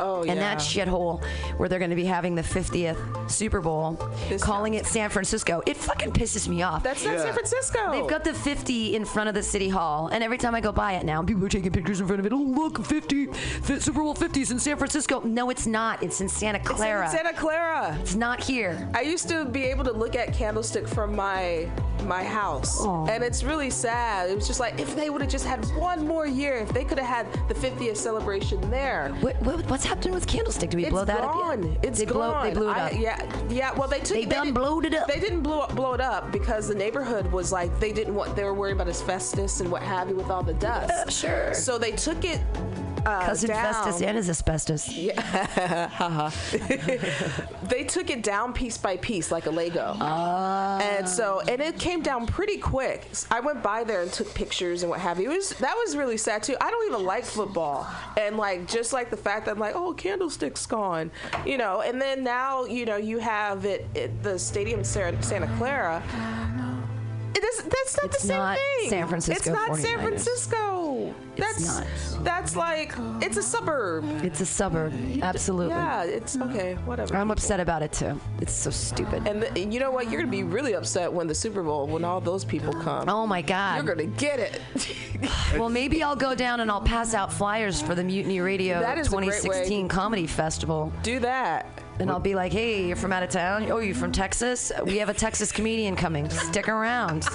[0.00, 0.54] Oh, and yeah.
[0.54, 1.22] that shithole
[1.56, 3.98] where they're going to be having the 50th Super Bowl,
[4.40, 5.62] calling it San Francisco.
[5.66, 6.82] It fucking pisses me off.
[6.82, 7.92] That's not San Francisco.
[7.92, 10.72] They've got the 50 in front of the city hall, and every time I go
[10.72, 12.32] by it now, people are taking pictures in front of it.
[12.32, 13.32] Oh, look, 50
[13.80, 15.20] Super Bowl 50s in San Francisco.
[15.20, 16.02] No, it's not.
[16.02, 17.04] It's in Santa Clara.
[17.04, 17.96] It's in Santa Clara.
[18.00, 18.88] It's not here.
[18.94, 21.68] I used to be able to look at Candlestick from my
[22.06, 24.30] my house, and it's really sad.
[24.30, 26.84] It was just like if they would have just had one more year, if they
[26.84, 29.10] could have had the 50th celebration there.
[29.20, 30.70] What, what, what's happening with Candlestick?
[30.70, 31.64] Do we it's blow that gone.
[31.64, 31.84] up yet?
[31.84, 32.14] It's they gone.
[32.32, 32.92] Blow, they blew it I- up.
[32.98, 33.72] yeah, yeah.
[33.74, 34.16] Well, they took.
[34.16, 35.08] They done didn't- blowed it up.
[35.08, 38.34] They didn't blow blow it up because the neighborhood was like they didn't want.
[38.36, 40.90] They were worried about asbestos and what have you with all the dust.
[40.90, 41.54] Uh, sure.
[41.54, 42.40] So they took it.
[43.06, 43.72] Uh, Cousin down.
[43.74, 44.88] Festus and his asbestos.
[44.92, 46.30] Yeah.
[47.70, 49.94] They took it down piece by piece like a Lego.
[50.00, 53.06] And so, and it came down pretty quick.
[53.30, 55.30] I went by there and took pictures and what have you.
[55.30, 56.56] It was that was really sad too.
[56.60, 57.86] I don't even like football,
[58.18, 61.12] and like just like the fact that I'm like, oh, Candlestick's gone,
[61.46, 61.82] you know.
[61.82, 66.02] And then now, you know, you have it at the stadium in Santa Santa Clara.
[67.40, 68.90] It is, that's not It's the same not thing.
[68.90, 70.02] San Francisco It's not San 49ers.
[70.02, 71.14] Francisco.
[71.36, 72.92] It's That's that's like
[73.22, 74.04] it's a suburb.
[74.22, 74.92] It's a suburb.
[75.22, 75.74] Absolutely.
[75.74, 76.74] Yeah, it's okay.
[76.84, 77.16] Whatever.
[77.16, 78.20] I'm upset about it too.
[78.42, 79.26] It's so stupid.
[79.26, 80.10] And the, you know what?
[80.10, 83.08] You're gonna be really upset when the Super Bowl, when all those people come.
[83.08, 83.76] Oh my God.
[83.76, 84.60] You're gonna get it.
[85.58, 88.98] well, maybe I'll go down and I'll pass out flyers for the Mutiny Radio That
[88.98, 89.36] is a great way.
[89.36, 90.92] 2016 Comedy Festival.
[91.02, 91.79] Do that.
[92.00, 93.70] And I'll be like, hey, you're from out of town?
[93.70, 94.72] Oh, you're from Texas?
[94.84, 96.30] We have a Texas comedian coming.
[96.30, 97.26] Stick around.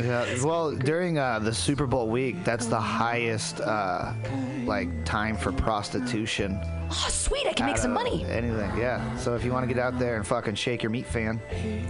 [0.00, 4.12] Yeah, well, during uh, the Super Bowl week, that's the highest uh,
[4.64, 6.58] like time for prostitution.
[6.88, 7.46] Oh, sweet.
[7.48, 8.24] I can make some money.
[8.26, 9.16] Anything, yeah.
[9.16, 11.40] So if you want to get out there and fucking shake your meat fan,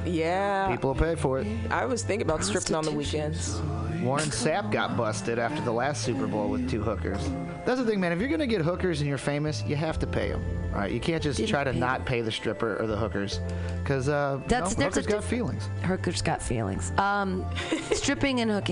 [0.07, 0.69] Yeah.
[0.71, 1.47] people will pay for it.
[1.71, 3.61] I was thinking about stripping on the weekends.
[4.01, 7.21] Warren Sapp got busted after the last Super Bowl with two hookers.
[7.65, 8.11] That's the thing, man.
[8.13, 10.45] If you're gonna get hookers and you're famous, you have to pay them.
[10.73, 12.97] All right, you can't just Didn't try to pay not pay the stripper or the
[12.97, 13.41] hookers,
[13.83, 15.69] because uh, there's a hookers got feelings.
[15.85, 16.93] Hookers got feelings.
[16.99, 17.45] Um,
[17.93, 18.63] stripping and hooking